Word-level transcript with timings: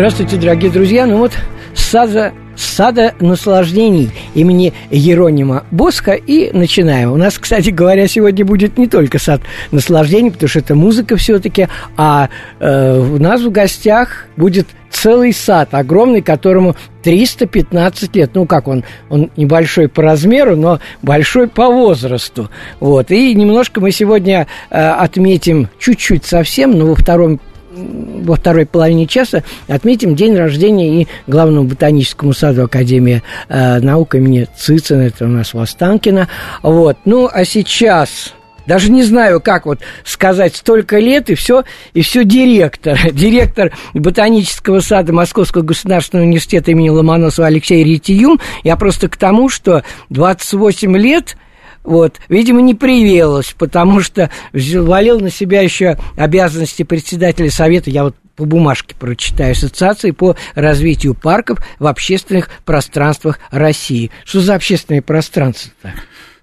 Здравствуйте, 0.00 0.38
дорогие 0.38 0.70
друзья. 0.70 1.04
Ну 1.04 1.18
вот 1.18 1.32
сада, 1.74 2.32
сада 2.56 3.12
наслаждений 3.20 4.10
имени 4.34 4.72
Еронима 4.90 5.64
Боска 5.70 6.12
и 6.12 6.50
начинаем. 6.56 7.12
У 7.12 7.18
нас, 7.18 7.38
кстати 7.38 7.68
говоря, 7.68 8.08
сегодня 8.08 8.46
будет 8.46 8.78
не 8.78 8.86
только 8.86 9.18
сад 9.18 9.42
наслаждений, 9.72 10.30
потому 10.30 10.48
что 10.48 10.60
это 10.60 10.74
музыка 10.74 11.18
все-таки, 11.18 11.68
а 11.98 12.30
э, 12.60 12.98
у 12.98 13.18
нас 13.18 13.42
в 13.42 13.50
гостях 13.50 14.24
будет 14.38 14.68
целый 14.88 15.34
сад 15.34 15.74
огромный, 15.74 16.22
которому 16.22 16.76
315 17.02 18.16
лет. 18.16 18.30
Ну, 18.32 18.46
как 18.46 18.68
он? 18.68 18.84
Он 19.10 19.30
небольшой 19.36 19.88
по 19.88 20.02
размеру, 20.02 20.56
но 20.56 20.80
большой 21.02 21.46
по 21.46 21.66
возрасту. 21.66 22.48
Вот. 22.80 23.10
И 23.10 23.34
немножко 23.34 23.82
мы 23.82 23.92
сегодня 23.92 24.46
э, 24.70 24.80
отметим 24.80 25.68
чуть-чуть 25.78 26.24
совсем, 26.24 26.70
но 26.70 26.86
во 26.86 26.94
втором 26.94 27.38
во 27.70 28.34
второй 28.34 28.66
половине 28.66 29.06
часа 29.06 29.42
отметим 29.68 30.14
день 30.14 30.36
рождения 30.36 31.02
и 31.02 31.08
главному 31.26 31.68
ботаническому 31.68 32.32
саду 32.32 32.64
Академии 32.64 33.22
э, 33.48 33.80
наук 33.80 34.14
имени 34.14 34.48
Цицина, 34.56 35.02
это 35.02 35.24
у 35.24 35.28
нас 35.28 35.54
в 35.54 35.58
Останкино. 35.58 36.28
Вот. 36.62 36.98
Ну, 37.04 37.28
а 37.32 37.44
сейчас... 37.44 38.34
Даже 38.66 38.92
не 38.92 39.02
знаю, 39.02 39.40
как 39.40 39.66
вот 39.66 39.80
сказать, 40.04 40.54
столько 40.54 40.98
лет, 40.98 41.28
и 41.28 41.34
все, 41.34 41.64
и 41.92 42.02
все 42.02 42.24
директор. 42.24 42.96
Директор 43.12 43.72
ботанического 43.94 44.78
сада 44.78 45.12
Московского 45.12 45.62
государственного 45.62 46.26
университета 46.26 46.70
имени 46.70 46.90
Ломоносова 46.90 47.48
Алексей 47.48 47.82
Ретиюм. 47.82 48.38
Я 48.62 48.76
просто 48.76 49.08
к 49.08 49.16
тому, 49.16 49.48
что 49.48 49.82
28 50.10 50.96
лет– 50.98 51.36
вот, 51.82 52.20
видимо, 52.28 52.60
не 52.60 52.74
привелось, 52.74 53.54
потому 53.58 54.00
что 54.00 54.30
валил 54.52 55.20
на 55.20 55.30
себя 55.30 55.62
еще 55.62 55.98
обязанности 56.16 56.82
председателя 56.82 57.50
совета, 57.50 57.90
я 57.90 58.04
вот 58.04 58.16
по 58.36 58.44
бумажке 58.44 58.94
прочитаю, 58.98 59.52
Ассоциации 59.52 60.12
по 60.12 60.36
развитию 60.54 61.14
парков 61.14 61.58
в 61.78 61.86
общественных 61.86 62.48
пространствах 62.64 63.38
России. 63.50 64.10
Что 64.24 64.40
за 64.40 64.54
общественные 64.54 65.02
пространства-то? 65.02 65.92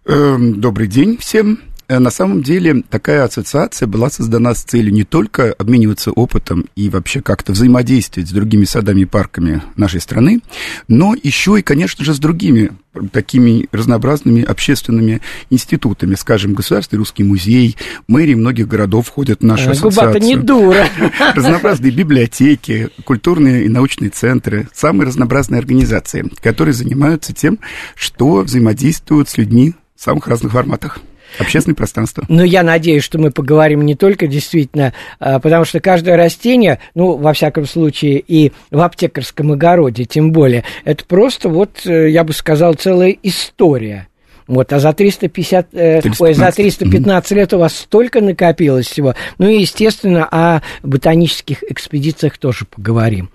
Эм, 0.06 0.62
добрый 0.62 0.88
день 0.88 1.18
всем. 1.18 1.60
Э, 1.90 2.00
на 2.00 2.10
самом 2.10 2.44
деле 2.44 2.84
такая 2.90 3.24
ассоциация 3.24 3.88
была 3.88 4.10
создана 4.10 4.54
с 4.54 4.64
целью 4.64 4.94
не 4.94 5.06
только 5.06 5.54
обмениваться 5.54 6.12
опытом 6.12 6.66
и 6.76 6.90
вообще 6.90 7.22
как-то 7.22 7.54
взаимодействовать 7.54 8.30
с 8.30 8.34
другими 8.34 8.66
садами 8.66 9.02
и 9.02 9.06
парками 9.06 9.62
нашей 9.78 10.02
страны, 10.02 10.42
но 10.90 11.16
еще 11.22 11.60
и, 11.60 11.62
конечно 11.62 12.04
же, 12.04 12.14
с 12.14 12.20
другими 12.20 12.72
такими 13.12 13.68
разнообразными 13.72 14.44
общественными 14.44 15.22
институтами, 15.50 16.16
скажем, 16.16 16.56
Государственный 16.56 17.00
русский 17.00 17.24
музей, 17.24 17.78
мэрии 18.08 18.34
многих 18.34 18.68
городов 18.68 19.08
входят 19.08 19.40
в 19.40 19.46
нашу 19.46 19.70
ассоциацию. 19.70 20.22
не 20.22 20.36
дура. 20.36 20.88
Разнообразные 21.36 21.92
библиотеки, 21.92 22.90
культурные 23.06 23.66
и 23.66 23.70
научные 23.70 24.10
центры, 24.10 24.68
самые 24.74 25.08
разнообразные 25.08 25.60
организации, 25.60 26.30
которые 26.42 26.74
занимаются 26.74 27.34
тем, 27.34 27.60
что 27.96 28.42
взаимодействуют 28.42 29.30
с 29.30 29.38
людьми 29.38 29.76
в 29.96 30.04
самых 30.04 30.28
разных 30.28 30.52
форматах. 30.52 31.00
Общественное 31.40 31.76
пространство. 31.76 32.26
Ну, 32.28 32.44
я 32.44 32.64
надеюсь, 32.64 33.04
что 33.04 33.20
мы 33.20 33.32
поговорим 33.32 33.86
не 33.86 33.96
только 33.96 34.28
действительно, 34.28 34.94
а, 35.20 35.40
потому 35.40 35.66
что 35.66 35.80
каждое 35.80 36.18
растение, 36.18 36.80
ну, 36.96 37.18
во 37.18 37.34
всяком 37.34 37.66
случае, 37.66 38.20
и 38.20 38.52
в 38.72 38.82
аптекарском 38.82 39.52
огороде, 39.52 40.06
тем 40.06 40.32
более, 40.32 40.64
это 40.84 41.06
просто 41.06 41.50
вот, 41.50 41.86
э, 41.86 42.10
я 42.10 42.24
бы 42.24 42.34
сказал, 42.34 42.74
целая 42.74 43.16
история. 43.24 44.08
Вот, 44.48 44.72
а 44.72 44.80
за 44.80 44.94
350, 44.94 45.72
315. 45.72 46.22
ой, 46.22 46.34
за 46.34 46.52
315 46.52 47.32
лет 47.32 47.54
у 47.54 47.60
вас 47.60 47.76
столько 47.76 48.22
накопилось 48.22 48.88
всего. 48.88 49.14
Ну 49.38 49.50
и, 49.50 49.60
естественно, 49.60 50.26
о 50.32 50.62
ботанических 50.84 51.64
экспедициях 51.64 52.38
тоже 52.38 52.66
поговорим. 52.66 53.30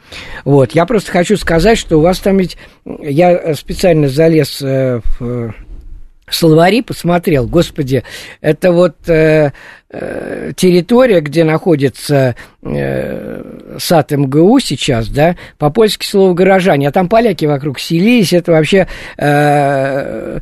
Вот, 0.44 0.72
я 0.72 0.86
просто 0.86 1.12
хочу 1.12 1.36
сказать, 1.36 1.76
что 1.76 1.98
у 1.98 2.00
вас 2.00 2.18
там 2.18 2.38
ведь, 2.38 2.56
я 2.86 3.54
специально 3.54 4.08
залез 4.08 4.62
э, 4.62 5.00
в 5.20 5.54
словари 6.28 6.82
посмотрел, 6.82 7.46
господи, 7.46 8.04
это 8.40 8.72
вот 8.72 9.08
э, 9.08 9.52
э, 9.90 10.52
территория, 10.56 11.20
где 11.20 11.44
находится 11.44 12.36
э, 12.62 13.76
сад 13.78 14.10
МГУ 14.12 14.60
сейчас, 14.60 15.08
да, 15.08 15.36
по-польски 15.58 16.06
слово 16.06 16.34
«горожане», 16.34 16.88
а 16.88 16.92
там 16.92 17.08
поляки 17.08 17.44
вокруг 17.44 17.78
селились, 17.78 18.32
это 18.32 18.52
вообще 18.52 18.86
э, 19.18 20.40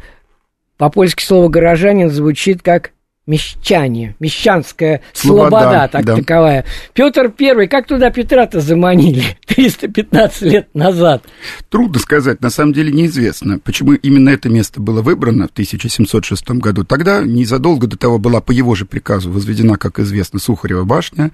по-польски 0.76 1.22
слово 1.22 1.48
«горожанин» 1.48 2.10
звучит 2.10 2.62
как 2.62 2.92
мещане, 3.30 4.16
мещанская 4.18 5.02
слобода, 5.12 5.50
слобода 5.50 5.88
так 5.90 6.04
да. 6.04 6.16
таковая. 6.16 6.64
Петр 6.92 7.30
Первый, 7.30 7.68
как 7.68 7.86
туда 7.86 8.10
Петра-то 8.10 8.60
заманили 8.60 9.22
315 9.46 10.42
лет 10.42 10.68
назад? 10.74 11.24
Трудно 11.68 12.00
сказать, 12.00 12.40
на 12.42 12.50
самом 12.50 12.72
деле 12.72 12.90
неизвестно, 12.92 13.60
почему 13.60 13.92
именно 13.92 14.30
это 14.30 14.48
место 14.48 14.80
было 14.80 15.00
выбрано 15.00 15.46
в 15.46 15.52
1706 15.52 16.50
году. 16.50 16.84
Тогда, 16.84 17.22
незадолго 17.22 17.86
до 17.86 17.96
того, 17.96 18.18
была 18.18 18.40
по 18.40 18.50
его 18.50 18.74
же 18.74 18.84
приказу 18.84 19.30
возведена, 19.30 19.76
как 19.76 20.00
известно, 20.00 20.40
Сухарева 20.40 20.84
башня, 20.84 21.30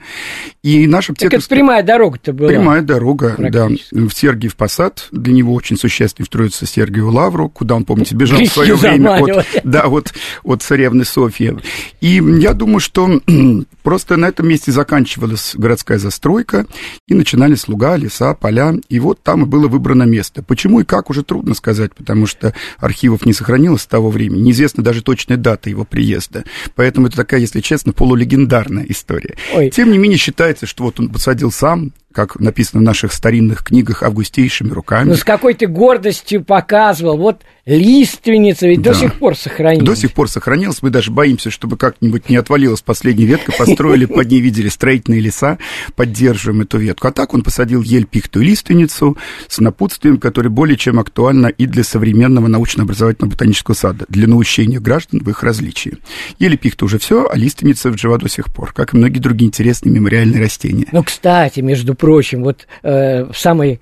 и 0.63 0.87
наша 0.87 1.13
аптека... 1.13 1.31
Так 1.31 1.41
это 1.41 1.49
прямая 1.49 1.83
дорога-то 1.83 2.33
была. 2.35 2.49
Прямая 2.49 2.83
дорога, 2.83 3.37
да, 3.39 3.69
в 3.91 4.11
Сергиев 4.11 4.55
Посад, 4.57 5.09
для 5.11 5.33
него 5.33 5.55
очень 5.55 5.79
существенный 5.79 6.27
строится 6.27 6.67
Сергиеву 6.67 7.11
Лавру, 7.11 7.49
куда 7.49 7.77
он, 7.77 7.85
помните, 7.85 8.15
бежал 8.15 8.41
в 8.41 8.47
свое 8.47 8.75
время 8.75 9.17
от, 9.17 9.47
да, 9.65 9.87
вот, 9.87 10.13
от 10.45 10.63
царевны 10.63 11.05
Софьи. 11.05 11.57
И 12.01 12.23
я 12.39 12.53
думаю, 12.53 12.81
что 12.81 13.21
просто 13.83 14.17
на 14.17 14.27
этом 14.27 14.49
месте 14.49 14.73
заканчивалась 14.73 15.55
городская 15.57 15.99
застройка, 15.99 16.67
и 17.07 17.15
начинались 17.15 17.69
луга, 17.69 17.97
леса, 17.97 18.35
поля, 18.35 18.75
и 18.89 18.99
вот 18.99 19.23
там 19.23 19.43
и 19.43 19.47
было 19.47 19.69
выбрано 19.69 20.05
место. 20.05 20.43
Почему 20.43 20.81
и 20.81 20.85
как, 20.85 21.11
уже 21.11 21.23
трудно 21.23 21.55
сказать, 21.55 21.95
потому 21.95 22.27
что 22.27 22.55
архивов 22.79 23.27
не 23.27 23.33
сохранилось 23.33 23.83
с 23.83 23.87
того 23.87 24.11
времени, 24.11 24.43
неизвестна 24.43 24.83
даже 24.83 25.03
точная 25.03 25.37
дата 25.37 25.71
его 25.71 25.85
приезда. 25.85 26.45
Поэтому 26.75 27.07
это 27.07 27.17
такая, 27.17 27.41
если 27.41 27.61
честно, 27.61 27.93
полулегендарная 27.93 28.87
история. 28.89 29.37
Ой. 29.55 29.71
Тем 29.71 29.91
не 29.91 29.99
менее, 29.99 30.19
считается, 30.19 30.67
что 30.67 30.85
вот 30.85 31.01
он 31.01 31.09
посадил 31.09 31.51
сам, 31.53 31.93
как 32.17 32.41
написано 32.41 32.81
в 32.81 32.83
наших 32.83 33.13
старинных 33.13 33.63
книгах, 33.63 34.03
августейшими 34.03 34.71
руками. 34.71 35.11
Ну, 35.11 35.17
с 35.17 35.23
какой 35.23 35.53
то 35.53 35.67
гордостью 35.67 36.43
показывал. 36.43 37.19
Вот 37.19 37.43
лиственница 37.67 38.67
ведь 38.67 38.81
да. 38.81 38.95
до 38.95 38.99
сих 38.99 39.15
пор 39.17 39.37
сохранилась. 39.37 39.87
До 39.87 39.95
сих 39.95 40.15
пор 40.15 40.31
сохранилась. 40.31 40.81
Мы 40.81 40.89
даже 40.89 41.11
боимся, 41.11 41.51
чтобы 41.51 41.77
как-нибудь 41.77 42.31
не 42.31 42.37
отвалилась 42.37 42.81
последняя 42.81 43.27
ветка. 43.27 43.53
Построили, 43.53 44.07
под 44.07 44.31
ней 44.31 44.41
видели 44.41 44.71
строительные 44.71 45.21
леса, 45.21 45.59
поддерживаем 45.95 46.63
эту 46.63 46.79
ветку. 46.79 47.07
А 47.09 47.13
так 47.13 47.35
он 47.35 47.43
посадил 47.43 47.83
ель, 47.83 48.07
пихту 48.07 48.41
и 48.41 48.47
лиственницу 48.47 49.19
с 49.47 49.59
напутствием, 49.59 50.17
которое 50.17 50.49
более 50.49 50.79
чем 50.79 50.99
актуально 50.99 51.49
и 51.49 51.67
для 51.67 51.85
современного 51.85 52.47
научно-образовательного 52.47 53.33
ботанического 53.33 53.75
сада, 53.75 54.07
для 54.09 54.27
научения 54.27 54.81
граждан 54.81 55.21
в 55.23 55.29
их 55.29 55.43
различии. 55.43 55.99
Ель 56.39 56.57
пихта 56.57 56.87
уже 56.87 56.99
все, 56.99 57.29
а 57.31 57.37
лиственница 57.37 57.95
жива 57.95 58.17
до 58.17 58.31
сих 58.31 58.47
пор, 58.47 58.73
как 58.73 58.95
и 58.95 58.97
многие 58.97 59.19
другие 59.19 59.49
интересные 59.49 59.93
мемориальные 59.93 60.41
растения. 60.41 60.87
Ну, 60.93 61.05
кстати, 61.05 61.61
между 61.61 61.95
прочим, 61.95 62.06
прочим, 62.07 62.45
вот 62.45 62.69
э, 62.85 63.25
в 63.25 63.37
самой 63.37 63.81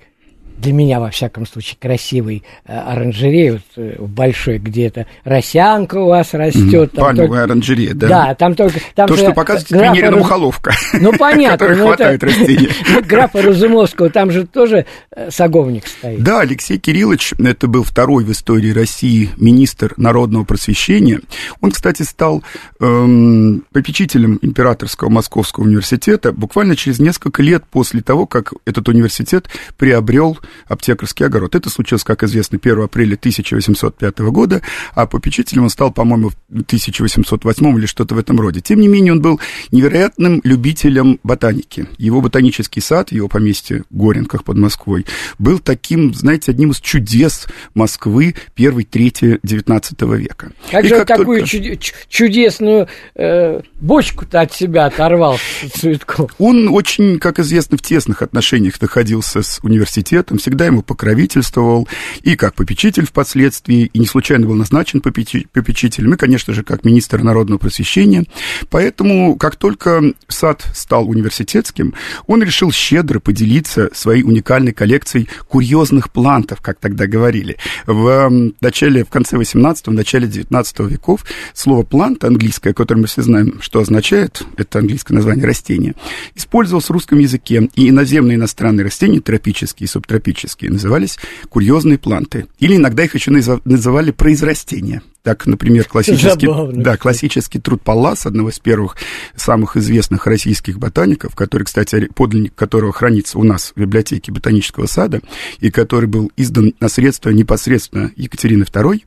для 0.65 0.73
меня, 0.73 0.99
во 0.99 1.11
всяком 1.11 1.45
случае, 1.45 1.77
красивый 1.79 2.43
э, 2.65 2.75
оранжерей, 2.75 3.51
вот, 3.51 3.61
э, 3.77 3.95
большой, 3.99 4.57
где 4.57 4.89
то 4.89 5.05
росянка 5.23 5.97
у 5.97 6.07
вас 6.07 6.33
растет. 6.33 6.91
Mm, 6.93 6.99
пальмовая 6.99 7.27
только... 7.27 7.43
оранжерея, 7.43 7.93
да? 7.93 8.07
Да, 8.07 8.35
там 8.35 8.55
только... 8.55 8.79
Там 8.95 9.07
То, 9.07 9.15
что 9.15 9.31
показывает 9.31 9.69
графа... 9.69 10.01
Раз... 10.01 10.15
мухоловка, 10.15 10.73
ну, 10.99 11.13
понятно, 11.19 11.75
но 11.75 11.85
хватает 11.85 12.23
это... 12.23 12.25
растений. 12.25 12.69
Графа 13.07 13.41
Разумовского, 13.43 14.09
там 14.09 14.31
же 14.31 14.47
тоже 14.47 14.87
э, 15.11 15.29
саговник 15.29 15.85
стоит. 15.85 16.23
Да, 16.23 16.39
Алексей 16.39 16.79
Кириллович, 16.79 17.33
это 17.37 17.67
был 17.67 17.83
второй 17.83 18.23
в 18.23 18.31
истории 18.31 18.71
России 18.71 19.29
министр 19.37 19.93
народного 19.97 20.45
просвещения. 20.45 21.21
Он, 21.61 21.69
кстати, 21.69 22.01
стал 22.01 22.43
эм, 22.79 23.63
попечителем 23.71 24.39
Императорского 24.41 25.09
Московского 25.09 25.65
университета 25.65 26.31
буквально 26.31 26.75
через 26.75 26.97
несколько 26.97 27.43
лет 27.43 27.65
после 27.69 28.01
того, 28.01 28.25
как 28.25 28.53
этот 28.65 28.89
университет 28.89 29.47
приобрел 29.77 30.39
аптекарский 30.67 31.25
огород. 31.25 31.55
Это 31.55 31.69
случилось, 31.69 32.03
как 32.03 32.23
известно, 32.23 32.59
1 32.61 32.81
апреля 32.81 33.15
1805 33.15 34.19
года, 34.19 34.61
а 34.93 35.05
попечителем 35.05 35.63
он 35.63 35.69
стал, 35.69 35.91
по-моему, 35.91 36.29
в 36.29 36.35
1808 36.49 37.77
или 37.77 37.85
что-то 37.85 38.15
в 38.15 38.17
этом 38.17 38.39
роде. 38.39 38.61
Тем 38.61 38.79
не 38.79 38.87
менее, 38.87 39.13
он 39.13 39.21
был 39.21 39.39
невероятным 39.71 40.41
любителем 40.43 41.19
ботаники. 41.23 41.87
Его 41.97 42.21
ботанический 42.21 42.81
сад, 42.81 43.11
его 43.11 43.27
поместье 43.27 43.83
в 43.89 43.97
Горенках 43.97 44.43
под 44.43 44.57
Москвой, 44.57 45.05
был 45.39 45.59
таким, 45.59 46.13
знаете, 46.13 46.51
одним 46.51 46.71
из 46.71 46.79
чудес 46.79 47.47
Москвы 47.73 48.35
первой 48.53 48.83
трети 48.83 49.39
XIX 49.43 50.17
века. 50.17 50.51
Как 50.71 50.85
И 50.85 50.87
же 50.87 50.97
как 50.97 51.07
такую 51.07 51.45
только... 51.45 51.77
чудесную 52.09 52.87
э, 53.15 53.61
бочку-то 53.79 54.41
от 54.41 54.53
себя 54.53 54.85
оторвал 54.85 55.37
Цветков? 55.73 56.31
Он 56.37 56.69
очень, 56.69 57.19
как 57.19 57.39
известно, 57.39 57.77
в 57.77 57.81
тесных 57.81 58.21
отношениях 58.21 58.81
находился 58.81 59.41
с 59.41 59.59
университетом, 59.63 60.34
всегда 60.37 60.65
ему 60.65 60.81
покровительствовал, 60.81 61.87
и 62.21 62.35
как 62.35 62.55
попечитель 62.55 63.05
впоследствии, 63.05 63.89
и 63.93 63.99
не 63.99 64.05
случайно 64.05 64.47
был 64.47 64.55
назначен 64.55 65.01
попечителем, 65.01 66.13
и, 66.13 66.17
конечно 66.17 66.53
же, 66.53 66.63
как 66.63 66.83
министр 66.85 67.23
народного 67.23 67.59
просвещения. 67.59 68.25
Поэтому, 68.69 69.35
как 69.35 69.55
только 69.55 70.13
сад 70.27 70.65
стал 70.73 71.09
университетским, 71.09 71.93
он 72.27 72.43
решил 72.43 72.71
щедро 72.71 73.19
поделиться 73.19 73.89
своей 73.93 74.23
уникальной 74.23 74.73
коллекцией 74.73 75.29
курьезных 75.47 76.11
плантов, 76.11 76.61
как 76.61 76.79
тогда 76.79 77.07
говорили. 77.07 77.57
В 77.85 78.53
начале, 78.61 79.03
в 79.03 79.09
конце 79.09 79.37
18 79.37 79.87
в 79.87 79.91
начале 79.91 80.27
19 80.27 80.79
веков 80.81 81.25
слово 81.53 81.83
плант 81.83 82.23
английское, 82.23 82.73
которое 82.73 83.01
мы 83.01 83.07
все 83.07 83.21
знаем, 83.21 83.59
что 83.61 83.79
означает, 83.79 84.43
это 84.57 84.79
английское 84.79 85.13
название 85.13 85.45
растения, 85.45 85.95
использовалось 86.35 86.85
в 86.85 86.91
русском 86.91 87.19
языке, 87.19 87.69
и 87.75 87.89
иноземные 87.89 88.35
иностранные 88.35 88.83
растения, 88.83 89.19
тропические 89.21 89.85
и 89.85 89.89
субтропические, 89.89 90.24
назывались 90.69 91.17
курьезные 91.49 91.97
планты. 91.97 92.47
Или 92.59 92.75
иногда 92.75 93.03
их 93.03 93.15
еще 93.15 93.31
называли 93.31 94.11
произрастения. 94.11 95.01
Так, 95.25 95.47
например, 95.47 95.85
классический, 95.85 96.45
Забавно, 96.45 96.83
да, 96.83 96.97
классический 96.97 97.59
труд 97.59 97.81
Паллас, 97.81 98.27
одного 98.27 98.49
из 98.49 98.59
первых 98.59 98.95
самых 99.35 99.75
известных 99.75 100.27
российских 100.27 100.77
ботаников, 100.77 101.33
который, 101.33 101.63
кстати, 101.63 102.07
подлинник 102.13 102.53
которого 102.53 102.93
хранится 102.93 103.39
у 103.39 103.43
нас 103.43 103.73
в 103.75 103.79
библиотеке 103.79 104.31
ботанического 104.31 104.85
сада, 104.85 105.21
и 105.59 105.71
который 105.71 106.05
был 106.05 106.31
издан 106.37 106.75
на 106.79 106.89
средства 106.89 107.31
непосредственно 107.31 108.11
Екатерины 108.15 108.65
II, 108.65 109.01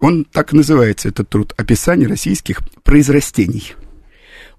он 0.00 0.24
так 0.24 0.52
и 0.52 0.56
называется, 0.56 1.08
этот 1.08 1.28
труд 1.28 1.54
«Описание 1.56 2.08
российских 2.08 2.58
произрастений». 2.82 3.74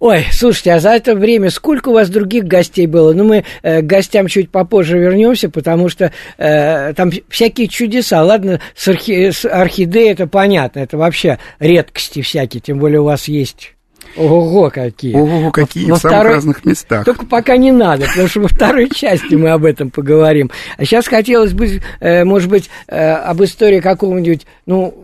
Ой, 0.03 0.25
слушайте, 0.33 0.73
а 0.73 0.79
за 0.81 0.89
это 0.89 1.15
время 1.15 1.49
сколько 1.49 1.87
у 1.87 1.93
вас 1.93 2.09
других 2.09 2.43
гостей 2.43 2.87
было? 2.87 3.13
Ну, 3.13 3.23
мы 3.23 3.45
э, 3.61 3.81
к 3.81 3.85
гостям 3.85 4.27
чуть 4.27 4.49
попозже 4.49 4.99
вернемся, 4.99 5.49
потому 5.49 5.87
что 5.87 6.11
э, 6.37 6.93
там 6.93 7.09
всякие 7.29 7.69
чудеса. 7.69 8.21
Ладно, 8.21 8.59
с, 8.75 8.85
орхи... 8.89 9.31
с 9.31 9.45
орхидеей 9.45 10.11
это 10.11 10.27
понятно, 10.27 10.79
это 10.79 10.97
вообще 10.97 11.39
редкости 11.59 12.21
всякие, 12.21 12.59
тем 12.59 12.79
более 12.79 12.99
у 12.99 13.05
вас 13.05 13.29
есть 13.29 13.75
Ого, 14.17 14.69
какие. 14.69 15.15
Ого, 15.15 15.51
какие, 15.51 15.89
во 15.89 15.95
в 15.95 15.99
самых 15.99 16.17
второй... 16.17 16.33
разных 16.33 16.65
местах. 16.65 17.05
Только 17.05 17.25
пока 17.25 17.55
не 17.55 17.71
надо, 17.71 18.05
потому 18.07 18.27
что 18.27 18.41
во 18.41 18.49
второй 18.49 18.89
части 18.89 19.35
мы 19.35 19.51
об 19.51 19.63
этом 19.63 19.89
поговорим. 19.89 20.51
А 20.75 20.83
сейчас 20.83 21.07
хотелось 21.07 21.53
бы, 21.53 21.79
э, 22.01 22.25
может 22.25 22.49
быть, 22.49 22.69
э, 22.89 22.99
об 22.99 23.41
истории 23.41 23.79
какого-нибудь, 23.79 24.45
ну, 24.65 24.95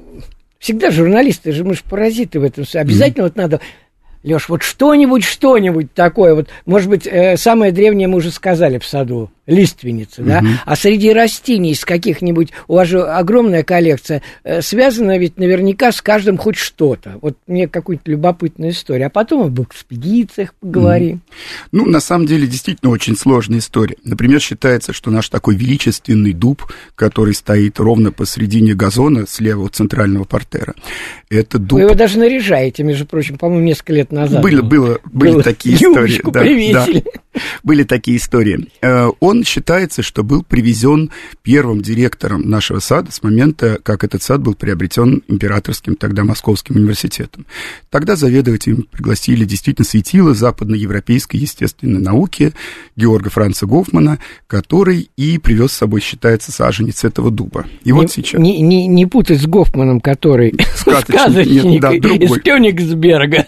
всегда 0.59 0.91
журналисты 0.91 1.53
же, 1.53 1.63
мы 1.63 1.75
же 1.75 1.83
паразиты 1.89 2.41
в 2.41 2.43
этом. 2.43 2.65
Обязательно 2.73 3.21
mm-hmm. 3.21 3.27
вот 3.27 3.35
надо 3.37 3.61
Леш, 4.23 4.49
вот 4.49 4.63
что-нибудь, 4.63 5.23
что-нибудь 5.23 5.93
такое, 5.93 6.35
вот, 6.35 6.49
может 6.65 6.89
быть, 6.89 7.07
э, 7.07 7.37
самое 7.37 7.71
древнее 7.71 8.07
мы 8.07 8.17
уже 8.17 8.31
сказали 8.31 8.77
в 8.77 8.85
саду, 8.85 9.31
лиственницы, 9.49 10.21
угу. 10.21 10.29
да, 10.29 10.43
а 10.65 10.75
среди 10.75 11.11
растений 11.11 11.71
из 11.71 11.83
каких-нибудь, 11.83 12.49
у 12.67 12.75
вас 12.75 12.87
же 12.87 13.01
огромная 13.01 13.63
коллекция, 13.63 14.21
э, 14.43 14.61
связано 14.61 15.17
ведь 15.17 15.37
наверняка 15.37 15.91
с 15.91 16.01
каждым 16.01 16.37
хоть 16.37 16.55
что-то. 16.55 17.17
Вот 17.21 17.37
мне 17.47 17.67
какую-то 17.67 18.09
любопытную 18.11 18.71
историю, 18.71 19.07
а 19.07 19.09
потом 19.09 19.43
об 19.43 19.61
экспедициях 19.61 20.53
поговорим. 20.53 21.15
Угу. 21.15 21.21
Ну, 21.71 21.85
на 21.87 21.99
самом 21.99 22.27
деле, 22.27 22.47
действительно 22.47 22.91
очень 22.91 23.17
сложная 23.17 23.59
история. 23.59 23.95
Например, 24.03 24.39
считается, 24.39 24.93
что 24.93 25.09
наш 25.09 25.29
такой 25.29 25.55
величественный 25.55 26.33
дуб, 26.33 26.63
который 26.95 27.33
стоит 27.33 27.79
ровно 27.79 28.11
посредине 28.11 28.75
газона 28.75 29.25
слева 29.27 29.65
от 29.65 29.75
центрального 29.75 30.25
портера, 30.25 30.75
это 31.29 31.57
дуб... 31.57 31.73
Вы 31.73 31.81
его 31.81 31.95
даже 31.95 32.19
наряжаете, 32.19 32.83
между 32.83 33.05
прочим, 33.05 33.37
по-моему, 33.37 33.65
несколько 33.65 33.93
лет 33.93 34.11
назад. 34.11 34.43
Было, 34.43 34.61
было, 34.61 34.99
были 35.11 35.33
было 35.33 35.43
такие 35.43 35.75
истории. 35.75 36.21
Да, 36.23 36.85
да, 36.85 37.19
были 37.63 37.83
такие 37.83 38.17
истории. 38.17 38.67
Э, 38.81 39.09
он 39.19 39.43
считается, 39.43 40.01
что 40.01 40.23
был 40.23 40.43
привезен 40.43 41.11
первым 41.41 41.81
директором 41.81 42.49
нашего 42.49 42.79
сада 42.79 43.11
с 43.11 43.23
момента, 43.23 43.79
как 43.81 44.03
этот 44.03 44.23
сад 44.23 44.41
был 44.41 44.55
приобретен 44.55 45.23
императорским, 45.27 45.95
тогда 45.95 46.23
Московским 46.23 46.75
университетом. 46.75 47.45
Тогда 47.89 48.15
заведователем 48.15 48.83
пригласили 48.83 49.45
действительно 49.45 49.85
светило 49.85 50.33
западноевропейской 50.33 51.39
естественной 51.39 52.01
науки 52.01 52.53
Георга 52.95 53.29
Франца 53.29 53.65
Гофмана, 53.65 54.19
который 54.47 55.09
и 55.17 55.37
привез 55.37 55.71
с 55.71 55.77
собой, 55.77 56.01
считается, 56.01 56.51
саженец 56.51 57.03
этого 57.03 57.31
дуба. 57.31 57.65
И 57.83 57.89
не, 57.89 57.93
вот 57.93 58.11
сейчас... 58.11 58.39
Не, 58.39 58.61
не, 58.61 58.87
не 58.87 59.05
путать 59.05 59.41
с 59.41 59.45
Гофманом, 59.45 60.01
который 60.01 60.53
сказочник, 60.75 61.63
нет, 61.63 61.81
да, 61.81 61.91
из 61.91 62.41
Кёнигсберга. 62.41 63.47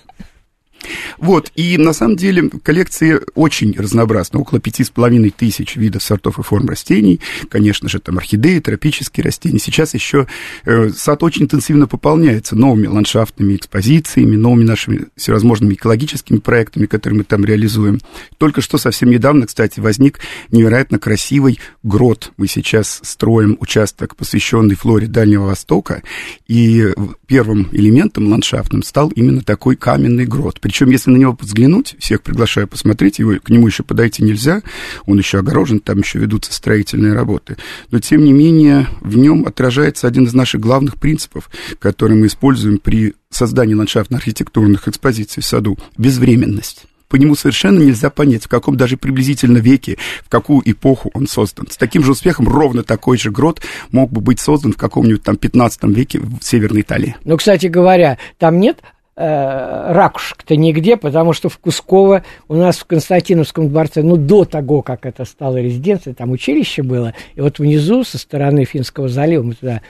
Вот, 1.18 1.52
и 1.56 1.78
на 1.78 1.94
самом 1.94 2.16
деле 2.16 2.50
коллекции 2.64 3.20
очень 3.36 3.76
разнообразны, 3.78 4.40
около 4.40 4.60
пяти 4.60 4.84
с 4.84 4.90
половиной 4.90 5.30
тысяч 5.30 5.76
видов 5.76 6.04
сортов 6.04 6.40
и 6.40 6.44
форм 6.44 6.68
растений, 6.68 7.20
конечно 7.50 7.90
же, 7.90 8.00
там 8.00 8.18
орхидеи, 8.18 8.60
тропические 8.60 9.24
растения. 9.24 9.60
Сейчас 9.60 9.94
еще 9.94 10.28
э, 10.66 10.90
сад 10.90 11.24
очень 11.24 11.44
интенсивно 11.44 11.88
пополняется 11.88 12.56
новыми 12.56 12.88
ландшафтными 12.88 13.56
экспозициями, 13.56 14.36
новыми 14.36 14.64
нашими 14.64 15.08
всевозможными 15.16 15.74
экологическими 15.74 16.38
проектами, 16.38 16.86
которые 16.86 17.20
мы 17.20 17.24
там 17.24 17.46
реализуем. 17.46 18.00
Только 18.38 18.62
что 18.62 18.78
совсем 18.78 19.10
недавно, 19.10 19.48
кстати, 19.48 19.80
возник 19.80 20.20
невероятно 20.52 21.00
красивый 21.00 21.60
грот. 21.84 22.32
Мы 22.38 22.48
сейчас 22.48 23.00
строим 23.04 23.58
участок, 23.60 24.16
посвященный 24.16 24.76
флоре 24.76 25.08
Дальнего 25.08 25.46
Востока, 25.46 26.02
и 26.48 26.94
первым 27.28 27.70
элементом 27.72 28.30
ландшафтным 28.30 28.84
стал 28.84 29.10
именно 29.10 29.42
такой 29.42 29.76
каменный 29.76 30.26
грот 30.26 30.60
причем, 30.62 30.81
если 30.90 31.12
на 31.12 31.18
него 31.18 31.38
взглянуть, 31.40 31.96
всех 32.00 32.22
приглашаю 32.22 32.68
посмотреть, 32.68 33.20
его, 33.20 33.34
к 33.42 33.50
нему 33.50 33.68
еще 33.68 33.84
подойти 33.84 34.24
нельзя, 34.24 34.62
он 35.06 35.18
еще 35.18 35.40
огорожен, 35.40 35.80
там 35.80 36.00
еще 36.00 36.20
ведутся 36.20 36.54
строительные 36.54 37.14
работы. 37.14 37.58
Но, 37.92 38.00
тем 38.00 38.24
не 38.24 38.34
менее, 38.34 38.88
в 39.02 39.18
нем 39.18 39.46
отражается 39.46 40.08
один 40.08 40.26
из 40.26 40.34
наших 40.34 40.62
главных 40.62 40.98
принципов, 40.98 41.50
который 41.80 42.18
мы 42.18 42.28
используем 42.28 42.78
при 42.78 43.14
создании 43.30 43.76
ландшафтно-архитектурных 43.76 44.88
экспозиций 44.88 45.44
в 45.44 45.46
саду– 45.46 45.78
безвременность 45.98 46.86
по 47.12 47.18
нему 47.18 47.36
совершенно 47.36 47.80
нельзя 47.80 48.10
понять, 48.10 48.46
в 48.46 48.48
каком 48.48 48.78
даже 48.78 48.96
приблизительно 48.96 49.58
веке, 49.58 49.98
в 50.24 50.30
какую 50.30 50.62
эпоху 50.72 51.12
он 51.14 51.28
создан. 51.28 51.68
С 51.70 51.76
таким 51.76 52.04
же 52.04 52.14
успехом 52.14 52.48
ровно 52.48 52.84
такой 52.84 53.18
же 53.18 53.32
грот 53.32 53.62
мог 53.92 54.12
бы 54.12 54.22
быть 54.22 54.40
создан 54.40 54.72
в 54.72 54.78
каком-нибудь 54.78 55.22
там 55.22 55.36
15 55.36 55.84
веке 55.96 56.22
в 56.22 56.42
Северной 56.42 56.82
Италии. 56.82 57.18
Ну, 57.26 57.36
кстати 57.36 57.68
говоря, 57.68 58.18
там 58.40 58.60
нет 58.60 58.80
ракушек-то 59.16 60.56
нигде, 60.56 60.96
потому 60.98 61.34
что 61.34 61.50
в 61.50 61.58
Кусково 61.58 62.24
у 62.48 62.56
нас 62.56 62.78
в 62.78 62.86
Константиновском 62.86 63.70
дворце, 63.70 64.04
ну, 64.04 64.16
до 64.16 64.46
того, 64.46 64.82
как 64.82 65.06
это 65.06 65.26
стало 65.26 65.58
резиденцией, 65.58 66.16
там 66.16 66.32
училище 66.32 66.82
было, 66.82 67.14
и 67.36 67.42
вот 67.42 67.60
внизу, 67.60 68.04
со 68.04 68.18
стороны 68.18 68.64
Финского 68.66 69.10
залива, 69.10 69.44
мы 69.44 69.54
туда 69.54 69.82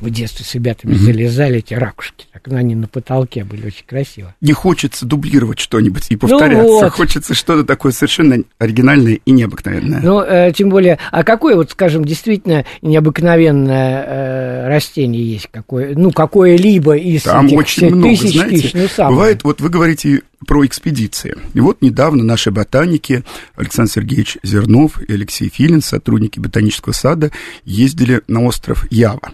в 0.00 0.10
детстве 0.10 0.44
с 0.44 0.54
ребятами 0.54 0.92
mm-hmm. 0.92 0.98
залезали, 0.98 1.58
эти 1.58 1.74
ракушки, 1.74 2.26
так 2.32 2.42
ну, 2.46 2.56
они 2.56 2.74
на 2.74 2.88
потолке 2.88 3.44
были 3.44 3.66
очень 3.66 3.84
красиво. 3.86 4.34
Не 4.40 4.52
хочется 4.52 5.06
дублировать 5.06 5.58
что-нибудь 5.58 6.06
и 6.10 6.16
повторяться, 6.16 6.62
ну 6.62 6.80
вот. 6.80 6.92
хочется 6.92 7.34
что-то 7.34 7.64
такое 7.64 7.92
совершенно 7.92 8.42
оригинальное 8.58 9.18
и 9.24 9.30
необыкновенное. 9.30 10.00
Ну, 10.02 10.22
э, 10.22 10.52
тем 10.54 10.68
более, 10.68 10.98
а 11.10 11.24
какое 11.24 11.56
вот, 11.56 11.70
скажем, 11.70 12.04
действительно 12.04 12.64
необыкновенное 12.82 14.04
э, 14.06 14.68
растение 14.68 15.32
есть, 15.32 15.48
какое, 15.50 15.94
ну, 15.94 16.12
какое-либо 16.12 16.96
из 16.96 17.22
Там 17.22 17.46
этих 17.46 17.58
очень 17.58 17.94
много, 17.94 18.16
тысяч, 18.16 18.34
знаете, 18.34 18.56
тысяч, 18.56 18.74
ну, 18.74 18.88
самое. 18.88 19.14
бывает, 19.14 19.44
вот 19.44 19.60
вы 19.60 19.68
говорите 19.68 20.22
про 20.46 20.64
экспедиции. 20.64 21.36
И 21.54 21.60
вот 21.60 21.82
недавно 21.82 22.22
наши 22.22 22.50
ботаники 22.50 23.24
Александр 23.56 23.92
Сергеевич 23.92 24.38
Зернов 24.42 25.00
и 25.00 25.12
Алексей 25.12 25.48
Филин, 25.48 25.82
сотрудники 25.82 26.38
ботанического 26.38 26.92
сада, 26.92 27.30
ездили 27.64 28.22
на 28.28 28.44
остров 28.44 28.86
Ява 28.90 29.32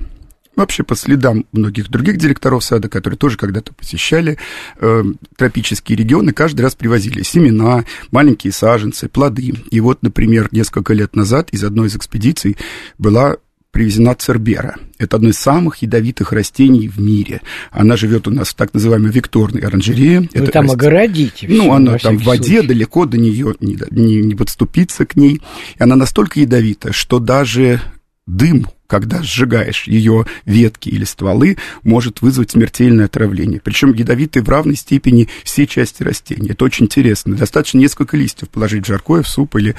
вообще 0.56 0.82
по 0.82 0.96
следам 0.96 1.46
многих 1.52 1.88
других 1.88 2.16
директоров 2.16 2.64
сада, 2.64 2.88
которые 2.88 3.18
тоже 3.18 3.36
когда-то 3.36 3.72
посещали 3.72 4.38
э, 4.78 5.04
тропические 5.36 5.96
регионы, 5.96 6.32
каждый 6.32 6.62
раз 6.62 6.74
привозили 6.74 7.22
семена, 7.22 7.84
маленькие 8.10 8.52
саженцы, 8.52 9.08
плоды. 9.08 9.54
И 9.70 9.80
вот, 9.80 10.02
например, 10.02 10.48
несколько 10.52 10.92
лет 10.94 11.16
назад 11.16 11.50
из 11.50 11.64
одной 11.64 11.88
из 11.88 11.96
экспедиций 11.96 12.56
была 12.98 13.36
привезена 13.74 14.14
цербера. 14.14 14.76
Это 14.98 15.16
одно 15.16 15.30
из 15.30 15.38
самых 15.38 15.78
ядовитых 15.78 16.32
растений 16.32 16.88
в 16.88 17.00
мире. 17.00 17.42
Она 17.72 17.96
живет 17.96 18.28
у 18.28 18.30
нас 18.30 18.50
в 18.50 18.54
так 18.54 18.72
называемой 18.72 19.10
викторной 19.10 19.62
оранжерее. 19.62 20.20
Вы 20.20 20.28
Это 20.32 20.52
там 20.52 20.66
раст... 20.66 20.74
огородите. 20.76 21.48
Ну, 21.50 21.72
она 21.72 21.98
там 21.98 22.16
в 22.16 22.22
воде, 22.22 22.44
случае. 22.44 22.68
далеко 22.68 23.04
до 23.04 23.18
нее 23.18 23.54
не, 23.58 23.76
не, 23.90 24.22
не 24.22 24.34
подступиться 24.36 25.04
к 25.04 25.16
ней. 25.16 25.42
И 25.76 25.82
она 25.82 25.96
настолько 25.96 26.38
ядовита, 26.38 26.92
что 26.92 27.18
даже 27.18 27.80
дым 28.26 28.68
когда 28.86 29.22
сжигаешь 29.22 29.84
ее 29.84 30.26
ветки 30.44 30.88
или 30.88 31.04
стволы, 31.04 31.56
может 31.82 32.22
вызвать 32.22 32.50
смертельное 32.52 33.06
отравление. 33.06 33.60
Причем 33.62 33.92
ядовитые 33.92 34.42
в 34.42 34.48
равной 34.48 34.76
степени 34.76 35.28
все 35.42 35.66
части 35.66 36.02
растения. 36.02 36.50
Это 36.50 36.64
очень 36.64 36.86
интересно. 36.86 37.36
Достаточно 37.36 37.78
несколько 37.78 38.16
листьев 38.16 38.48
положить 38.48 38.84
в 38.84 38.88
жаркое, 38.88 39.22
в 39.22 39.28
суп 39.28 39.56
или 39.56 39.74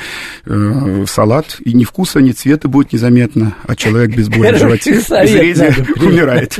э, 0.45 1.03
в 1.05 1.07
салат, 1.07 1.57
и 1.63 1.73
ни 1.73 1.83
вкуса, 1.83 2.19
ни 2.19 2.31
цвета 2.31 2.67
будет 2.67 2.93
незаметно, 2.93 3.55
а 3.63 3.75
человек 3.75 4.15
без 4.15 4.29
боли 4.29 4.53
в 4.53 4.59
животе 4.59 4.99
умирает. 6.01 6.59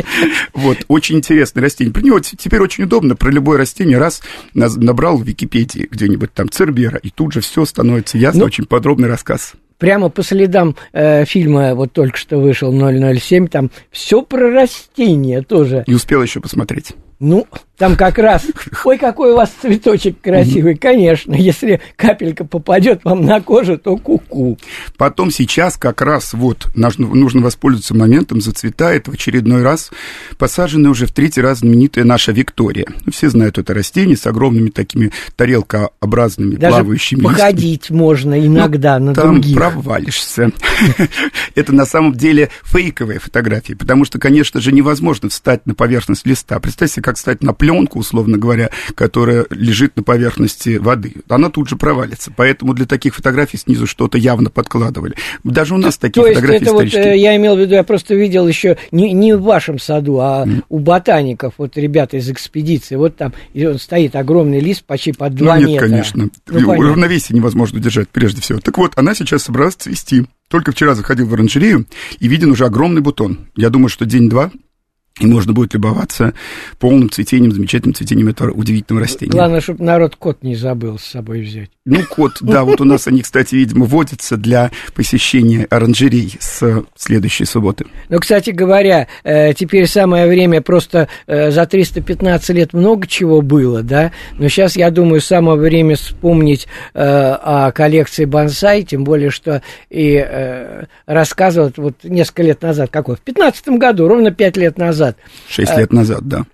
Вот, 0.54 0.86
очень 0.88 1.18
интересное 1.18 1.62
растение. 1.62 1.94
Про 1.94 2.02
него 2.02 2.20
теперь 2.20 2.60
очень 2.60 2.84
удобно. 2.86 3.16
Про 3.16 3.32
любое 3.32 3.58
растение 3.58 3.98
раз 3.98 4.22
набрал 4.54 5.18
в 5.18 5.24
Википедии 5.24 5.88
где-нибудь 5.90 6.34
там 6.34 6.50
Цербера, 6.50 6.98
и 6.98 7.10
тут 7.10 7.34
же 7.34 7.42
все 7.42 7.66
становится 7.66 8.18
ясно, 8.18 8.42
ну, 8.42 8.46
очень 8.46 8.66
подробный 8.66 9.08
рассказ 9.08 9.56
прямо 9.77 10.10
по 10.10 10.24
следам 10.24 10.75
э, 10.94 11.25
фильма, 11.25 11.75
вот 11.75 11.94
только 11.94 12.17
что 12.17 12.38
вышел 12.38 12.72
007, 12.72 13.48
там 13.48 13.72
все 13.91 14.22
про 14.22 14.51
растения 14.51 15.41
тоже. 15.41 15.84
Не 15.88 15.96
успел 15.96 16.22
еще 16.22 16.39
посмотреть. 16.39 16.94
Ну, 17.20 17.48
там 17.77 17.96
как 17.96 18.17
раз, 18.17 18.44
ой, 18.86 18.98
какой 18.98 19.34
у 19.34 19.36
вас 19.36 19.51
цветочек 19.62 20.22
красивый, 20.22 20.75
конечно, 20.75 21.34
если 21.34 21.82
капелька 21.96 22.46
попадет 22.46 23.01
вам 23.03 23.25
на 23.25 23.41
кожу, 23.41 23.77
то 23.77 23.98
куку. 23.98 24.53
-ку. 24.53 24.60
Потом 24.98 25.32
сейчас 25.32 25.77
как 25.77 26.01
раз 26.01 26.34
вот 26.34 26.67
нужно, 26.75 27.41
воспользоваться 27.41 27.94
моментом, 27.96 28.41
зацветает 28.41 29.08
в 29.08 29.13
очередной 29.13 29.63
раз 29.63 29.91
посаженная 30.38 30.91
уже 30.91 31.05
в 31.05 31.12
третий 31.12 31.41
раз 31.41 31.60
знаменитая 31.60 32.05
наша 32.05 32.32
Виктория. 32.32 32.88
Ну, 33.05 33.12
все 33.12 33.29
знают 33.29 33.58
это 33.58 33.74
растение 33.74 34.17
с 34.17 34.25
огромными 34.25 34.70
такими 34.70 35.12
тарелкообразными 35.36 36.55
Даже 36.55 36.77
плавающими 36.77 37.22
походить 37.22 37.82
листьями. 37.82 37.98
можно 37.98 38.46
иногда 38.46 39.00
ну, 39.00 39.08
на 39.08 39.13
там 39.13 39.34
других. 39.34 39.55
провалишься. 39.55 40.51
Это 41.55 41.74
на 41.74 41.86
самом 41.86 42.13
деле 42.13 42.50
фейковые 42.63 43.20
фотографии, 43.20 43.74
потому 43.74 44.05
что, 44.05 44.20
конечно 44.20 44.62
же, 44.62 44.72
невозможно 44.72 45.29
встать 45.29 45.65
на 45.65 45.74
поверхность 45.74 46.25
листа. 46.25 46.60
Представьте, 46.60 47.01
как 47.01 47.17
встать 47.17 47.44
на 47.44 47.53
пленку, 47.66 48.00
условно 48.00 48.38
говоря, 48.38 48.70
которая 48.94 49.46
лежит 49.50 49.96
на 49.96 50.04
поверхности 50.04 50.78
воды. 50.78 51.14
Она 51.28 51.50
тут 51.50 51.68
же 51.68 51.76
провалится. 51.76 52.32
Поэтому 52.36 52.74
для 52.76 52.86
таких 52.86 53.16
фотографий 53.16 53.58
снизу 53.58 53.88
что-то 53.88 54.20
явно 54.20 54.52
подкладывали. 54.52 55.16
Даже 55.44 55.74
у 55.74 55.78
нас 55.78 55.98
такие 55.98 56.22
То 56.22 56.30
фотографии 56.30 56.54
есть 56.54 56.64
это 56.64 56.74
вот, 56.74 56.94
э, 56.94 57.18
я 57.18 57.36
имел 57.36 57.56
в 57.56 57.60
виду, 57.60 57.74
я 57.74 57.84
просто 57.84 58.14
видел 58.14 58.48
еще 58.48 58.78
не, 58.92 59.14
не 59.14 59.36
в 59.36 59.42
вашем 59.42 59.80
саду, 59.80 60.20
а 60.20 60.46
mm. 60.46 60.64
у 60.70 60.80
ботаников, 60.80 61.56
вот 61.58 61.76
ребята 61.78 62.18
из 62.18 62.30
экспедиции, 62.30 62.96
вот 62.96 63.16
там 63.16 63.34
и 63.54 63.66
он 63.66 63.80
стоит 63.80 64.16
огромный 64.16 64.60
лист 64.60 64.84
почти 64.86 65.12
под 65.12 65.34
2 65.34 65.56
ну, 65.56 65.60
нет, 65.62 65.70
метра. 65.70 65.88
конечно. 65.88 66.30
Ну, 66.48 66.72
Равновесие 66.72 67.36
невозможно 67.36 67.80
держать 67.80 68.10
прежде 68.10 68.42
всего. 68.42 68.60
Так 68.60 68.78
вот, 68.78 68.92
она 68.96 69.16
сейчас 69.16 69.44
собралась 69.44 69.76
цвести. 69.76 70.26
Только 70.50 70.72
вчера 70.72 70.94
заходил 70.94 71.28
в 71.28 71.34
оранжерею, 71.34 71.88
и 72.20 72.28
виден 72.28 72.52
уже 72.52 72.66
огромный 72.66 73.02
бутон. 73.02 73.48
Я 73.56 73.72
думаю, 73.72 73.90
что 73.90 74.06
день-два 74.06 74.52
и 75.20 75.26
можно 75.28 75.54
будет 75.54 75.74
любоваться 75.74 76.34
полным 76.78 77.10
цветением, 77.10 77.54
замечательным 77.54 77.96
цветением 77.96 78.28
этого 78.28 78.52
удивительного 78.52 79.06
растения. 79.06 79.32
Главное, 79.32 79.62
чтобы 79.62 79.84
народ 79.84 80.18
кот 80.18 80.44
не 80.44 80.56
забыл 80.56 81.00
с 81.00 81.04
собой 81.04 81.42
взять. 81.42 81.70
Ну, 81.86 82.00
кот, 82.10 82.40
да, 82.42 82.64
вот 82.64 82.82
у 82.82 82.84
нас 82.84 83.08
они, 83.08 83.22
кстати, 83.22 83.54
видимо, 83.54 83.86
водятся 83.86 84.38
для 84.38 84.72
посещения 84.96 85.66
оранжерей 85.70 86.34
с 86.40 86.84
следующей 86.96 87.46
субботы. 87.46 87.86
Ну, 88.10 88.18
кстати 88.20 88.50
говоря, 88.50 89.08
э, 89.24 89.54
теперь 89.54 89.86
самое 89.86 90.28
время, 90.28 90.62
просто 90.62 91.10
э, 91.28 91.52
за 91.52 91.68
315 91.68 92.50
лет 92.50 92.74
много 92.74 93.06
чего 93.06 93.44
было, 93.44 93.84
да, 93.84 94.12
но 94.40 94.48
сейчас, 94.50 94.76
я 94.76 94.90
думаю, 94.90 95.22
самое 95.22 95.60
время 95.60 95.96
вспомнить 95.96 96.68
э, 96.96 97.00
о 97.04 97.72
коллекции 97.72 98.26
бонсай, 98.26 98.82
тем 98.82 99.04
более, 99.04 99.30
что 99.30 99.62
и 99.92 100.26
рассказывал 101.06 101.72
вот 101.78 102.04
несколько 102.04 102.42
лет 102.42 102.64
назад, 102.64 102.90
какой, 102.92 103.16
в 103.16 103.22
15 103.22 103.68
году, 103.70 104.08
ровно 104.08 104.32
5 104.32 104.58
лет 104.58 104.80
назад, 104.80 105.05
назад. 105.06 105.18
Шесть 105.48 105.78
лет 105.78 105.94
назад, 105.94 106.28
да. 106.28 106.46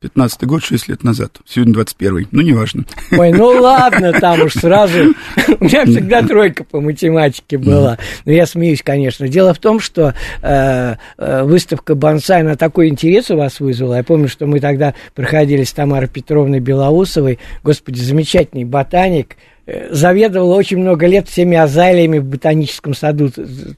15 0.00 0.44
год, 0.44 0.64
6 0.64 0.88
лет 0.88 1.04
назад. 1.04 1.36
Сегодня 1.46 1.74
21 1.74 2.28
Ну, 2.30 2.40
неважно. 2.40 2.84
Ой, 3.12 3.32
ну 3.32 3.48
ладно, 3.48 4.14
там 4.18 4.40
уж 4.40 4.54
сразу. 4.54 4.98
У 5.60 5.64
меня 5.64 5.84
всегда 5.84 6.22
тройка 6.22 6.64
по 6.64 6.80
математике 6.80 7.58
была. 7.58 7.98
Но 8.24 8.32
я 8.32 8.46
смеюсь, 8.46 8.82
конечно. 8.82 9.28
Дело 9.28 9.52
в 9.52 9.58
том, 9.58 9.78
что 9.78 10.14
э, 10.40 10.94
э, 11.18 11.42
выставка 11.42 11.94
бонсай, 11.94 12.42
на 12.42 12.56
такой 12.56 12.88
интерес 12.88 13.30
у 13.30 13.36
вас 13.36 13.60
вызвала. 13.60 13.96
Я 13.96 14.02
помню, 14.02 14.28
что 14.28 14.46
мы 14.46 14.58
тогда 14.60 14.94
проходили 15.14 15.64
с 15.64 15.72
Тамарой 15.72 16.08
Петровной 16.08 16.60
Белоусовой. 16.60 17.38
Господи, 17.62 18.00
замечательный 18.00 18.64
ботаник 18.64 19.36
заведовала 19.90 20.54
очень 20.54 20.78
много 20.78 21.06
лет 21.06 21.28
всеми 21.28 21.56
азалиями 21.56 22.18
в 22.18 22.24
ботаническом 22.24 22.94
саду 22.94 23.30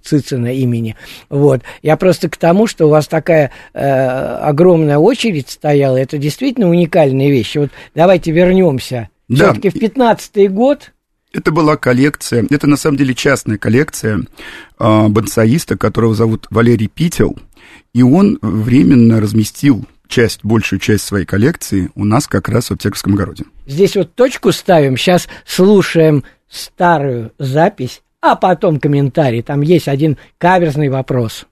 Цицина 0.03 0.55
имени. 0.55 0.97
Вот. 1.29 1.63
Я 1.83 1.97
просто 1.97 2.29
к 2.29 2.37
тому, 2.37 2.67
что 2.67 2.87
у 2.87 2.91
вас 2.91 3.09
такая 3.09 3.51
э, 3.75 3.81
огромная 3.83 4.99
очередь 4.99 5.51
стояла, 5.51 5.97
это 5.97 6.19
действительно 6.19 6.69
уникальная 6.69 7.31
вещь. 7.31 7.57
Вот 7.57 7.71
давайте 7.95 8.33
вернемся. 8.33 9.09
Да. 9.29 9.53
Все-таки 9.53 9.71
в 9.71 9.81
15 9.81 10.51
год 10.53 10.93
это 11.33 11.51
была 11.51 11.77
коллекция, 11.77 12.47
это 12.51 12.67
на 12.67 12.77
самом 12.77 12.99
деле 12.99 13.15
частная 13.15 13.57
коллекция 13.57 14.21
э, 14.79 15.09
бонсаиста, 15.09 15.79
которого 15.79 16.15
зовут 16.15 16.47
Валерий 16.51 16.89
Пител, 16.89 17.39
и 17.95 18.03
он 18.03 18.39
временно 18.43 19.19
разместил 19.21 19.87
часть, 20.09 20.41
большую 20.43 20.79
часть 20.79 21.05
своей 21.05 21.25
коллекции 21.25 21.91
у 21.95 22.05
нас 22.05 22.27
как 22.27 22.49
раз 22.49 22.67
в 22.69 22.73
Аптековском 22.73 23.15
огороде. 23.15 23.45
Здесь 23.67 23.97
вот 23.97 24.15
точку 24.15 24.53
ставим, 24.53 24.97
сейчас 24.97 25.29
слушаем 25.47 26.25
старую 26.49 27.33
запись, 27.39 28.03
а 28.21 28.37
потом 28.37 28.79
комментарий. 28.79 29.43
Там 29.43 29.61
есть 29.61 29.89
один 29.89 30.17
каверзный 30.39 30.89
вопрос. 30.89 31.47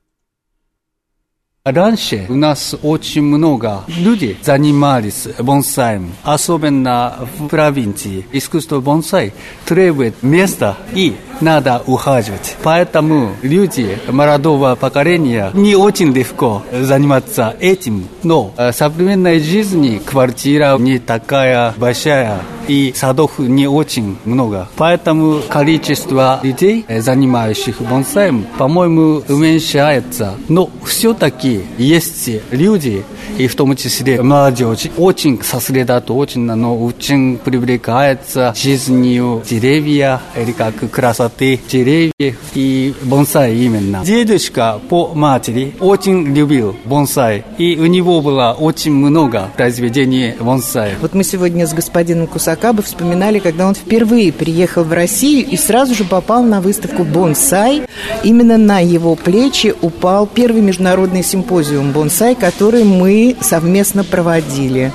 Раньше 1.62 2.25
у 2.31 2.37
нас 2.37 2.75
очень 2.83 3.21
много 3.23 3.85
людей 3.87 4.38
занимались 4.43 5.29
бонсаем, 5.38 6.12
особенно 6.23 7.29
в 7.38 7.49
провинции. 7.49 8.25
Искусство 8.33 8.81
бонсай 8.81 9.35
требует 9.67 10.23
места 10.23 10.79
и 10.95 11.17
надо 11.41 11.83
ухаживать. 11.87 12.57
Поэтому 12.63 13.33
люди 13.43 13.99
молодого 14.09 14.75
поколения 14.75 15.51
не 15.55 15.75
очень 15.75 16.13
легко 16.13 16.63
заниматься 16.73 17.55
этим. 17.61 18.07
Но 18.23 18.53
в 18.57 18.73
современной 18.73 19.41
жизни 19.41 20.01
квартира 20.05 20.77
не 20.79 20.99
такая 20.99 21.75
большая 21.77 22.41
и 22.69 22.93
садов 22.95 23.39
не 23.39 23.67
очень 23.67 24.17
много. 24.25 24.69
Поэтому 24.77 25.41
количество 25.49 26.41
людей, 26.43 26.85
занимающих 26.89 27.81
бонсаем, 27.81 28.47
по-моему, 28.59 29.23
уменьшается. 29.29 30.35
Но 30.49 30.71
все-таки 30.85 31.63
есть 31.79 32.31
люди, 32.51 33.05
и 33.39 33.47
в 33.47 33.55
том 33.55 33.77
числе 33.77 34.23
молодежь, 34.23 34.89
очень 34.97 35.41
сосредоточена, 35.43 36.57
но 36.57 36.77
очень 36.77 37.39
привлекается 37.39 38.55
жизнью 38.57 39.43
деревья 39.49 40.21
или 40.37 40.53
как 40.53 40.75
красоты 40.91 41.61
деревьев 41.71 42.37
и 42.55 42.95
бонсай 43.03 43.57
именно. 43.57 44.03
Дедушка 44.05 44.81
по 44.89 45.13
матери 45.15 45.75
очень 45.81 46.35
любил 46.35 46.77
бонсай, 46.85 47.45
и 47.59 47.77
у 47.79 47.87
него 47.87 48.21
было 48.21 48.57
очень 48.59 48.93
много 48.93 49.51
произведений 49.57 50.35
бонсай. 50.41 50.93
Вот 51.01 51.15
мы 51.15 51.25
сегодня 51.25 51.67
с 51.67 51.73
господином 51.73 52.27
Кусакабы 52.27 52.83
вспоминали, 52.83 53.39
когда 53.39 53.67
он 53.67 53.75
впервые 53.75 54.33
приехал 54.33 54.85
в 54.85 54.93
Россию 54.93 55.47
и 55.47 55.57
сразу 55.57 55.95
же 55.95 56.05
попал 56.05 56.43
на 56.43 56.61
выставку 56.61 57.05
бонсай. 57.05 57.83
Именно 58.23 58.57
на 58.59 58.81
его 58.81 59.15
плечи 59.15 59.75
упал 59.81 60.27
первый 60.27 60.63
международный 60.63 61.23
симпозиум 61.23 61.93
бонсай, 61.93 62.35
который 62.35 62.85
мы 62.85 63.20
совместно 63.41 64.05
проводили 64.05 64.93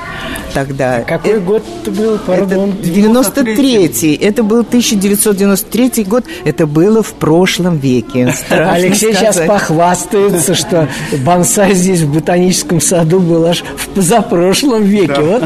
тогда. 0.56 1.02
Какой 1.02 1.34
это, 1.34 1.40
год 1.42 1.64
это 1.82 1.92
был, 1.92 2.18
пардон? 2.18 2.70
Это 2.72 2.88
93-й. 2.88 4.16
Это 4.16 4.42
был 4.42 4.62
1993 4.62 6.06
год. 6.06 6.24
Это 6.46 6.66
было 6.66 7.04
в 7.04 7.14
прошлом 7.14 7.78
веке. 7.78 8.34
Страшно 8.34 8.74
Алексей 8.74 9.14
сказать. 9.14 9.36
сейчас 9.36 9.48
похвастается, 9.48 10.56
что 10.56 10.88
бонсай 11.26 11.74
здесь 11.76 12.02
в 12.02 12.14
ботаническом 12.14 12.80
саду 12.80 13.20
был 13.20 13.46
аж 13.46 13.64
в 13.76 13.90
позапрошлом 13.90 14.84
веке. 14.84 15.14
Да. 15.14 15.22
Вот. 15.22 15.44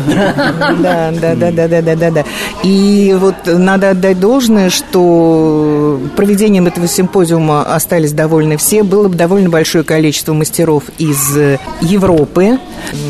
Да, 0.82 1.12
да, 1.12 1.36
да, 1.36 1.52
да, 1.52 1.68
да, 1.68 1.82
да, 1.82 1.96
да, 1.96 2.12
да. 2.12 2.24
И 2.64 3.16
вот 3.20 3.36
надо 3.46 3.90
отдать 3.90 4.20
должное, 4.20 4.70
что 4.70 6.00
проведением 6.16 6.68
этого 6.68 6.88
симпозиума 6.88 7.64
остались 7.64 8.14
довольны 8.14 8.58
все. 8.58 8.84
Было 8.84 9.10
довольно 9.10 9.50
большое 9.50 9.84
количество 9.84 10.34
мастеров 10.34 10.84
из 11.00 11.36
Европы, 11.82 12.60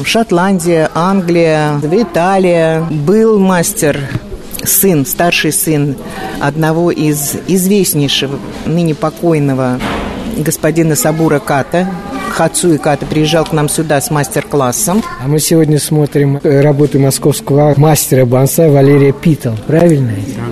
Шотландия, 0.03 0.89
Англия, 0.93 1.79
Италия. 1.91 2.85
Был 2.89 3.39
мастер 3.39 3.99
сын, 4.63 5.05
старший 5.05 5.51
сын 5.51 5.95
одного 6.39 6.91
из 6.91 7.35
известнейшего, 7.47 8.39
ныне 8.65 8.95
покойного 8.95 9.79
господина 10.37 10.95
Сабура 10.95 11.39
Ката, 11.39 11.87
Хацуи 12.29 12.77
Ката 12.77 13.05
приезжал 13.05 13.45
к 13.45 13.51
нам 13.51 13.67
сюда 13.67 13.99
с 13.99 14.11
мастер-классом. 14.11 15.03
А 15.23 15.27
мы 15.27 15.39
сегодня 15.39 15.79
смотрим 15.79 16.39
работу 16.43 16.99
московского 16.99 17.73
мастера 17.75 18.25
бонсай 18.25 18.69
Валерия 18.69 19.11
Питал, 19.11 19.55
правильно? 19.67 20.13
Да, 20.37 20.48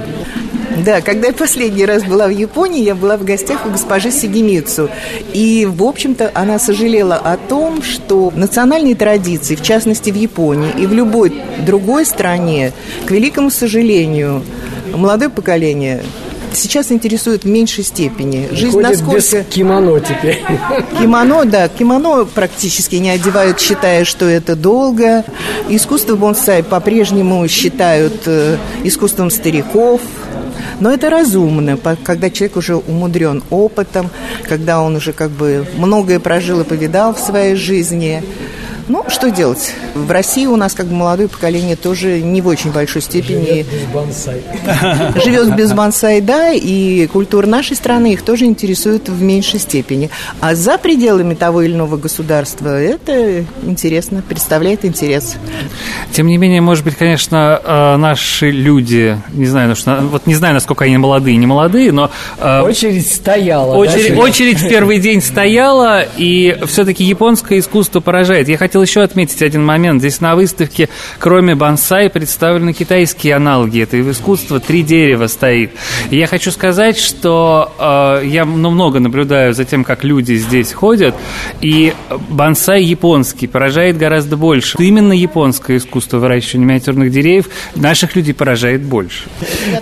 когда 1.02 1.28
я 1.28 1.34
последний 1.34 1.86
раз 1.86 2.04
была 2.04 2.28
в 2.28 2.32
Японии, 2.32 2.84
я 2.84 2.96
была 2.96 3.18
в 3.18 3.24
гостях 3.24 3.66
у 3.66 3.70
госпожи 3.70 4.12
Сигемицу. 4.12 4.90
И, 5.34 5.68
в 5.70 5.84
общем-то, 5.84 6.32
она 6.34 6.60
сожалела 6.60 7.16
о 7.16 7.38
том, 7.38 7.82
что 7.82 8.32
национальные 8.36 8.96
традиции, 8.96 9.56
в 9.56 9.62
частности 9.62 10.12
в 10.12 10.16
Японии 10.16 10.72
и 10.78 10.86
в 10.86 10.94
любой 10.94 11.42
другой 11.66 12.06
стране, 12.06 12.74
к 13.06 13.12
великому 13.12 13.50
сожалению, 13.50 14.44
молодое 14.94 15.30
поколение 15.30 16.02
сейчас 16.54 16.92
интересует 16.92 17.44
в 17.44 17.48
меньшей 17.48 17.84
степени. 17.84 18.48
Жизнь 18.52 18.72
Ходит 18.72 18.90
насколько... 18.90 19.16
без 19.18 19.46
кимоно 19.50 20.00
теперь. 20.00 20.44
Кимоно, 21.00 21.46
да, 21.46 21.68
кимоно 21.70 22.26
практически 22.26 22.96
не 22.96 23.10
одевают, 23.10 23.60
считая, 23.60 24.06
что 24.06 24.26
это 24.26 24.56
долго. 24.56 25.24
Искусство 25.70 26.16
бонсай 26.16 26.64
по-прежнему 26.64 27.48
считают 27.48 28.24
э, 28.26 28.58
искусством 28.84 29.30
стариков, 29.30 30.02
но 30.80 30.92
это 30.92 31.10
разумно, 31.10 31.78
когда 32.04 32.30
человек 32.30 32.58
уже 32.58 32.76
умудрен 32.76 33.44
опытом, 33.50 34.10
когда 34.44 34.82
он 34.82 34.96
уже 34.96 35.14
как 35.14 35.32
бы 35.32 35.66
многое 35.78 36.20
прожил 36.20 36.62
и 36.62 36.64
повидал 36.64 37.14
в 37.14 37.20
своей 37.20 37.56
жизни. 37.56 38.24
Ну, 38.88 39.04
что 39.10 39.30
делать? 39.30 39.74
В 39.96 40.10
России 40.12 40.46
у 40.46 40.56
нас 40.56 40.74
как 40.74 40.86
бы 40.88 40.96
молодое 40.96 41.28
поколение 41.28 41.76
тоже 41.76 42.22
не 42.22 42.42
в 42.42 42.48
очень 42.48 42.72
большой 42.72 43.02
степени... 43.02 43.46
Живет 43.46 43.68
без 43.68 43.84
бонсай. 43.94 44.42
Живет 45.26 45.56
без 45.56 45.74
бонсай, 45.74 46.22
да, 46.22 46.54
и 46.54 47.08
культура 47.08 47.46
нашей 47.48 47.76
страны 47.76 48.14
их 48.14 48.22
тоже 48.22 48.46
интересует 48.46 49.10
в 49.10 49.22
меньшей 49.22 49.60
степени. 49.60 50.10
А 50.40 50.56
за 50.56 50.78
пределами 50.78 51.34
того 51.34 51.64
или 51.64 51.74
иного 51.74 51.98
государства 51.98 52.70
это 52.80 53.44
интересно, 53.64 54.24
представляет 54.28 54.86
интерес. 54.86 55.36
Тем 56.14 56.28
не 56.28 56.38
менее, 56.38 56.62
может 56.62 56.86
быть, 56.86 56.96
конечно, 56.96 57.60
э, 57.62 57.98
наши 57.98 58.52
люди, 58.52 59.20
не 59.34 59.48
знаю, 59.48 59.76
вот 59.86 60.28
не 60.28 60.36
знаю, 60.36 60.54
насколько 60.54 60.86
они 60.86 60.98
молодые, 60.98 61.36
не 61.36 61.46
молодые, 61.46 61.92
но... 61.92 62.10
Э, 62.40 62.62
очередь 62.62 63.12
стояла. 63.12 63.76
Очередь, 63.76 64.16
да? 64.16 64.22
очередь 64.22 64.60
в 64.60 64.70
первый 64.70 65.00
день 65.00 65.22
стояла, 65.22 66.04
и 66.16 66.58
все-таки 66.68 67.04
японское 67.04 67.60
искусство 67.60 68.00
поражает. 68.00 68.48
Я 68.48 68.58
хотел 68.58 68.77
хотел 68.78 68.82
еще 68.84 69.02
отметить 69.02 69.42
один 69.42 69.66
момент. 69.66 70.02
Здесь 70.02 70.22
на 70.22 70.36
выставке, 70.36 70.88
кроме 71.18 71.56
бонсай, 71.56 72.10
представлены 72.10 72.74
китайские 72.74 73.36
аналоги 73.36 73.82
этого 73.82 74.12
искусства. 74.12 74.60
Три 74.60 74.84
дерева 74.84 75.26
стоит. 75.28 75.72
И 76.12 76.18
я 76.18 76.28
хочу 76.28 76.52
сказать, 76.52 76.98
что 76.98 77.72
э, 77.80 78.28
я 78.28 78.46
ну, 78.46 78.70
много 78.70 79.00
наблюдаю 79.00 79.56
за 79.56 79.66
тем, 79.66 79.84
как 79.84 80.04
люди 80.04 80.36
здесь 80.36 80.74
ходят, 80.74 81.16
и 81.60 81.94
бонсай 82.30 82.84
японский 82.84 83.48
поражает 83.48 83.98
гораздо 83.98 84.38
больше. 84.38 84.78
Именно 84.80 85.14
японское 85.14 85.78
искусство 85.78 86.20
выращивания 86.20 86.68
миниатюрных 86.68 87.12
деревьев 87.12 87.50
наших 87.76 88.16
людей 88.16 88.34
поражает 88.34 88.84
больше. 88.84 89.24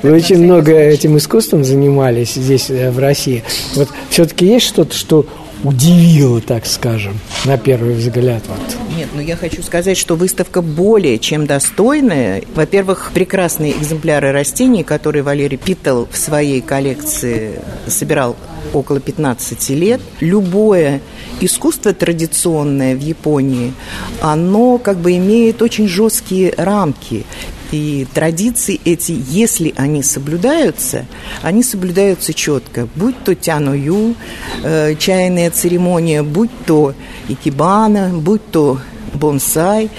Вы 0.03 0.13
очень 0.13 0.41
много 0.41 0.71
этим 0.71 1.17
искусством 1.17 1.65
занимались 1.65 2.35
здесь, 2.35 2.69
э, 2.69 2.91
в 2.91 2.99
России. 2.99 3.43
Вот 3.75 3.89
все-таки 4.09 4.45
есть 4.45 4.67
что-то, 4.67 4.95
что 4.95 5.25
удивило, 5.67 6.41
так 6.41 6.65
скажем, 6.65 7.19
на 7.45 7.57
первый 7.57 7.95
взгляд? 7.95 8.43
Вот? 8.47 8.77
Нет, 8.97 9.09
ну 9.13 9.21
я 9.21 9.35
хочу 9.35 9.61
сказать, 9.61 9.97
что 9.97 10.15
выставка 10.15 10.61
более 10.61 11.19
чем 11.19 11.45
достойная. 11.45 12.43
Во-первых, 12.53 13.11
прекрасные 13.13 13.73
экземпляры 13.73 14.31
растений, 14.31 14.83
которые 14.83 15.23
Валерий 15.23 15.57
Питтел 15.57 16.07
в 16.11 16.17
своей 16.17 16.61
коллекции 16.61 17.59
собирал 17.87 18.35
около 18.73 18.99
15 18.99 19.69
лет. 19.71 20.01
Любое 20.19 21.01
искусство 21.41 21.93
традиционное 21.93 22.95
в 22.95 22.99
Японии, 22.99 23.73
оно 24.21 24.77
как 24.77 24.97
бы 24.97 25.17
имеет 25.17 25.61
очень 25.61 25.87
жесткие 25.87 26.53
рамки. 26.55 27.25
И 27.71 28.07
традиции 28.13 28.79
эти, 28.85 29.11
если 29.11 29.73
они 29.77 30.03
соблюдаются, 30.03 31.05
они 31.41 31.63
соблюдаются 31.63 32.33
четко. 32.33 32.87
Будь 32.95 33.23
то 33.23 33.35
тяную, 33.35 34.15
э, 34.63 34.95
чайная 34.95 35.49
церемония, 35.51 36.23
будь 36.23 36.51
то 36.65 36.93
икебана, 37.27 38.11
будь 38.13 38.45
то 38.51 38.79
бонсай. 39.15 39.89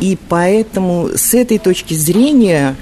И 0.00 0.16
поэтому 0.28 1.10
с 1.14 1.34
этой 1.34 1.58
точки 1.58 1.94
зрения 1.94 2.76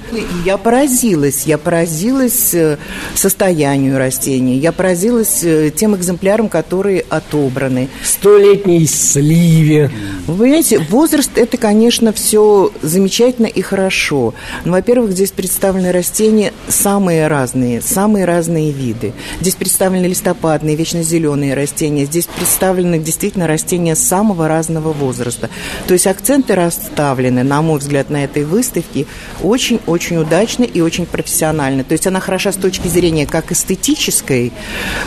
я 0.45 0.59
поразилась. 0.59 1.45
Я 1.47 1.59
поразилась 1.59 2.55
э, 2.55 2.77
состоянию 3.15 3.99
растения. 3.99 4.57
Я 4.57 4.73
поразилась 4.73 5.43
э, 5.43 5.71
тем 5.75 5.97
экземплярам, 5.97 6.49
которые 6.49 7.05
отобраны. 7.09 7.89
Столетней 8.05 8.87
сливе. 8.87 9.91
Вы 10.27 10.45
понимаете, 10.45 10.79
возраст– 10.79 11.31
это, 11.37 11.57
конечно, 11.57 12.13
все 12.13 12.71
замечательно 12.83 13.47
и 13.47 13.63
хорошо. 13.63 14.35
Но, 14.65 14.73
во-первых, 14.73 15.13
здесь 15.13 15.31
представлены 15.31 15.93
растения 15.93 16.53
самые 16.69 17.27
разные, 17.29 17.81
самые 17.81 18.25
разные 18.25 18.73
виды. 18.73 19.13
Здесь 19.41 19.55
представлены 19.55 20.07
листопадные, 20.07 20.77
вечно 20.77 21.03
зеленые 21.03 21.55
растения. 21.55 22.05
Здесь 22.05 22.27
представлены 22.27 22.99
действительно 22.99 23.47
растения 23.47 23.95
самого 23.95 24.49
разного 24.49 24.93
возраста. 24.93 25.51
То 25.87 25.95
есть 25.95 26.07
акценты 26.07 26.55
расставлены, 26.55 27.43
на 27.43 27.63
мой 27.63 27.79
взгляд, 27.79 28.11
на 28.11 28.25
этой 28.25 28.45
выставке 28.45 29.07
очень-очень 29.43 30.17
удачно 30.17 30.65
и 30.65 30.81
очень 30.81 31.07
профессионально. 31.07 31.85
То 31.85 31.93
есть 31.93 32.07
она 32.07 32.21
хороша 32.21 32.53
с 32.53 32.57
точки 32.57 32.89
зрения 32.89 33.27
как 33.27 33.53
эстетической, 33.53 34.53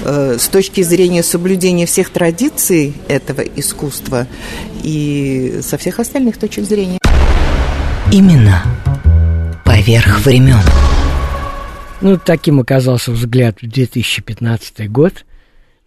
э, 0.04 0.38
с 0.40 0.48
точки 0.48 0.82
зрения 0.82 1.24
соблюдения 1.24 1.86
всех 1.86 2.10
традиций 2.10 2.94
этого 3.08 3.42
искусства 3.42 4.28
и 4.84 5.60
со 5.62 5.78
всех 5.78 6.00
остальных 6.00 6.38
точек 6.38 6.66
зрения. 6.66 7.00
Именно 8.12 8.64
поверх 9.66 10.22
времен. 10.26 10.64
Ну, 12.02 12.18
таким 12.18 12.60
оказался 12.60 13.12
взгляд 13.12 13.58
в 13.62 13.68
2015 13.68 14.90
год 14.90 15.26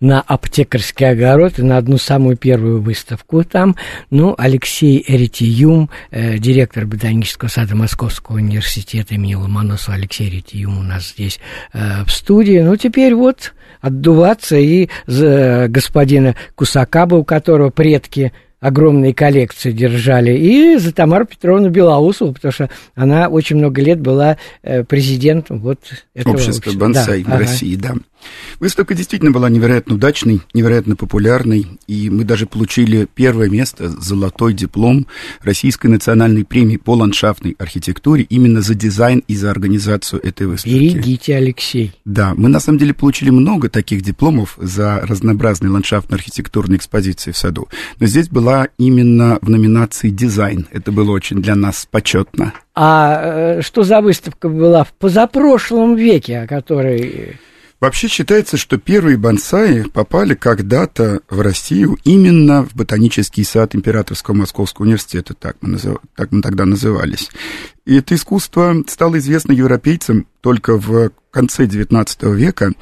на 0.03 0.21
аптекарский 0.21 1.09
огород 1.09 1.59
и 1.59 1.63
на 1.63 1.79
одну 1.79 1.97
самую 1.97 2.37
первую 2.37 2.83
выставку 2.83 3.45
там. 3.45 3.77
Ну, 4.11 4.35
Алексей 4.37 5.05
Ретиюм, 5.07 5.89
э, 6.11 6.39
директор 6.39 6.87
ботанического 6.87 7.49
сада 7.49 7.77
Московского 7.77 8.37
университета 8.37 9.15
имени 9.15 9.35
Ломоносова, 9.35 9.95
Алексей 9.95 10.29
Ретиюм 10.29 10.79
у 10.79 10.83
нас 10.83 11.11
здесь 11.11 11.39
э, 11.73 12.05
в 12.05 12.11
студии. 12.11 12.59
Ну, 12.61 12.77
теперь 12.77 13.15
вот 13.15 13.55
отдуваться 13.81 14.57
и 14.57 14.89
за 15.07 15.67
господина 15.69 16.35
Кусакаба, 16.57 17.15
у 17.15 17.25
которого 17.25 17.71
предки 17.71 18.33
огромные 18.63 19.13
коллекции 19.13 19.73
держали, 19.73 20.39
и 20.39 20.77
за 20.79 20.93
Тамару 20.93 21.27
Петровну 21.27 21.69
Белоусову, 21.69 22.33
потому 22.33 22.53
что 22.53 22.71
она 22.95 23.27
очень 23.27 23.57
много 23.57 23.83
лет 23.83 24.01
была 24.01 24.39
э, 24.63 24.85
президентом 24.85 25.59
вот 25.59 25.81
этого 26.15 26.35
общества. 26.35 26.59
общества. 26.59 26.79
бонсай 26.79 27.23
да, 27.25 27.31
в 27.31 27.35
ага. 27.35 27.39
России, 27.41 27.75
да. 27.75 27.95
Выставка 28.61 28.95
действительно 28.95 29.33
была 29.33 29.51
невероятно 29.51 29.97
удачной, 29.97 30.43
невероятно 30.55 30.95
популярной, 30.95 31.67
и 31.89 32.09
мы 32.09 32.23
даже 32.23 32.47
получили 32.47 33.09
первое 33.13 33.49
место, 33.51 33.89
золотой 33.89 34.55
диплом 34.55 35.09
Российской 35.41 35.89
национальной 35.89 36.45
премии 36.45 36.77
по 36.77 36.95
ландшафтной 36.95 37.57
архитектуре 37.59 38.23
именно 38.23 38.61
за 38.61 38.77
дизайн 38.77 39.25
и 39.27 39.35
за 39.35 39.51
организацию 39.51 40.25
этой 40.25 40.47
выставки. 40.47 40.73
Берегите, 40.73 41.35
Алексей. 41.35 41.93
Да, 42.05 42.35
мы 42.37 42.49
на 42.49 42.61
самом 42.61 42.79
деле 42.79 42.95
получили 42.95 43.31
много 43.31 43.69
таких 43.69 44.03
дипломов 44.03 44.57
за 44.57 45.01
разнообразные 45.01 45.71
ландшафтно-архитектурные 45.73 46.77
экспозиции 46.77 47.33
в 47.33 47.37
саду, 47.37 47.69
но 47.99 48.07
здесь 48.07 48.29
была 48.29 48.52
именно 48.79 49.39
в 49.43 49.49
номинации 49.49 50.11
«Дизайн». 50.11 50.67
Это 50.71 50.93
было 50.93 51.13
очень 51.13 51.43
для 51.43 51.55
нас 51.55 51.87
почетно. 51.91 52.53
А 52.75 53.21
э, 53.59 53.63
что 53.63 53.83
за 53.83 54.01
выставка 54.01 54.49
была 54.49 54.85
в 54.85 54.93
позапрошлом 54.93 55.97
веке, 55.97 56.41
о 56.41 56.47
которой 56.47 57.37
Вообще 57.83 58.07
считается, 58.07 58.57
что 58.57 58.79
первые 58.79 59.17
бонсаи 59.17 59.83
попали 59.83 60.35
когда-то 60.35 61.23
в 61.29 61.41
Россию 61.41 61.99
именно 62.05 62.63
в 62.63 62.77
ботанический 62.77 63.43
сад 63.43 63.75
Императорского 63.75 64.37
Московского 64.37 64.85
университета, 64.85 65.35
так 65.35 65.57
мы, 65.63 65.71
назыв... 65.71 65.97
так 66.15 66.31
мы 66.31 66.43
тогда 66.43 66.65
назывались. 66.65 67.29
И 67.85 67.97
это 67.97 68.15
искусство 68.15 68.77
стало 68.87 69.19
известно 69.19 69.53
европейцам 69.53 70.27
только 70.41 70.79
в 70.79 71.11
конце 71.33 71.65
XIX 71.65 72.35
века. 72.35 72.73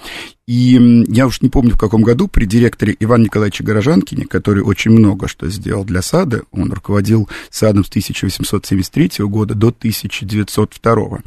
И 0.46 1.04
я 1.08 1.26
уж 1.26 1.40
не 1.40 1.48
помню, 1.48 1.74
в 1.74 1.78
каком 1.78 2.02
году 2.02 2.26
при 2.26 2.44
директоре 2.44 2.96
Ивана 2.98 3.24
Николаевича 3.24 3.62
Горожанкине, 3.62 4.26
который 4.26 4.64
очень 4.64 4.90
много 4.90 5.28
что 5.28 5.48
сделал 5.48 5.84
для 5.84 6.02
сада, 6.02 6.42
он 6.50 6.72
руководил 6.72 7.28
садом 7.50 7.84
с 7.84 7.88
1873 7.88 9.24
года 9.26 9.54
до 9.54 9.68
1902. 9.68 11.20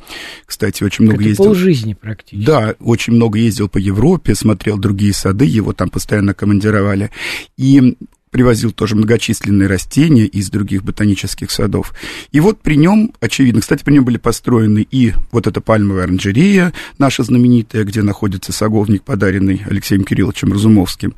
Кстати, 0.46 0.84
очень 0.84 1.06
много 1.06 1.22
Это 1.22 1.30
ездил... 1.30 1.46
полжизни 1.46 1.94
практически. 1.94 2.46
Да, 2.46 2.76
очень 2.80 3.14
много 3.14 3.40
ездил 3.40 3.70
по 3.70 3.78
Европе, 3.78 4.36
смотрел 4.36 4.78
другие 4.78 5.14
сады, 5.14 5.46
его 5.46 5.72
там 5.72 5.90
постоянно 5.90 6.34
командировали. 6.34 7.10
И 7.56 7.98
привозил 8.34 8.72
тоже 8.72 8.96
многочисленные 8.96 9.70
растения 9.70 10.26
из 10.26 10.50
других 10.50 10.84
ботанических 10.84 11.52
садов. 11.52 11.94
И 12.32 12.40
вот 12.40 12.60
при 12.62 12.76
нем, 12.76 13.14
очевидно, 13.22 13.62
кстати, 13.62 13.84
при 13.84 13.94
нем 13.94 14.04
были 14.04 14.18
построены 14.18 14.86
и 14.90 15.14
вот 15.32 15.46
эта 15.46 15.62
пальмовая 15.62 16.06
оранжерея, 16.06 16.74
наша 16.98 17.24
знаменитая, 17.24 17.84
где 17.84 18.02
находится 18.02 18.52
саговник, 18.52 19.04
подаренный 19.04 19.62
Алексеем 19.70 20.04
Кирилловичем 20.04 20.52
Разумовским, 20.52 21.14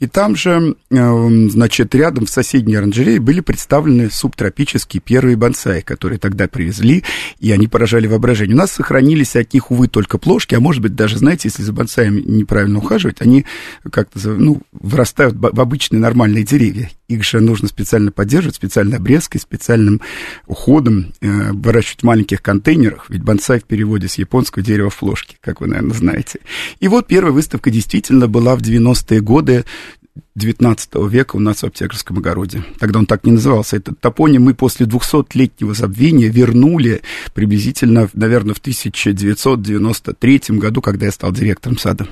И 0.00 0.06
там 0.06 0.36
же, 0.36 0.76
эм, 0.90 1.50
значит, 1.50 1.94
рядом 1.94 2.26
в 2.26 2.30
соседней 2.30 2.76
оранжерее 2.76 3.18
были 3.18 3.40
представлены 3.40 4.10
субтропические 4.10 5.00
первые 5.00 5.36
бонсаи, 5.36 5.80
которые 5.80 6.18
тогда 6.18 6.46
привезли, 6.46 7.04
и 7.40 7.50
они 7.50 7.66
поражали 7.66 8.06
воображение. 8.06 8.54
У 8.54 8.58
нас 8.58 8.72
сохранились 8.72 9.34
от 9.34 9.52
них, 9.52 9.70
увы, 9.70 9.88
только 9.88 10.18
плошки, 10.18 10.54
а 10.54 10.60
может 10.60 10.82
быть, 10.82 10.94
даже, 10.94 11.18
знаете, 11.18 11.48
если 11.48 11.62
за 11.62 11.72
бонсаями 11.72 12.20
неправильно 12.20 12.78
ухаживать, 12.78 13.20
они 13.20 13.44
как-то, 13.90 14.20
ну, 14.28 14.62
вырастают 14.72 15.34
в 15.36 15.60
обычные 15.60 16.00
нормальные 16.00 16.44
деревья. 16.44 16.90
Их 17.08 17.24
же 17.24 17.40
нужно 17.40 17.68
специально 17.68 18.12
поддерживать, 18.12 18.56
специальной 18.56 18.98
обрезкой, 18.98 19.40
специальным 19.40 20.02
уходом, 20.46 21.14
э, 21.22 21.52
выращивать 21.52 22.00
в 22.00 22.04
маленьких 22.04 22.42
контейнерах, 22.42 23.06
ведь 23.08 23.22
бонсай 23.22 23.60
в 23.60 23.64
переводе 23.64 24.08
с 24.08 24.16
японского 24.16 24.62
дерева 24.62 24.90
в 24.90 24.98
плошке, 24.98 25.36
как 25.40 25.62
вы, 25.62 25.68
наверное, 25.68 25.94
знаете. 25.94 26.40
И 26.80 26.88
вот 26.88 27.06
первая 27.06 27.32
выставка 27.32 27.70
действительно 27.70 28.28
была 28.28 28.56
в 28.56 28.60
90-е 28.60 29.22
годы 29.22 29.64
19 30.34 31.08
века 31.08 31.36
у 31.36 31.40
нас 31.40 31.62
в 31.62 31.64
аптекарском 31.64 32.18
огороде. 32.18 32.62
Тогда 32.78 32.98
он 32.98 33.06
так 33.06 33.24
не 33.24 33.32
назывался. 33.32 33.76
Этот 33.76 33.98
топоним 34.00 34.42
мы 34.42 34.52
после 34.52 34.84
200-летнего 34.84 35.72
забвения 35.72 36.28
вернули 36.28 37.00
приблизительно, 37.32 38.10
наверное, 38.12 38.54
в 38.54 38.58
1993 38.58 40.42
году, 40.58 40.82
когда 40.82 41.06
я 41.06 41.12
стал 41.12 41.32
директором 41.32 41.78
сада. 41.78 42.06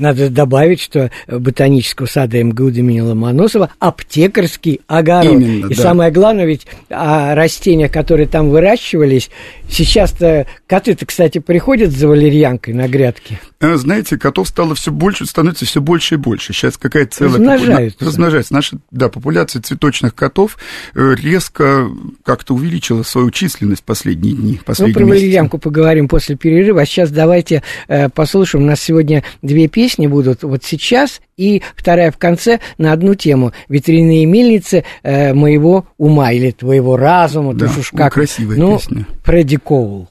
Надо 0.00 0.30
добавить, 0.30 0.80
что 0.80 1.10
ботанического 1.28 2.06
сада 2.06 2.42
МГУ 2.42 2.68
имени 2.68 3.00
Ломоносова 3.00 3.70
аптекарский 3.78 4.80
огород. 4.86 5.32
Именно, 5.32 5.66
И 5.66 5.74
да. 5.74 5.82
самое 5.82 6.10
главное, 6.10 6.46
ведь 6.46 6.66
а, 6.88 7.34
растения, 7.34 7.88
которые 7.88 8.26
там 8.26 8.50
выращивались, 8.50 9.30
сейчас-то 9.68 10.46
коты-то, 10.66 11.06
кстати, 11.06 11.38
приходят 11.38 11.90
за 11.90 12.08
валерьянкой 12.08 12.74
на 12.74 12.88
грядки. 12.88 13.38
Э, 13.60 13.76
знаете, 13.76 14.16
котов 14.16 14.48
стало 14.48 14.74
все 14.74 14.90
больше, 14.90 15.26
становится 15.26 15.66
все 15.66 15.82
больше 15.82 16.14
и 16.14 16.18
больше. 16.18 16.54
Сейчас 16.54 16.78
какая-то 16.78 17.14
целая... 17.14 17.34
Размножаются. 17.34 17.98
Популя... 17.98 18.08
Размножаются. 18.08 18.54
Наша, 18.54 18.78
да, 18.90 19.08
популяция 19.10 19.60
цветочных 19.60 20.14
котов 20.14 20.56
э, 20.94 21.14
резко 21.14 21.88
как-то 22.24 22.54
увеличила 22.54 23.02
свою 23.02 23.30
численность 23.30 23.84
последние 23.84 24.34
дни, 24.34 24.60
последние 24.64 24.94
Ну, 24.94 25.06
про 25.06 25.14
валерьянку 25.14 25.58
поговорим 25.58 26.08
после 26.08 26.36
перерыва. 26.36 26.80
А 26.80 26.86
сейчас 26.86 27.10
давайте 27.10 27.62
э, 27.88 28.08
послушаем. 28.08 28.64
У 28.64 28.66
нас 28.66 28.80
сегодня 28.80 29.24
две 29.42 29.68
песни 29.68 29.89
будут 30.08 30.42
вот 30.42 30.64
сейчас 30.64 31.20
и 31.36 31.62
вторая 31.76 32.10
в 32.10 32.18
конце 32.18 32.60
на 32.78 32.92
одну 32.92 33.14
тему. 33.14 33.52
Ветряные 33.68 34.26
мельницы 34.26 34.84
э, 35.02 35.32
моего 35.34 35.86
ума 35.98 36.32
или 36.32 36.50
твоего 36.50 36.96
разума. 36.96 37.54
Да, 37.54 37.66
уж 37.78 37.90
как. 37.90 38.14
красивая 38.14 38.56
ну, 38.56 38.78
песня. 38.78 39.06
Фредди 39.24 39.56
Коул. 39.56 40.08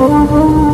round 0.00 0.69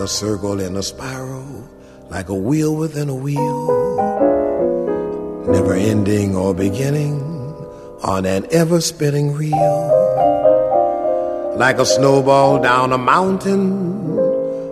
like 0.00 0.08
a 0.08 0.12
circle 0.12 0.60
in 0.60 0.76
a 0.78 0.82
spiral, 0.82 1.68
like 2.08 2.30
a 2.30 2.34
wheel 2.34 2.74
within 2.74 3.10
a 3.10 3.14
wheel, 3.14 3.66
never 5.46 5.74
ending 5.74 6.34
or 6.34 6.54
beginning 6.54 7.20
on 8.02 8.24
an 8.24 8.46
ever 8.50 8.80
spinning 8.80 9.34
reel, 9.34 9.52
like 11.58 11.78
a 11.78 11.84
snowball 11.84 12.62
down 12.62 12.94
a 12.94 12.96
mountain 12.96 14.08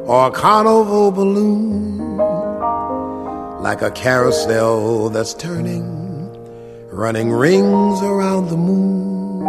or 0.06 0.28
a 0.28 0.30
carnival 0.30 1.10
balloon, 1.10 2.16
like 3.60 3.82
a 3.82 3.90
carousel 3.90 5.10
that's 5.10 5.34
turning, 5.34 5.84
running 6.90 7.30
rings 7.30 8.00
around 8.00 8.48
the 8.48 8.56
moon. 8.56 9.44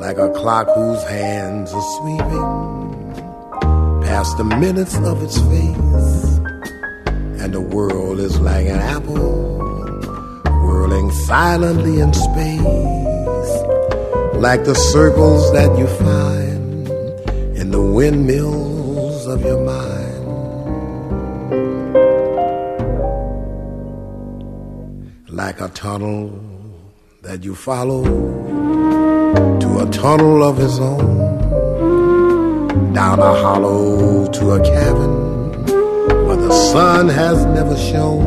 Like 0.00 0.16
a 0.16 0.30
clock 0.30 0.68
whose 0.74 1.02
hands 1.02 1.70
are 1.74 1.82
sweeping 1.98 2.85
past 4.16 4.38
the 4.38 4.44
minutes 4.44 4.96
of 4.96 5.22
its 5.22 5.36
face, 5.40 6.38
and 7.42 7.52
the 7.52 7.60
world 7.60 8.18
is 8.18 8.40
like 8.40 8.64
an 8.64 8.78
apple 8.78 9.58
whirling 10.62 11.10
silently 11.10 12.00
in 12.00 12.10
space, 12.14 13.52
like 14.40 14.64
the 14.64 14.74
circles 14.74 15.52
that 15.52 15.70
you 15.76 15.86
find 16.00 16.88
in 17.58 17.70
the 17.70 17.82
windmills 17.82 19.26
of 19.26 19.44
your 19.44 19.62
mind. 19.62 20.24
Like 25.28 25.60
a 25.60 25.68
tunnel 25.68 26.40
that 27.20 27.44
you 27.44 27.54
follow 27.54 28.02
to 29.62 29.68
a 29.84 29.86
tunnel 29.90 30.42
of 30.42 30.56
his 30.56 30.80
own, 30.80 31.35
down 32.92 33.18
a 33.18 33.34
hollow 33.42 34.26
to 34.30 34.50
a 34.52 34.62
cabin 34.62 35.12
where 36.26 36.36
the 36.36 36.52
sun 36.52 37.08
has 37.08 37.44
never 37.46 37.76
shone, 37.76 38.26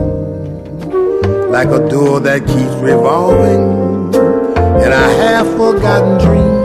like 1.52 1.70
a 1.70 1.88
door 1.90 2.20
that 2.20 2.40
keeps 2.46 2.76
revolving 2.76 4.14
in 4.84 4.92
a 4.92 5.08
half 5.22 5.48
forgotten 5.58 6.18
dream, 6.26 6.56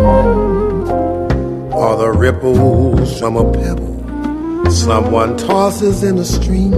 or 1.73 1.97
the 1.97 2.11
ripples 2.11 3.18
from 3.18 3.37
a 3.37 3.53
pebble 3.53 3.94
someone 4.70 5.37
tosses 5.37 6.03
in 6.03 6.18
a 6.18 6.25
stream, 6.25 6.73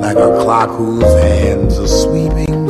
like 0.00 0.16
a 0.16 0.38
clock 0.42 0.70
whose 0.70 1.02
hands 1.22 1.78
are 1.78 1.88
sweeping 1.88 2.66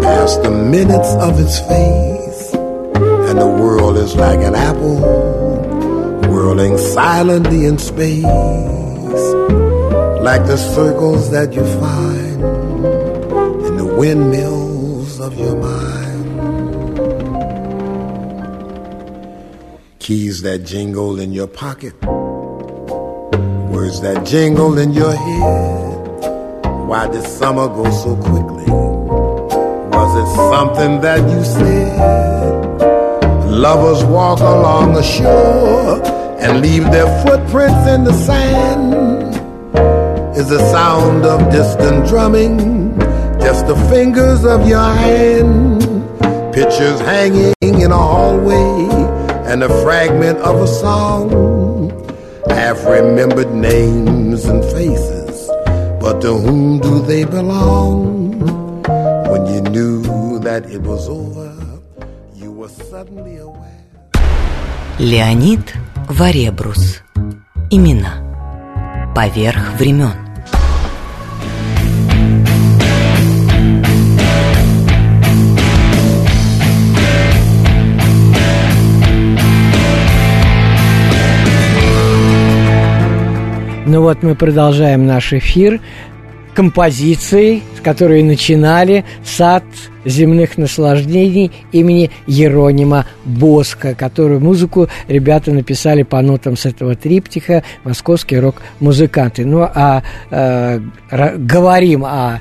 past 0.00 0.42
the 0.42 0.50
minutes 0.50 1.14
of 1.14 1.38
its 1.40 1.58
face. 1.60 2.54
And 2.54 3.40
the 3.40 3.48
world 3.48 3.96
is 3.96 4.14
like 4.14 4.38
an 4.38 4.54
apple 4.54 5.33
whirling 6.34 6.76
silently 6.76 7.64
in 7.64 7.78
space, 7.78 8.24
like 10.26 10.44
the 10.46 10.56
circles 10.56 11.30
that 11.30 11.52
you 11.52 11.64
find 11.78 12.42
in 13.66 13.76
the 13.76 13.84
windmills 13.84 15.20
of 15.20 15.38
your 15.38 15.54
mind. 15.54 16.24
Keys 20.00 20.42
that 20.42 20.64
jingle 20.64 21.20
in 21.20 21.32
your 21.32 21.46
pocket, 21.46 21.94
words 23.70 24.00
that 24.00 24.26
jingle 24.26 24.76
in 24.76 24.92
your 24.92 25.14
head. 25.14 25.94
Why 26.88 27.06
did 27.06 27.24
summer 27.24 27.68
go 27.68 27.84
so 28.02 28.16
quickly? 28.16 28.66
Was 29.96 30.12
it 30.22 30.28
something 30.50 31.00
that 31.00 31.20
you 31.30 31.44
said? 31.44 32.24
Lovers 33.48 34.04
walk 34.04 34.40
along 34.40 34.94
the 34.94 35.02
shore 35.02 36.03
and 36.43 36.61
leave 36.61 36.83
their 36.91 37.07
footprints 37.23 37.87
in 37.87 38.03
the 38.03 38.13
sand. 38.13 38.93
Is 40.37 40.49
the 40.49 40.59
sound 40.71 41.25
of 41.25 41.51
distant 41.51 42.07
drumming 42.07 42.97
just 43.39 43.67
the 43.67 43.75
fingers 43.89 44.45
of 44.45 44.67
your 44.67 44.89
hand? 45.05 45.81
Pictures 46.53 46.99
hanging 47.01 47.53
in 47.61 47.91
a 47.91 47.97
hallway 47.97 48.89
and 49.51 49.63
a 49.63 49.69
fragment 49.83 50.37
of 50.39 50.61
a 50.61 50.67
song. 50.67 51.29
Half 52.49 52.85
remembered 52.85 53.53
names 53.53 54.45
and 54.45 54.63
faces, 54.63 55.47
but 55.99 56.21
to 56.21 56.33
whom 56.33 56.79
do 56.79 57.01
they 57.01 57.23
belong? 57.23 58.39
When 59.29 59.45
you 59.47 59.61
knew 59.61 60.39
that 60.39 60.69
it 60.71 60.81
was 60.81 61.09
over. 61.09 61.49
Леонид 64.99 65.73
Варебрус. 66.08 67.02
Имена. 67.70 69.12
Поверх 69.16 69.72
времен. 69.78 70.12
Ну 83.86 84.02
вот 84.02 84.22
мы 84.22 84.34
продолжаем 84.34 85.06
наш 85.06 85.32
эфир 85.32 85.80
композицией, 86.54 87.62
с 87.76 87.80
которой 87.80 88.22
начинали 88.22 89.04
сад 89.24 89.64
земных 90.04 90.56
наслаждений 90.58 91.50
имени 91.72 92.10
Еронима 92.26 93.06
Боска, 93.24 93.94
которую 93.94 94.40
музыку 94.40 94.88
ребята 95.08 95.50
написали 95.50 96.02
по 96.02 96.20
нотам 96.20 96.56
с 96.56 96.66
этого 96.66 96.94
триптиха 96.94 97.64
«Московские 97.84 98.40
рок-музыканты». 98.40 99.44
Ну, 99.44 99.62
а 99.62 100.02
э, 100.30 100.80
говорим 101.36 102.04
о 102.04 102.40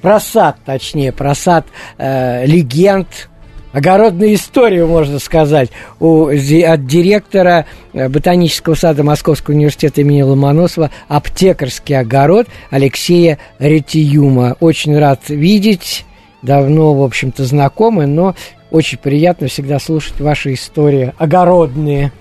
про 0.00 0.18
сад, 0.18 0.56
точнее, 0.64 1.12
про 1.12 1.34
сад 1.34 1.66
э, 1.98 2.46
легенд 2.46 3.29
огородную 3.72 4.34
историю, 4.34 4.86
можно 4.86 5.18
сказать, 5.18 5.70
у, 5.98 6.26
от 6.26 6.86
директора 6.86 7.66
э, 7.92 8.08
Ботанического 8.08 8.74
сада 8.74 9.02
Московского 9.02 9.54
университета 9.54 10.00
имени 10.00 10.22
Ломоносова 10.22 10.90
«Аптекарский 11.08 11.98
огород» 11.98 12.46
Алексея 12.70 13.38
Ретиюма. 13.58 14.56
Очень 14.60 14.98
рад 14.98 15.28
видеть, 15.28 16.04
давно, 16.42 16.94
в 16.94 17.02
общем-то, 17.02 17.44
знакомы, 17.44 18.06
но 18.06 18.34
очень 18.70 18.98
приятно 18.98 19.48
всегда 19.48 19.78
слушать 19.78 20.20
ваши 20.20 20.54
истории 20.54 21.12
огородные. 21.18 22.12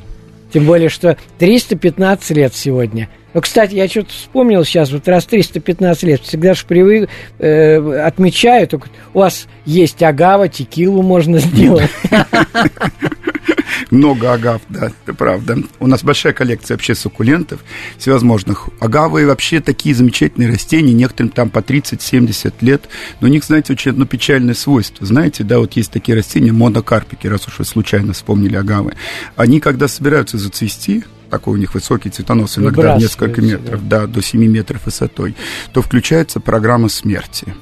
Тем 0.52 0.66
более, 0.66 0.90
что 0.90 1.18
315 1.38 2.32
лет 2.32 2.56
сегодня– 2.56 3.10
кстати, 3.34 3.76
я 3.76 3.88
что-то 3.88 4.10
вспомнил 4.10 4.64
сейчас, 4.66 4.92
вот 4.92 5.08
раз 5.08 5.26
315 5.26 6.04
лет, 6.04 6.22
всегда 6.22 6.54
же 6.54 6.66
привык, 6.66 7.10
э, 7.38 7.78
отмечаю, 8.02 8.68
только 8.68 8.90
у 9.14 9.20
вас 9.20 9.48
есть 9.66 10.02
агава, 10.02 10.48
текилу 10.48 11.02
можно 11.02 11.40
сделать. 11.40 11.90
Много 13.92 14.34
агав, 14.34 14.62
да, 14.70 14.92
это 15.04 15.14
правда. 15.16 15.58
У 15.80 15.88
нас 15.88 16.04
большая 16.04 16.34
коллекция 16.34 16.76
вообще 16.76 16.94
суккулентов 16.94 17.64
всевозможных. 17.98 18.70
Агавы 18.80 19.26
вообще 19.26 19.62
такие 19.62 19.96
замечательные 19.96 20.50
растения, 20.50 20.94
некоторым 20.94 21.32
там 21.32 21.50
по 21.50 21.60
30-70 21.60 22.54
лет, 22.62 22.90
но 23.20 23.28
у 23.28 23.32
них, 23.32 23.44
знаете, 23.44 23.74
очень 23.74 23.92
одно 23.92 24.06
печальное 24.06 24.54
свойство. 24.54 25.06
Знаете, 25.06 25.44
да, 25.44 25.60
вот 25.60 25.74
есть 25.74 25.92
такие 25.92 26.16
растения, 26.16 26.52
монокарпики, 26.52 27.28
раз 27.28 27.48
уж 27.48 27.60
вы 27.60 27.66
случайно 27.66 28.14
вспомнили 28.14 28.56
агавы. 28.56 28.94
Они, 29.36 29.60
когда 29.60 29.88
собираются 29.88 30.38
зацвести, 30.38 31.04
такой 31.30 31.56
у 31.56 31.58
них 31.58 31.74
высокий 31.74 32.10
цветонос, 32.10 32.58
иногда 32.58 32.98
несколько 32.98 33.42
метров, 33.42 33.88
да. 33.88 34.02
да, 34.02 34.08
до 34.08 34.22
7 34.22 34.44
метров 34.46 34.86
высотой, 34.86 35.36
то 35.74 35.82
включается 35.82 36.40
программа 36.40 36.90
смерти. 36.90 37.54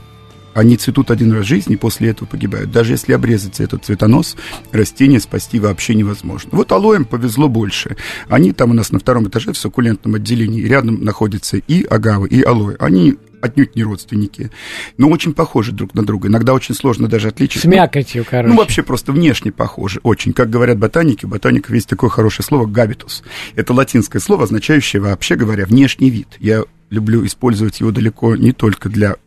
Они 0.58 0.76
цветут 0.76 1.12
один 1.12 1.32
раз 1.34 1.46
в 1.46 1.48
жизни, 1.48 1.76
после 1.76 2.10
этого 2.10 2.28
погибают. 2.28 2.72
Даже 2.72 2.94
если 2.94 3.14
обрезать 3.14 3.60
этот 3.60 3.86
цветонос, 3.86 4.36
растение 4.72 5.20
спасти 5.20 5.60
вообще 5.60 5.94
невозможно. 5.94 6.50
Вот 6.54 6.72
алоем 6.72 7.06
повезло 7.06 7.48
больше. 7.48 7.96
Они 8.28 8.54
там 8.54 8.72
у 8.72 8.74
нас 8.74 8.92
на 8.92 8.98
втором 8.98 9.28
этаже 9.28 9.54
в 9.54 9.58
суккулентном 9.58 10.16
отделении. 10.16 10.64
Рядом 10.64 11.04
находятся 11.04 11.58
и 11.58 11.84
агавы, 11.84 12.28
и 12.30 12.42
алоэ. 12.42 12.76
Они 12.80 13.18
отнюдь 13.42 13.76
не 13.76 13.84
родственники, 13.84 14.52
но 14.98 15.10
очень 15.10 15.34
похожи 15.34 15.72
друг 15.72 15.94
на 15.94 16.06
друга. 16.06 16.28
Иногда 16.28 16.54
очень 16.54 16.76
сложно 16.76 17.08
даже 17.08 17.30
отличить. 17.30 17.62
С 17.62 17.66
мякотью, 17.66 18.24
ну, 18.24 18.28
короче. 18.30 18.54
Ну, 18.54 18.58
вообще 18.60 18.84
просто 18.84 19.12
внешне 19.12 19.52
похожи, 19.52 20.00
очень. 20.04 20.34
Как 20.34 20.50
говорят 20.50 20.78
ботаники, 20.78 21.26
у 21.26 21.28
ботаников 21.28 21.74
есть 21.74 21.90
такое 21.90 22.10
хорошее 22.10 22.46
слово 22.46 22.66
«габитус». 22.66 23.24
Это 23.56 23.74
латинское 23.74 24.22
слово, 24.22 24.44
означающее, 24.44 25.02
вообще 25.02 25.36
говоря, 25.36 25.66
внешний 25.66 26.10
вид. 26.10 26.28
Я 26.40 26.64
люблю 26.90 27.26
использовать 27.26 27.80
его 27.80 27.92
далеко 27.92 28.36
не 28.36 28.54
только 28.54 28.90
для 28.90 29.18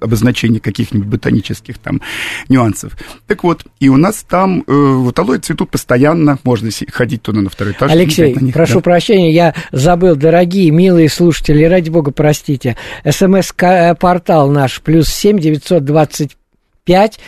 обозначение 0.00 0.60
каких-нибудь 0.60 1.08
ботанических 1.08 1.78
там 1.78 2.00
нюансов. 2.48 2.96
Так 3.26 3.44
вот, 3.44 3.64
и 3.80 3.88
у 3.88 3.96
нас 3.96 4.24
там 4.28 4.64
э, 4.66 4.72
вот 4.72 5.18
алоэ 5.18 5.38
цветут 5.38 5.70
постоянно, 5.70 6.38
можно 6.44 6.70
ходить 6.90 7.22
туда 7.22 7.40
на 7.40 7.50
второй 7.50 7.72
этаж. 7.72 7.90
Алексей, 7.90 8.34
них, 8.34 8.54
прошу 8.54 8.76
да. 8.76 8.80
прощения, 8.80 9.32
я 9.32 9.54
забыл, 9.72 10.16
дорогие, 10.16 10.70
милые 10.70 11.08
слушатели, 11.08 11.64
ради 11.64 11.90
бога, 11.90 12.10
простите, 12.10 12.76
смс-портал 13.08 14.50
наш, 14.50 14.80
плюс 14.80 15.08
семь 15.08 15.38
девятьсот 15.38 15.84
двадцать 15.84 16.36
пять 16.84 17.18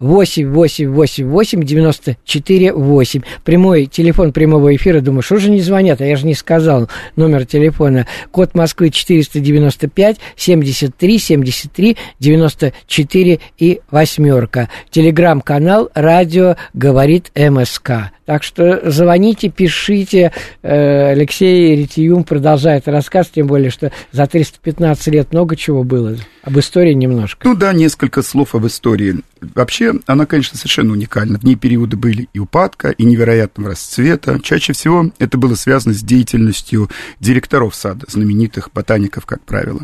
8 0.00 0.52
8 0.52 0.90
8 0.90 1.26
8 1.26 1.62
94 1.64 2.72
8. 2.72 3.22
Прямой 3.44 3.86
телефон 3.86 4.32
прямого 4.32 4.74
эфира. 4.76 5.00
Думаю, 5.00 5.22
что 5.22 5.38
же 5.38 5.50
не 5.50 5.60
звонят? 5.60 6.00
А 6.00 6.06
я 6.06 6.16
же 6.16 6.24
не 6.24 6.34
сказал 6.34 6.88
номер 7.16 7.46
телефона. 7.46 8.06
Код 8.30 8.54
Москвы 8.54 8.90
495 8.90 10.18
73 10.36 11.18
73 11.18 11.96
94 12.20 13.40
и 13.58 13.80
восьмерка. 13.90 14.68
Телеграм-канал 14.90 15.90
«Радио 15.94 16.56
говорит 16.74 17.32
МСК». 17.34 18.12
Так 18.28 18.42
что 18.42 18.82
звоните, 18.90 19.48
пишите. 19.48 20.32
Э, 20.60 21.12
Алексей 21.12 21.74
Ретиюм 21.74 22.24
продолжает 22.24 22.86
рассказ, 22.86 23.30
тем 23.34 23.46
более, 23.46 23.70
что 23.70 23.90
за 24.12 24.26
315 24.26 25.06
лет 25.06 25.32
много 25.32 25.56
чего 25.56 25.82
было. 25.82 26.14
Об 26.42 26.58
истории 26.58 26.92
немножко. 26.92 27.48
Ну 27.48 27.56
да, 27.56 27.72
несколько 27.72 28.20
слов 28.20 28.54
об 28.54 28.66
истории. 28.66 29.20
Вообще, 29.40 29.94
она, 30.04 30.26
конечно, 30.26 30.58
совершенно 30.58 30.92
уникальна. 30.92 31.38
В 31.38 31.44
ней 31.44 31.54
периоды 31.54 31.96
были 31.96 32.28
и 32.34 32.38
упадка, 32.38 32.90
и 32.90 33.02
невероятного 33.06 33.70
расцвета. 33.70 34.38
Чаще 34.42 34.74
всего 34.74 35.10
это 35.18 35.38
было 35.38 35.54
связано 35.54 35.94
с 35.94 36.02
деятельностью 36.02 36.90
директоров 37.20 37.74
сада, 37.74 38.04
знаменитых 38.10 38.68
ботаников, 38.74 39.24
как 39.24 39.40
правило. 39.40 39.80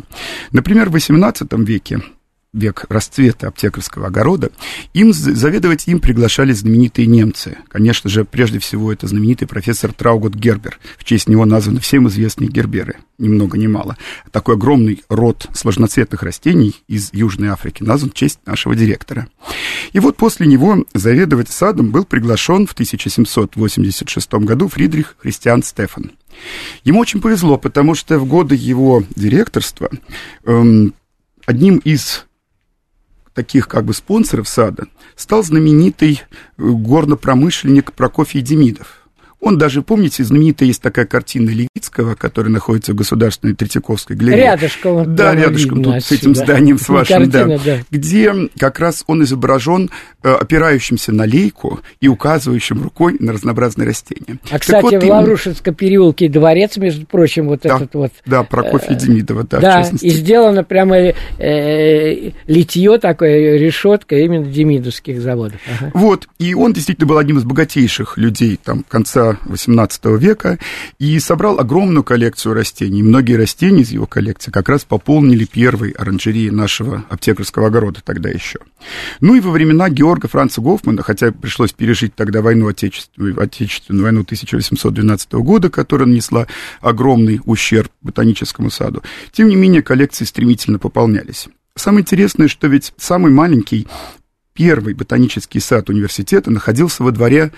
Например, 0.51 0.91
в 0.91 0.95
XVIII 0.95 1.65
веке 1.65 1.99
век 2.55 2.85
расцвета 2.89 3.49
аптекарского 3.49 4.07
огорода, 4.07 4.49
им 4.93 5.13
заведовать 5.13 5.87
им 5.87 5.99
приглашали 5.99 6.53
знаменитые 6.53 7.05
немцы. 7.05 7.57
Конечно 7.67 8.09
же, 8.09 8.25
прежде 8.25 8.59
всего, 8.59 8.91
это 8.91 9.07
знаменитый 9.07 9.47
профессор 9.47 9.93
Траугот 9.93 10.33
Гербер. 10.33 10.79
В 10.97 11.03
честь 11.03 11.27
него 11.27 11.45
названы 11.45 11.79
всем 11.79 12.07
известные 12.07 12.49
герберы, 12.49 12.95
ни 13.19 13.27
много 13.27 13.57
ни 13.57 13.67
мало. 13.67 13.97
Такой 14.31 14.55
огромный 14.55 15.03
род 15.09 15.47
сложноцветных 15.53 16.23
растений 16.23 16.75
из 16.87 17.09
Южной 17.13 17.49
Африки 17.49 17.83
назван 17.83 18.11
в 18.11 18.13
честь 18.13 18.39
нашего 18.45 18.75
директора. 18.75 19.27
И 19.91 19.99
вот 19.99 20.17
после 20.17 20.47
него 20.47 20.85
заведовать 20.93 21.49
садом 21.49 21.91
был 21.91 22.05
приглашен 22.05 22.67
в 22.67 22.71
1786 22.71 24.33
году 24.35 24.69
Фридрих 24.69 25.15
Христиан 25.19 25.61
Стефан. 25.61 26.11
Ему 26.83 26.99
очень 26.99 27.21
повезло, 27.21 27.57
потому 27.57 27.95
что 27.95 28.19
в 28.19 28.25
годы 28.25 28.55
его 28.55 29.03
директорства 29.15 29.89
эм, 30.45 30.93
одним 31.45 31.77
из 31.77 32.25
таких 33.35 33.67
как 33.67 33.85
бы 33.85 33.93
спонсоров 33.93 34.47
сада 34.47 34.87
стал 35.15 35.43
знаменитый 35.43 36.23
э, 36.23 36.41
горнопромышленник 36.57 37.93
Прокофий 37.93 38.41
Демидов. 38.41 39.04
Он 39.41 39.57
даже, 39.57 39.81
помните, 39.81 40.23
знаменитая 40.23 40.67
есть 40.67 40.81
такая 40.81 41.05
картина 41.05 41.49
Левицкого, 41.49 42.15
которая 42.15 42.51
находится 42.51 42.93
в 42.93 42.95
Государственной 42.95 43.53
Третьяковской 43.53 44.15
галерее. 44.15 44.45
Рядышком. 44.45 45.15
Да, 45.15 45.35
рядышком 45.35 45.83
тут 45.83 45.95
отсюда. 45.95 46.15
с 46.15 46.19
этим 46.19 46.35
зданием, 46.35 46.79
с 46.79 46.89
вашим, 46.89 47.29
картина, 47.29 47.57
да, 47.57 47.63
да. 47.63 47.77
Где 47.91 48.33
как 48.57 48.79
раз 48.79 49.03
он 49.07 49.23
изображен 49.23 49.91
э, 50.23 50.31
опирающимся 50.31 51.11
на 51.11 51.25
лейку 51.25 51.81
и 51.99 52.07
указывающим 52.07 52.81
рукой 52.81 53.17
на 53.19 53.33
разнообразные 53.33 53.87
растения. 53.87 54.39
А, 54.49 54.57
кстати, 54.57 54.95
вот, 54.95 55.03
в 55.03 55.07
Лаврушинском 55.07 55.75
переулке 55.75 56.29
дворец, 56.29 56.77
между 56.77 57.05
прочим, 57.05 57.47
вот 57.47 57.61
да, 57.63 57.75
этот 57.75 57.93
вот... 57.93 58.11
Да, 58.25 58.43
Прокофья 58.43 58.95
э, 58.95 58.99
Демидова, 58.99 59.43
да, 59.43 59.59
Да, 59.59 59.89
и 60.01 60.09
сделано 60.09 60.63
прямо 60.63 60.95
э, 60.97 62.31
литье 62.47 62.97
такое, 62.97 63.57
решетка 63.57 64.15
именно 64.15 64.45
демидовских 64.45 65.21
заводов. 65.21 65.59
Ага. 65.79 65.91
Вот, 65.93 66.27
и 66.39 66.53
он 66.53 66.73
действительно 66.73 67.07
был 67.07 67.17
одним 67.17 67.37
из 67.37 67.43
богатейших 67.43 68.17
людей 68.17 68.59
там 68.63 68.83
конца 68.87 69.24
XVIII 69.31 70.17
века 70.17 70.59
и 70.99 71.19
собрал 71.19 71.59
огромную 71.59 72.03
коллекцию 72.03 72.53
растений. 72.53 73.03
Многие 73.03 73.35
растения 73.35 73.81
из 73.81 73.91
его 73.91 74.05
коллекции 74.05 74.51
как 74.51 74.69
раз 74.69 74.83
пополнили 74.83 75.45
первой 75.45 75.91
оранжереи 75.91 76.49
нашего 76.49 77.05
аптекарского 77.09 77.67
огорода 77.67 78.01
тогда 78.03 78.29
еще. 78.29 78.59
Ну 79.19 79.35
и 79.35 79.39
во 79.39 79.51
времена 79.51 79.89
Георга 79.89 80.27
Франца 80.27 80.61
Гофмана, 80.61 81.03
хотя 81.03 81.31
пришлось 81.31 81.73
пережить 81.73 82.15
тогда 82.15 82.41
войну 82.41 82.67
Отечественную, 82.67 83.41
Отечественную 83.41 84.03
войну 84.03 84.21
1812 84.21 85.33
года, 85.33 85.69
которая 85.69 86.07
нанесла 86.07 86.47
огромный 86.81 87.41
ущерб 87.45 87.91
ботаническому 88.01 88.69
саду, 88.69 89.03
тем 89.31 89.49
не 89.49 89.55
менее 89.55 89.81
коллекции 89.81 90.25
стремительно 90.25 90.79
пополнялись. 90.79 91.47
Самое 91.75 92.03
интересное, 92.03 92.47
что 92.47 92.67
ведь 92.67 92.93
самый 92.97 93.31
маленький 93.31 93.87
первый 94.53 94.93
ботанический 94.93 95.59
сад 95.59 95.89
университета 95.89 96.49
находился 96.49 97.03
во 97.03 97.11
дворе 97.11 97.51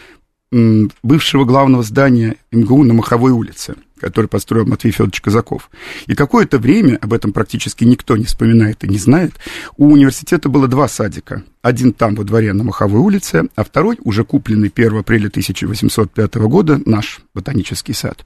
бывшего 0.52 1.46
главного 1.46 1.84
здания 1.84 2.38
МГУ 2.52 2.84
на 2.84 2.94
Маховой 2.94 3.32
улице, 3.32 3.76
который 4.00 4.28
построил 4.28 4.66
Матвей 4.66 4.92
Федорович 4.92 5.22
Казаков. 5.22 5.70
И 6.06 6.16
какое-то 6.16 6.58
время, 6.58 6.98
об 7.02 7.14
этом 7.14 7.34
практически 7.34 7.84
никто 7.84 8.16
не 8.16 8.26
вспоминает 8.26 8.84
и 8.84 8.88
не 8.88 8.98
знает, 8.98 9.34
у 9.76 9.92
университета 9.92 10.48
было 10.48 10.68
два 10.68 10.88
садика. 10.88 11.44
Один 11.62 11.92
там 11.92 12.16
во 12.16 12.24
дворе 12.24 12.54
на 12.54 12.64
Маховой 12.64 13.02
улице, 13.02 13.50
а 13.56 13.64
второй, 13.64 13.98
уже 14.04 14.24
купленный 14.24 14.72
1 14.74 14.98
апреля 14.98 15.28
1805 15.28 16.36
года, 16.36 16.80
наш 16.86 17.20
ботанический 17.34 17.94
сад. 17.94 18.26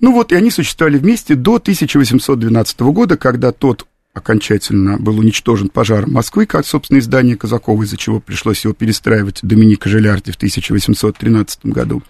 Ну 0.00 0.12
вот, 0.12 0.32
и 0.32 0.36
они 0.36 0.50
существовали 0.50 0.98
вместе 0.98 1.36
до 1.36 1.56
1812 1.56 2.80
года, 2.80 3.16
когда 3.16 3.52
тот 3.52 3.86
окончательно 4.18 4.98
был 4.98 5.18
уничтожен 5.18 5.68
пожаром 5.68 6.12
Москвы, 6.12 6.46
как, 6.46 6.66
собственно, 6.66 6.98
издание 6.98 7.36
Казакова, 7.36 7.82
из-за 7.82 7.96
чего 7.96 8.20
пришлось 8.20 8.64
его 8.64 8.74
перестраивать 8.74 9.40
Доминика 9.42 9.88
Желярди 9.88 10.30
в 10.30 10.36
1813 10.36 11.66
году. 11.66 12.02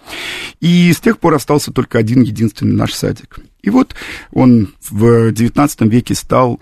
И 0.60 0.92
с 0.92 1.00
тех 1.00 1.18
пор 1.18 1.34
остался 1.34 1.72
только 1.72 1.98
один 1.98 2.22
единственный 2.22 2.74
наш 2.74 2.92
садик. 2.92 3.38
И 3.62 3.70
вот 3.70 3.94
он 4.32 4.74
в 4.90 5.30
XIX 5.30 5.88
веке 5.88 6.14
стал 6.14 6.60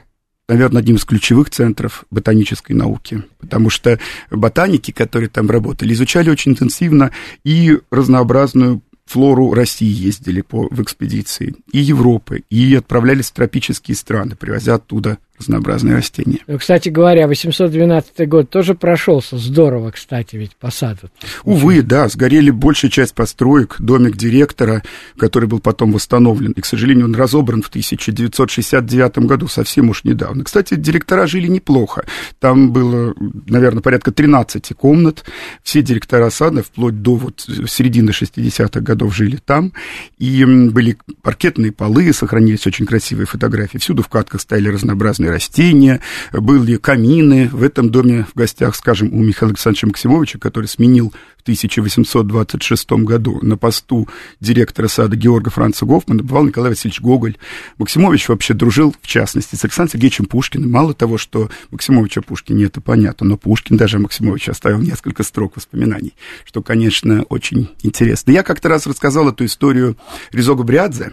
наверное, 0.49 0.81
одним 0.81 0.95
из 0.95 1.05
ключевых 1.05 1.51
центров 1.51 2.05
ботанической 2.11 2.77
науки, 2.77 3.25
потому 3.41 3.69
что 3.69 3.99
ботаники, 4.31 4.93
которые 4.93 5.29
там 5.29 5.51
работали, 5.51 5.93
изучали 5.93 6.31
очень 6.31 6.53
интенсивно 6.53 7.11
и 7.43 7.79
разнообразную 7.91 8.81
флору 9.07 9.55
России 9.55 9.89
ездили 9.89 10.43
по, 10.43 10.69
в 10.71 10.83
экспедиции, 10.83 11.55
и 11.73 11.79
Европы, 11.79 12.43
и 12.51 12.75
отправлялись 12.75 13.31
в 13.31 13.33
тропические 13.33 13.97
страны, 13.97 14.37
привозя 14.37 14.75
оттуда 14.75 15.19
разнообразные 15.39 15.97
растения. 15.97 16.41
Ну, 16.47 16.59
кстати 16.59 16.89
говоря, 16.89 17.27
812 17.27 18.29
год 18.29 18.51
тоже 18.51 18.75
прошелся 18.75 19.39
здорово, 19.39 19.91
кстати, 19.91 20.37
ведь 20.37 20.57
по 20.57 20.71
саду. 20.71 21.11
Увы, 21.45 21.83
да, 21.83 22.09
сгорели 22.09 22.51
большая 22.51 22.91
часть 22.91 23.15
построек, 23.15 23.77
домик 23.79 24.17
директора, 24.17 24.83
который 25.19 25.49
был 25.49 25.61
потом 25.61 25.93
восстановлен. 25.93 26.53
И, 26.53 26.61
к 26.61 26.67
сожалению, 26.67 27.07
он 27.07 27.15
разобран 27.15 27.63
в 27.63 27.69
1969 27.69 29.19
году, 29.19 29.49
совсем 29.49 29.91
уж 29.91 30.05
недавно. 30.05 30.45
Кстати, 30.45 30.75
директора 30.75 31.27
жили 31.27 31.49
неплохо. 31.49 32.05
Там 32.39 32.73
было, 32.73 33.15
наверное, 33.47 33.83
порядка 33.83 34.13
13 34.13 34.75
комнат. 34.75 35.25
Все 35.63 35.83
директора 35.83 36.31
сада, 36.31 36.63
вплоть 36.63 37.03
до 37.03 37.17
вот 37.17 37.41
середины 37.41 38.11
60-х 38.11 38.81
годов, 38.81 39.15
жили 39.15 39.39
там. 39.45 39.73
И 40.19 40.45
были 40.45 40.97
паркетные 41.23 41.73
полы, 41.73 42.13
сохранились 42.13 42.67
очень 42.67 42.87
красивые 42.87 43.27
фотографии. 43.27 43.79
Всюду 43.79 44.03
в 44.03 44.09
катках 44.09 44.41
стояли 44.41 44.69
разнообразные 44.69 45.26
разные 45.27 45.31
растения, 45.31 46.01
были 46.33 46.77
камины. 46.77 47.49
В 47.53 47.63
этом 47.63 47.91
доме 47.91 48.27
в 48.33 48.39
гостях, 48.39 48.75
скажем, 48.75 49.13
у 49.13 49.23
Михаила 49.23 49.51
Александровича 49.51 49.87
Максимовича, 49.87 50.39
который 50.39 50.67
сменил 50.67 51.13
в 51.37 51.43
1826 51.43 52.91
году 53.05 53.39
на 53.43 53.57
посту 53.57 54.09
директора 54.41 54.89
сада 54.89 55.17
Георга 55.17 55.51
Франца 55.51 55.87
Гофмана, 55.87 56.23
бывал 56.23 56.45
Николай 56.45 56.71
Васильевич 56.71 57.01
Гоголь. 57.01 57.37
Максимович 57.79 58.29
вообще 58.29 58.55
дружил, 58.55 58.95
в 59.01 59.07
частности, 59.07 59.55
с 59.55 59.65
Александром 59.65 59.93
Сергеевичем 59.93 60.25
Пушкиным. 60.27 60.71
Мало 60.71 60.95
того, 60.95 61.19
что 61.19 61.51
Максимович 61.71 62.19
о 62.19 62.23
Пушкине, 62.23 62.65
это 62.65 62.81
понятно, 62.81 63.27
но 63.27 63.37
Пушкин 63.37 63.77
даже 63.77 63.99
о 63.99 64.01
Максимовиче 64.01 64.51
оставил 64.51 64.81
несколько 64.81 65.23
строк 65.23 65.57
воспоминаний, 65.57 66.15
что, 66.45 66.63
конечно, 66.63 67.23
очень 67.29 67.69
интересно. 67.83 68.33
Я 68.33 68.43
как-то 68.43 68.69
раз 68.69 68.87
рассказал 68.87 69.29
эту 69.29 69.45
историю 69.45 69.97
Резога 70.33 70.65
Брядзе, 70.65 71.13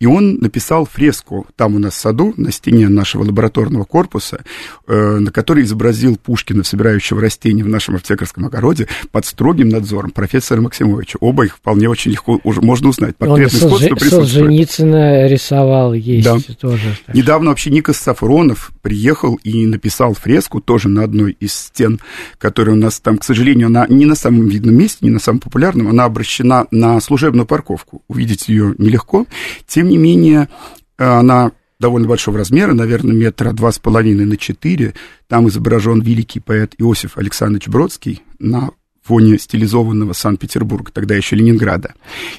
и 0.00 0.06
он 0.06 0.36
написал 0.36 0.84
фреску 0.84 1.46
там 1.56 1.76
у 1.76 1.78
нас 1.78 1.94
в 1.94 1.96
саду, 1.96 2.34
на 2.36 2.52
стене 2.52 2.88
нашего 2.88 3.24
лабораторного 3.24 3.84
корпуса, 3.84 4.42
э, 4.86 5.18
на 5.18 5.30
которой 5.30 5.64
изобразил 5.64 6.16
Пушкина, 6.16 6.64
собирающего 6.64 7.20
растения 7.20 7.64
в 7.64 7.68
нашем 7.68 7.96
аптекарском 7.96 8.46
огороде, 8.46 8.88
под 9.10 9.26
строгим 9.26 9.68
надзором 9.68 10.10
профессора 10.10 10.60
Максимовича. 10.60 11.18
Оба 11.20 11.44
их 11.44 11.56
вполне 11.56 11.88
очень 11.88 12.10
легко 12.10 12.40
уже 12.44 12.60
можно 12.60 12.88
узнать. 12.88 13.16
Портретное 13.16 13.70
он 13.70 13.78
присутствует. 13.78 14.10
Солженицына 14.10 15.26
рисовал, 15.26 15.94
есть 15.94 16.24
да. 16.24 16.38
тоже. 16.60 16.96
Так. 17.06 17.14
Недавно 17.14 17.50
вообще 17.50 17.70
Никос 17.70 17.96
Сафронов 17.96 18.72
приехал 18.82 19.38
и 19.42 19.66
написал 19.66 20.14
фреску 20.14 20.60
тоже 20.60 20.88
на 20.88 21.04
одной 21.04 21.36
из 21.40 21.54
стен, 21.54 22.00
которая 22.38 22.74
у 22.74 22.78
нас 22.78 23.00
там, 23.00 23.18
к 23.18 23.24
сожалению, 23.24 23.68
она 23.68 23.86
не 23.88 24.06
на 24.06 24.14
самом 24.14 24.48
видном 24.48 24.74
месте, 24.74 24.98
не 25.02 25.10
на 25.10 25.18
самом 25.18 25.40
популярном, 25.40 25.88
она 25.88 26.04
обращена 26.04 26.66
на 26.70 27.00
служебную 27.00 27.46
парковку. 27.46 28.02
Увидеть 28.08 28.48
ее 28.48 28.74
нелегко. 28.78 29.26
Тем 29.66 29.88
не 29.88 29.98
менее, 29.98 30.48
она 30.96 31.52
довольно 31.78 32.08
большого 32.08 32.38
размера, 32.38 32.72
наверное, 32.72 33.14
метра 33.14 33.52
два 33.52 33.72
с 33.72 33.78
половиной 33.78 34.24
на 34.24 34.36
четыре. 34.36 34.94
Там 35.28 35.48
изображен 35.48 36.00
великий 36.00 36.40
поэт 36.40 36.74
Иосиф 36.78 37.18
Александрович 37.18 37.68
Бродский 37.68 38.22
на 38.38 38.70
фоне 39.02 39.38
стилизованного 39.38 40.12
Санкт-Петербурга, 40.12 40.92
тогда 40.92 41.14
еще 41.14 41.36
Ленинграда. 41.36 41.94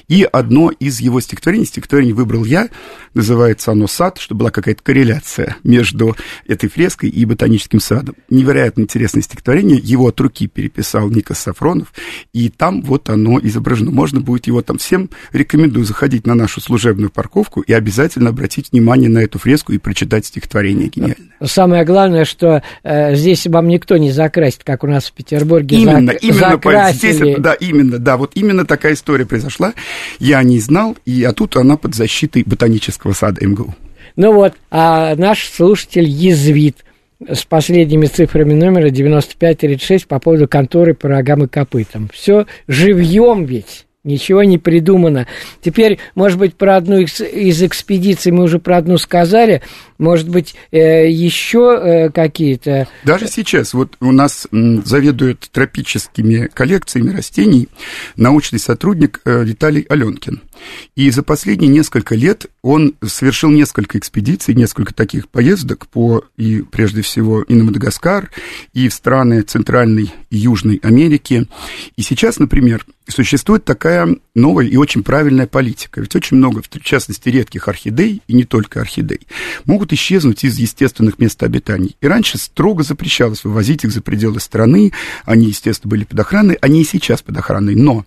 И 0.08 0.26
одно 0.30 0.70
из 0.70 1.00
его 1.00 1.20
стихотворений, 1.20 1.66
стихотворение 1.66 2.14
выбрал 2.14 2.44
я, 2.44 2.68
называется 3.12 3.72
оно 3.72 3.86
«Сад», 3.86 4.18
что 4.18 4.34
была 4.34 4.50
какая-то 4.50 4.82
корреляция 4.82 5.56
между 5.62 6.16
этой 6.46 6.68
фреской 6.68 7.10
и 7.10 7.24
ботаническим 7.24 7.80
садом. 7.80 8.16
Невероятно 8.30 8.82
интересное 8.82 9.22
стихотворение, 9.22 9.78
его 9.78 10.08
от 10.08 10.20
руки 10.20 10.46
переписал 10.46 11.10
Никос 11.10 11.38
Сафронов, 11.38 11.92
и 12.32 12.48
там 12.48 12.82
вот 12.82 13.10
оно 13.10 13.38
изображено. 13.40 13.90
Можно 13.90 14.20
будет 14.20 14.46
его 14.46 14.62
там 14.62 14.78
всем 14.78 15.10
рекомендую 15.32 15.84
заходить 15.84 16.26
на 16.26 16.34
нашу 16.34 16.60
служебную 16.60 17.10
парковку 17.10 17.60
и 17.60 17.72
обязательно 17.72 18.30
обратить 18.30 18.72
внимание 18.72 19.10
на 19.10 19.18
эту 19.18 19.38
фреску 19.38 19.72
и 19.72 19.78
прочитать 19.78 20.26
стихотворение 20.26 20.88
гениально. 20.88 21.26
Самое 21.42 21.84
главное, 21.84 22.24
что 22.24 22.62
э, 22.82 23.14
здесь 23.16 23.46
вам 23.46 23.68
никто 23.68 23.96
не 23.96 24.10
закрасит, 24.10 24.64
как 24.64 24.82
у 24.84 24.86
нас 24.86 25.06
в 25.06 25.12
Петербурге. 25.12 25.76
Именно, 25.76 26.12
зак... 26.12 26.22
именно 26.22 26.53
закрасили. 26.56 27.12
Здесь 27.12 27.20
это, 27.20 27.40
да, 27.40 27.54
именно, 27.54 27.98
да, 27.98 28.16
вот 28.16 28.32
именно 28.34 28.64
такая 28.64 28.94
история 28.94 29.26
произошла. 29.26 29.74
Я 30.18 30.42
не 30.42 30.58
знал, 30.58 30.96
и 31.04 31.22
а 31.24 31.32
тут 31.32 31.56
она 31.56 31.76
под 31.76 31.94
защитой 31.94 32.42
ботанического 32.44 33.12
сада 33.12 33.46
МГУ. 33.46 33.74
Ну 34.16 34.32
вот, 34.32 34.54
а 34.70 35.14
наш 35.16 35.48
слушатель 35.48 36.08
язвит 36.08 36.84
с 37.28 37.44
последними 37.44 38.06
цифрами 38.06 38.54
номера 38.54 38.90
9536 38.90 40.06
по 40.06 40.18
поводу 40.18 40.48
конторы 40.48 40.94
по 40.94 41.08
рогам 41.08 41.44
и 41.44 41.48
копытам. 41.48 42.10
Все 42.12 42.46
живьем 42.68 43.44
ведь. 43.44 43.86
Ничего 44.04 44.44
не 44.44 44.58
придумано. 44.58 45.26
Теперь, 45.62 45.98
может 46.14 46.38
быть, 46.38 46.54
про 46.56 46.76
одну 46.76 46.98
из, 46.98 47.62
экспедиций 47.62 48.32
мы 48.32 48.44
уже 48.44 48.58
про 48.58 48.76
одну 48.76 48.98
сказали. 48.98 49.62
Может 49.96 50.28
быть, 50.28 50.54
э, 50.72 51.10
еще 51.10 51.80
э, 51.82 52.10
какие-то... 52.10 52.86
Даже 53.04 53.28
сейчас. 53.28 53.72
Вот 53.72 53.96
у 54.00 54.12
нас 54.12 54.46
заведует 54.50 55.48
тропическими 55.50 56.50
коллекциями 56.52 57.16
растений 57.16 57.68
научный 58.16 58.58
сотрудник 58.58 59.22
э, 59.24 59.42
Виталий 59.42 59.86
Аленкин. 59.88 60.42
И 60.96 61.10
за 61.10 61.22
последние 61.22 61.70
несколько 61.70 62.14
лет 62.14 62.46
он 62.62 62.94
совершил 63.04 63.50
несколько 63.50 63.98
экспедиций, 63.98 64.54
несколько 64.54 64.94
таких 64.94 65.28
поездок 65.28 65.86
по, 65.86 66.24
и 66.36 66.62
прежде 66.62 67.02
всего, 67.02 67.42
и 67.42 67.54
на 67.54 67.64
Мадагаскар, 67.64 68.30
и 68.72 68.88
в 68.88 68.94
страны 68.94 69.42
Центральной 69.42 70.12
и 70.30 70.36
Южной 70.36 70.80
Америки. 70.82 71.46
И 71.96 72.02
сейчас, 72.02 72.38
например, 72.38 72.86
существует 73.08 73.64
такая 73.64 74.16
новая 74.34 74.66
и 74.66 74.76
очень 74.76 75.02
правильная 75.02 75.46
политика. 75.46 76.00
Ведь 76.00 76.16
очень 76.16 76.36
много, 76.36 76.62
в 76.62 76.82
частности, 76.82 77.28
редких 77.28 77.68
орхидей, 77.68 78.22
и 78.26 78.34
не 78.34 78.44
только 78.44 78.80
орхидей, 78.80 79.20
могут 79.64 79.92
исчезнуть 79.92 80.44
из 80.44 80.58
естественных 80.58 81.18
мест 81.18 81.42
обитаний. 81.42 81.96
И 82.00 82.06
раньше 82.06 82.38
строго 82.38 82.82
запрещалось 82.82 83.44
вывозить 83.44 83.84
их 83.84 83.92
за 83.92 84.00
пределы 84.00 84.40
страны, 84.40 84.92
они, 85.24 85.46
естественно, 85.46 85.90
были 85.90 86.04
под 86.04 86.20
охраной, 86.20 86.54
они 86.60 86.82
и 86.82 86.84
сейчас 86.84 87.22
под 87.22 87.36
охраной. 87.36 87.74
Но 87.74 88.04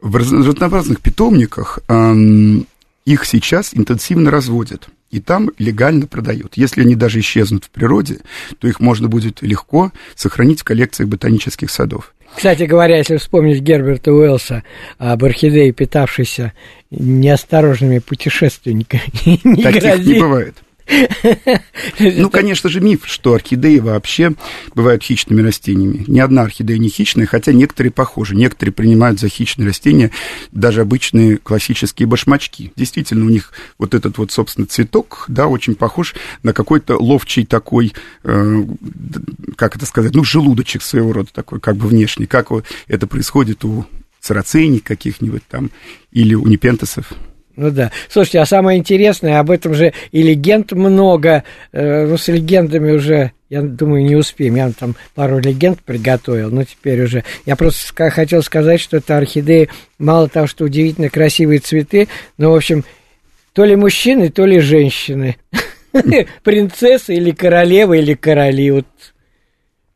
в 0.00 0.16
разнообразных 0.16 1.00
питомниках 1.00 1.78
их 3.04 3.24
сейчас 3.24 3.70
интенсивно 3.74 4.30
разводят 4.30 4.88
и 5.10 5.20
там 5.20 5.50
легально 5.58 6.06
продают. 6.06 6.52
Если 6.56 6.80
они 6.80 6.94
даже 6.94 7.20
исчезнут 7.20 7.66
в 7.66 7.70
природе, 7.70 8.20
то 8.58 8.66
их 8.66 8.80
можно 8.80 9.08
будет 9.08 9.42
легко 9.42 9.92
сохранить 10.16 10.60
в 10.60 10.64
коллекциях 10.64 11.08
ботанических 11.08 11.70
садов. 11.70 12.14
Кстати 12.34 12.62
говоря, 12.62 12.96
если 12.96 13.18
вспомнить 13.18 13.60
Герберта 13.60 14.10
Уэллса 14.10 14.62
об 14.96 15.22
орхидее, 15.22 15.70
питавшейся 15.72 16.54
неосторожными 16.90 17.98
путешественниками, 17.98 19.02
не 19.44 19.62
Таких 19.62 19.82
грози. 19.82 20.08
не 20.14 20.18
бывает. 20.20 20.56
Ну, 21.98 22.30
конечно 22.30 22.68
же, 22.68 22.80
миф, 22.80 23.02
что 23.06 23.34
орхидеи 23.34 23.78
вообще 23.78 24.32
бывают 24.74 25.02
хищными 25.02 25.42
растениями. 25.42 26.04
Ни 26.06 26.20
одна 26.20 26.42
орхидея 26.42 26.78
не 26.78 26.88
хищная, 26.88 27.26
хотя 27.26 27.52
некоторые 27.52 27.92
похожи. 27.92 28.34
Некоторые 28.34 28.72
принимают 28.72 29.20
за 29.20 29.28
хищные 29.28 29.68
растения 29.68 30.10
даже 30.50 30.80
обычные 30.80 31.36
классические 31.36 32.06
башмачки. 32.06 32.72
Действительно, 32.76 33.26
у 33.26 33.28
них 33.28 33.52
вот 33.78 33.94
этот 33.94 34.18
вот, 34.18 34.32
собственно, 34.32 34.66
цветок, 34.66 35.24
да, 35.28 35.46
очень 35.46 35.74
похож 35.74 36.14
на 36.42 36.52
какой-то 36.52 36.96
ловчий 36.96 37.46
такой, 37.46 37.92
э, 38.24 38.64
как 39.56 39.76
это 39.76 39.86
сказать, 39.86 40.14
ну, 40.14 40.24
желудочек 40.24 40.82
своего 40.82 41.12
рода 41.12 41.30
такой, 41.32 41.60
как 41.60 41.76
бы 41.76 41.86
внешний. 41.88 42.26
Как 42.26 42.48
это 42.88 43.06
происходит 43.06 43.64
у 43.64 43.86
сарацений 44.20 44.80
каких-нибудь 44.80 45.42
там 45.48 45.70
или 46.12 46.34
у 46.34 46.46
непентесов. 46.46 47.12
Ну 47.56 47.70
да. 47.70 47.90
Слушайте, 48.08 48.40
а 48.40 48.46
самое 48.46 48.78
интересное, 48.78 49.38
об 49.38 49.50
этом 49.50 49.74
же 49.74 49.92
и 50.10 50.22
легенд 50.22 50.72
много. 50.72 51.44
Э, 51.72 52.06
ну, 52.06 52.16
с 52.16 52.28
легендами 52.28 52.92
уже, 52.92 53.32
я 53.50 53.62
думаю, 53.62 54.04
не 54.04 54.16
успеем. 54.16 54.56
Я 54.56 54.70
там 54.72 54.96
пару 55.14 55.38
легенд 55.38 55.80
приготовил, 55.82 56.50
но 56.50 56.64
теперь 56.64 57.02
уже... 57.02 57.24
Я 57.44 57.56
просто 57.56 58.10
хотел 58.10 58.42
сказать, 58.42 58.80
что 58.80 58.96
это 58.96 59.18
орхидеи, 59.18 59.68
мало 59.98 60.28
того, 60.28 60.46
что 60.46 60.64
удивительно 60.64 61.10
красивые 61.10 61.60
цветы, 61.60 62.08
но, 62.38 62.52
в 62.52 62.56
общем, 62.56 62.84
то 63.52 63.64
ли 63.64 63.76
мужчины, 63.76 64.30
то 64.30 64.46
ли 64.46 64.60
женщины. 64.60 65.36
Принцессы 66.42 67.14
или 67.14 67.32
королевы, 67.32 67.98
или 67.98 68.14
короли. 68.14 68.70
Вот 68.70 68.86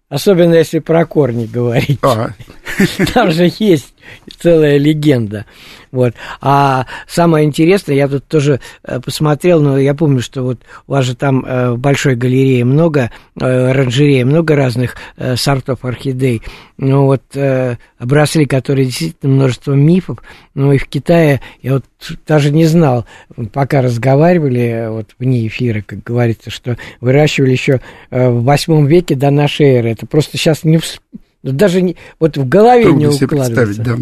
Особенно 0.09 0.55
если 0.55 0.79
про 0.79 1.05
корни 1.05 1.47
говорить. 1.47 1.99
А. 2.03 2.31
Там 3.15 3.31
же 3.31 3.51
есть 3.59 3.95
целая 4.39 4.79
легенда. 4.79 5.47
Вот. 5.93 6.15
А 6.41 6.87
самое 7.07 7.47
интересное, 7.47 7.95
я 7.95 8.09
тут 8.09 8.27
тоже 8.27 8.61
э, 8.85 9.01
посмотрел, 9.01 9.62
но 9.62 9.79
я 9.79 9.95
помню, 9.95 10.21
что 10.21 10.43
вот 10.43 10.59
у 10.87 10.93
вас 10.93 11.05
же 11.05 11.15
там 11.15 11.45
э, 11.45 11.71
в 11.71 11.79
большой 11.79 12.17
галерее 12.17 12.65
много, 12.65 13.11
э, 13.41 13.70
оранжереи, 13.70 14.22
много 14.24 14.57
разных 14.57 14.97
сортов 15.37 15.85
орхидей. 15.85 16.43
Ну 16.77 17.07
вот 17.07 17.22
обросли, 17.99 18.45
которые 18.45 18.87
действительно 18.87 19.33
множество 19.33 19.72
мифов. 19.72 20.18
Ну 20.55 20.72
и 20.72 20.79
в 20.79 20.87
Китае 20.87 21.41
я 21.62 21.74
вот 21.74 21.85
даже 22.27 22.51
не 22.51 22.66
знал, 22.66 23.07
пока 23.53 23.81
разговаривали 23.81 24.89
вот 24.91 25.11
вне 25.18 25.47
эфира, 25.47 25.81
как 25.81 26.03
говорится, 26.03 26.51
что 26.51 26.77
выращивали 27.01 27.53
еще 27.53 27.81
в 28.11 28.43
восьмом 28.43 28.87
веке 28.87 29.14
до 29.14 29.31
нашей 29.31 29.77
эры. 29.77 29.91
Это 29.93 30.07
просто 30.07 30.37
сейчас 30.37 30.64
не... 30.64 30.79
Даже 31.53 31.82
не, 31.82 31.97
вот 32.18 32.36
в 32.36 32.49
голове 32.49 32.84
Трудно 32.84 32.99
не 33.01 33.07
укладывается. 33.07 33.82
да. 33.82 33.97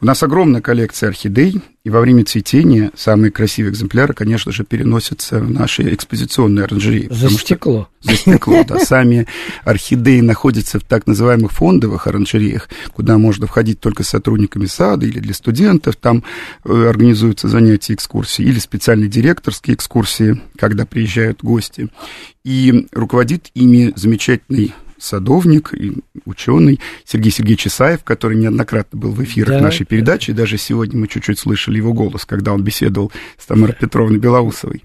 У 0.00 0.06
нас 0.06 0.22
огромная 0.22 0.60
коллекция 0.60 1.08
орхидей, 1.08 1.60
и 1.84 1.90
во 1.90 2.00
время 2.00 2.24
цветения 2.24 2.92
самые 2.94 3.32
красивые 3.32 3.72
экземпляры, 3.72 4.14
конечно 4.14 4.52
же, 4.52 4.64
переносятся 4.64 5.40
в 5.40 5.50
наши 5.50 5.94
экспозиционные 5.94 6.64
оранжереи. 6.64 7.08
За 7.10 7.30
стекло. 7.30 7.88
За 8.02 8.14
стекло, 8.14 8.62
да. 8.64 8.78
Сами 8.84 9.26
орхидеи 9.64 10.20
находятся 10.20 10.78
в 10.78 10.84
так 10.84 11.06
называемых 11.06 11.50
фондовых 11.52 12.06
оранжереях, 12.06 12.68
куда 12.92 13.18
можно 13.18 13.46
входить 13.46 13.80
только 13.80 14.04
с 14.04 14.08
сотрудниками 14.08 14.66
сада 14.66 15.06
или 15.06 15.18
для 15.18 15.34
студентов. 15.34 15.96
Там 15.96 16.22
э, 16.64 16.88
организуются 16.88 17.48
занятия 17.48 17.94
экскурсии 17.94 18.44
или 18.44 18.58
специальные 18.58 19.08
директорские 19.08 19.74
экскурсии, 19.74 20.40
когда 20.56 20.86
приезжают 20.86 21.42
гости. 21.42 21.88
И 22.44 22.86
руководит 22.92 23.50
ими 23.54 23.92
замечательный 23.96 24.74
садовник 24.98 25.72
и 25.74 25.98
ученый 26.24 26.80
Сергей 27.04 27.30
Сергеевич 27.30 27.68
Исаев, 27.68 28.04
который 28.04 28.36
неоднократно 28.36 28.98
был 28.98 29.12
в 29.12 29.22
эфирах 29.22 29.58
да, 29.58 29.60
нашей 29.60 29.86
передачи, 29.86 30.30
и 30.30 30.34
даже 30.34 30.58
сегодня 30.58 30.98
мы 30.98 31.08
чуть-чуть 31.08 31.38
слышали 31.38 31.76
его 31.76 31.92
голос, 31.92 32.24
когда 32.24 32.52
он 32.52 32.62
беседовал 32.62 33.12
с 33.38 33.46
Тамарой 33.46 33.76
Петровной 33.78 34.18
Белоусовой. 34.18 34.82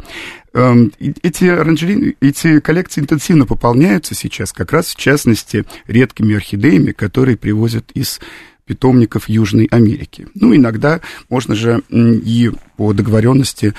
Эм, 0.53 0.91
эти 0.99 1.45
оранжереи, 1.45 2.15
эти 2.21 2.59
коллекции 2.59 3.01
интенсивно 3.01 3.45
пополняются 3.45 4.13
сейчас, 4.13 4.51
как 4.53 4.71
раз 4.71 4.87
в 4.87 4.95
частности 4.95 5.65
редкими 5.87 6.35
орхидеями, 6.35 6.91
которые 6.91 7.37
привозят 7.37 7.91
из 7.93 8.19
питомников 8.65 9.27
Южной 9.27 9.65
Америки. 9.65 10.27
Ну, 10.35 10.55
иногда 10.55 11.01
можно 11.29 11.55
же 11.55 11.81
и 11.89 12.51
по 12.77 12.93
договоренности 12.93 13.73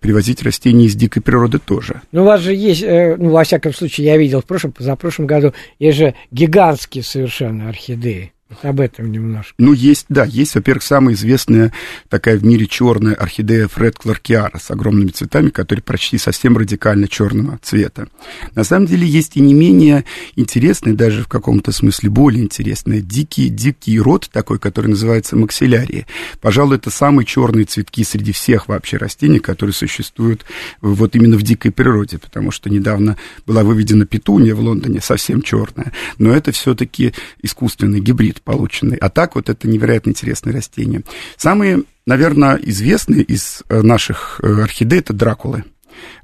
привозить 0.00 0.42
растения 0.42 0.86
из 0.86 0.94
дикой 0.94 1.22
природы 1.22 1.58
тоже. 1.58 2.02
Ну, 2.12 2.22
у 2.22 2.24
вас 2.26 2.40
же 2.40 2.54
есть, 2.54 2.82
э, 2.82 3.16
ну, 3.16 3.30
во 3.30 3.44
всяком 3.44 3.72
случае, 3.72 4.06
я 4.06 4.16
видел 4.16 4.42
в 4.42 4.44
прошлом, 4.44 4.72
позапрошлом 4.72 5.26
году, 5.26 5.52
есть 5.78 5.98
же 5.98 6.14
гигантские 6.30 7.02
совершенно 7.02 7.68
орхидеи. 7.68 8.32
Об 8.62 8.78
этом 8.78 9.10
немножко. 9.10 9.54
Ну, 9.58 9.72
есть, 9.72 10.06
да, 10.08 10.24
есть, 10.24 10.54
во-первых, 10.54 10.84
самая 10.84 11.14
известная 11.14 11.72
такая 12.08 12.38
в 12.38 12.44
мире 12.44 12.66
черная 12.66 13.14
орхидея 13.14 13.66
Фред 13.66 13.98
Кларкиара 13.98 14.56
с 14.58 14.70
огромными 14.70 15.08
цветами, 15.08 15.50
которые 15.50 15.82
почти 15.82 16.16
совсем 16.16 16.56
радикально 16.56 17.08
черного 17.08 17.58
цвета. 17.60 18.06
На 18.54 18.62
самом 18.62 18.86
деле 18.86 19.04
есть 19.04 19.36
и 19.36 19.40
не 19.40 19.52
менее 19.52 20.04
интересный, 20.36 20.92
даже 20.92 21.24
в 21.24 21.28
каком-то 21.28 21.72
смысле 21.72 22.08
более 22.08 22.44
интересный, 22.44 23.02
дикий, 23.02 23.48
дикий 23.48 23.98
род 23.98 24.30
такой, 24.32 24.60
который 24.60 24.88
называется 24.88 25.34
максилярия. 25.34 26.06
Пожалуй, 26.40 26.76
это 26.76 26.90
самые 26.90 27.26
черные 27.26 27.64
цветки 27.64 28.04
среди 28.04 28.30
всех 28.30 28.68
вообще 28.68 28.96
растений, 28.96 29.40
которые 29.40 29.74
существуют 29.74 30.44
вот 30.80 31.16
именно 31.16 31.36
в 31.36 31.42
дикой 31.42 31.72
природе, 31.72 32.18
потому 32.18 32.52
что 32.52 32.70
недавно 32.70 33.16
была 33.44 33.64
выведена 33.64 34.06
петуния 34.06 34.54
в 34.54 34.60
Лондоне, 34.60 35.00
совсем 35.00 35.42
черная, 35.42 35.92
но 36.18 36.32
это 36.32 36.52
все-таки 36.52 37.12
искусственный 37.42 37.98
гибрид 37.98 38.35
вид 38.36 38.42
полученный. 38.42 38.96
А 38.96 39.08
так 39.08 39.34
вот 39.34 39.48
это 39.48 39.68
невероятно 39.68 40.10
интересное 40.10 40.52
растение. 40.52 41.02
Самые, 41.36 41.82
наверное, 42.06 42.56
известные 42.56 43.22
из 43.22 43.62
э, 43.68 43.82
наших 43.82 44.40
э, 44.42 44.62
орхидей 44.62 44.98
это 44.98 45.12
дракулы. 45.12 45.64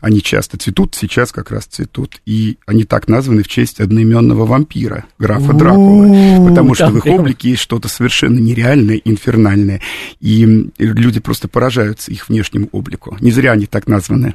Они 0.01 0.21
часто 0.21 0.59
цветут, 0.59 0.95
сейчас 0.95 1.33
как 1.33 1.51
раз 1.51 1.65
цветут. 1.65 2.21
И 2.27 2.59
они 2.67 2.85
так 2.85 3.09
названы 3.09 3.43
в 3.43 3.49
честь 3.49 3.81
одноименного 3.81 4.45
вампира, 4.45 5.07
графа 5.19 5.55
Дракулы. 5.55 6.47
Потому 6.47 6.75
что 6.75 6.91
в 6.91 6.99
их 6.99 7.07
облике 7.07 7.51
есть 7.51 7.63
что-то 7.63 7.89
совершенно 7.89 8.39
нереальное, 8.39 9.01
инфернальное. 9.03 9.81
И 10.21 10.71
люди 10.77 11.21
просто 11.21 11.49
поражаются 11.49 12.13
их 12.13 12.29
внешнему 12.29 12.69
облику. 12.73 13.17
Не 13.21 13.31
зря 13.31 13.53
они 13.53 13.65
так 13.65 13.87
названы. 13.87 14.35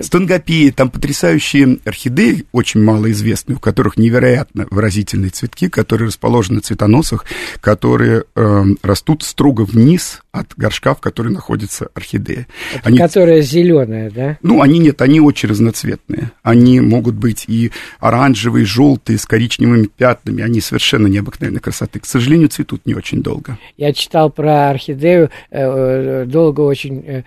Стангопеи, 0.00 0.70
там 0.70 0.90
потрясающие 0.90 1.78
орхидеи, 1.84 2.44
очень 2.52 2.82
малоизвестные, 2.82 3.56
у 3.56 3.60
которых 3.60 3.96
невероятно 3.96 4.66
выразительные 4.70 5.30
цветки, 5.30 5.68
которые 5.68 6.08
расположены 6.08 6.56
на 6.56 6.60
цветоносах, 6.62 7.24
которые 7.60 8.24
э, 8.34 8.64
растут 8.82 9.22
строго 9.22 9.62
вниз 9.62 10.20
от 10.32 10.52
горшка, 10.56 10.94
в 10.94 11.00
котором 11.00 11.32
находится 11.32 11.88
орхидея. 11.94 12.46
Это 12.74 12.88
они, 12.88 12.98
которая 12.98 13.40
зеленая, 13.40 14.10
да? 14.10 14.38
Ну, 14.42 14.62
они 14.62 14.78
нет, 14.78 15.02
они 15.02 15.20
очень 15.20 15.48
разноцветные. 15.48 16.30
Они 16.42 16.80
могут 16.80 17.14
быть 17.14 17.44
и 17.48 17.72
оранжевые, 17.98 18.64
желтые, 18.64 19.18
с 19.18 19.26
коричневыми 19.26 19.86
пятнами. 19.86 20.42
Они 20.42 20.60
совершенно 20.60 21.08
необыкновенной 21.08 21.60
красоты. 21.60 22.00
К 22.00 22.06
сожалению, 22.06 22.48
цветут 22.48 22.86
не 22.86 22.94
очень 22.94 23.22
долго. 23.22 23.58
Я 23.76 23.92
читал 23.92 24.30
про 24.30 24.70
орхидею, 24.70 25.30
э, 25.50 25.60
э, 25.60 26.24
долго 26.26 26.60
очень 26.60 27.24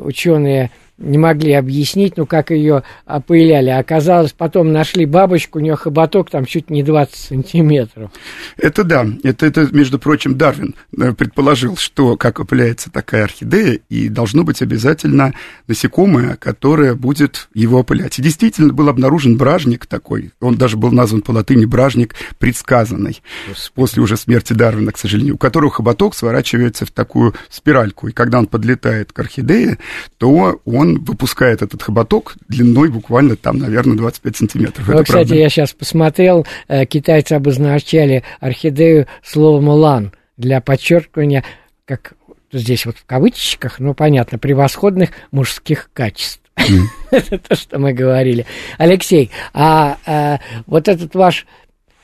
ученые 0.00 0.70
не 0.98 1.16
могли 1.16 1.52
объяснить, 1.52 2.16
ну, 2.16 2.26
как 2.26 2.50
ее 2.50 2.82
опыляли. 3.06 3.70
Оказалось, 3.70 4.32
потом 4.32 4.72
нашли 4.72 5.06
бабочку, 5.06 5.58
у 5.58 5.62
нее 5.62 5.76
хоботок 5.76 6.30
там 6.30 6.44
чуть 6.44 6.70
не 6.70 6.82
20 6.82 7.14
сантиметров. 7.14 8.10
Это 8.56 8.84
да, 8.84 9.06
это, 9.22 9.46
это 9.46 9.68
между 9.70 9.98
прочим, 9.98 10.36
Дарвин 10.36 10.74
э, 10.98 11.12
предположил, 11.12 11.76
что 11.76 12.16
как 12.16 12.40
опыляется 12.40 12.90
такая 12.90 13.24
орхидея, 13.24 13.80
и 13.88 14.08
должно 14.08 14.42
быть 14.42 14.60
обязательно 14.60 15.34
насекомое, 15.68 16.36
которое 16.36 16.94
будет 16.94 17.48
его 17.54 17.78
опылять. 17.80 18.18
И 18.18 18.22
действительно 18.22 18.72
был 18.72 18.88
обнаружен 18.88 19.36
бражник 19.36 19.86
такой, 19.86 20.32
он 20.40 20.56
даже 20.56 20.76
был 20.76 20.90
назван 20.90 21.22
по 21.22 21.30
латыни 21.30 21.64
бражник 21.64 22.14
предсказанный, 22.38 23.22
Господи. 23.48 23.74
после 23.74 24.02
уже 24.02 24.16
смерти 24.16 24.52
Дарвина, 24.52 24.90
к 24.90 24.98
сожалению, 24.98 25.36
у 25.36 25.38
которого 25.38 25.70
хоботок 25.70 26.14
сворачивается 26.14 26.86
в 26.86 26.90
такую 26.90 27.34
спиральку, 27.48 28.08
и 28.08 28.12
когда 28.12 28.40
он 28.40 28.46
подлетает 28.46 29.12
к 29.12 29.18
орхидее, 29.18 29.78
то 30.18 30.60
он 30.64 30.87
он 30.88 31.04
выпускает 31.04 31.62
этот 31.62 31.82
хоботок 31.82 32.36
длиной 32.48 32.88
буквально 32.88 33.36
там, 33.36 33.58
наверное, 33.58 33.96
25 33.96 34.36
сантиметров. 34.36 34.88
Ну, 34.88 35.02
кстати, 35.02 35.28
правда. 35.28 35.34
я 35.34 35.48
сейчас 35.48 35.72
посмотрел, 35.72 36.46
э, 36.68 36.86
китайцы 36.86 37.34
обозначали 37.34 38.24
орхидею 38.40 39.06
словом 39.22 39.68
«лан» 39.68 40.12
для 40.36 40.60
подчеркивания, 40.60 41.44
как 41.84 42.14
здесь 42.52 42.86
вот 42.86 42.96
в 42.96 43.04
кавычках, 43.04 43.78
ну, 43.78 43.94
понятно, 43.94 44.38
превосходных 44.38 45.10
мужских 45.30 45.90
качеств. 45.92 46.40
Это 47.10 47.38
то, 47.38 47.54
что 47.54 47.78
мы 47.78 47.92
говорили. 47.92 48.46
Алексей, 48.78 49.30
а, 49.52 49.98
а 50.06 50.40
вот 50.66 50.88
этот 50.88 51.14
ваш 51.14 51.46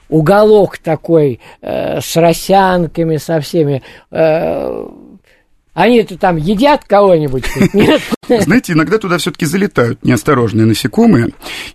уголок 0.08 0.78
такой 0.78 1.40
э, 1.60 2.00
с 2.00 2.16
росянками, 2.16 3.16
со 3.16 3.40
всеми, 3.40 3.82
э, 4.10 4.86
они 5.74 5.98
это 5.98 6.16
там 6.16 6.36
едят 6.36 6.84
кого-нибудь? 6.84 7.44
Нет? 7.74 8.00
Знаете, 8.28 8.72
иногда 8.72 8.98
туда 8.98 9.18
все-таки 9.18 9.46
залетают 9.46 10.04
неосторожные 10.04 10.66
насекомые, 10.66 11.30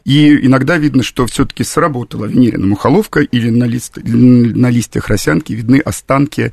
и 0.05 0.45
иногда 0.45 0.77
видно, 0.77 1.03
что 1.03 1.25
все-таки 1.27 1.63
сработала 1.63 2.25
венерина 2.25 2.65
мухоловка, 2.65 3.21
или 3.21 3.49
на, 3.49 3.65
лист, 3.65 3.97
на 4.03 4.69
листьях 4.69 5.07
росянки 5.07 5.53
видны 5.53 5.79
останки 5.79 6.51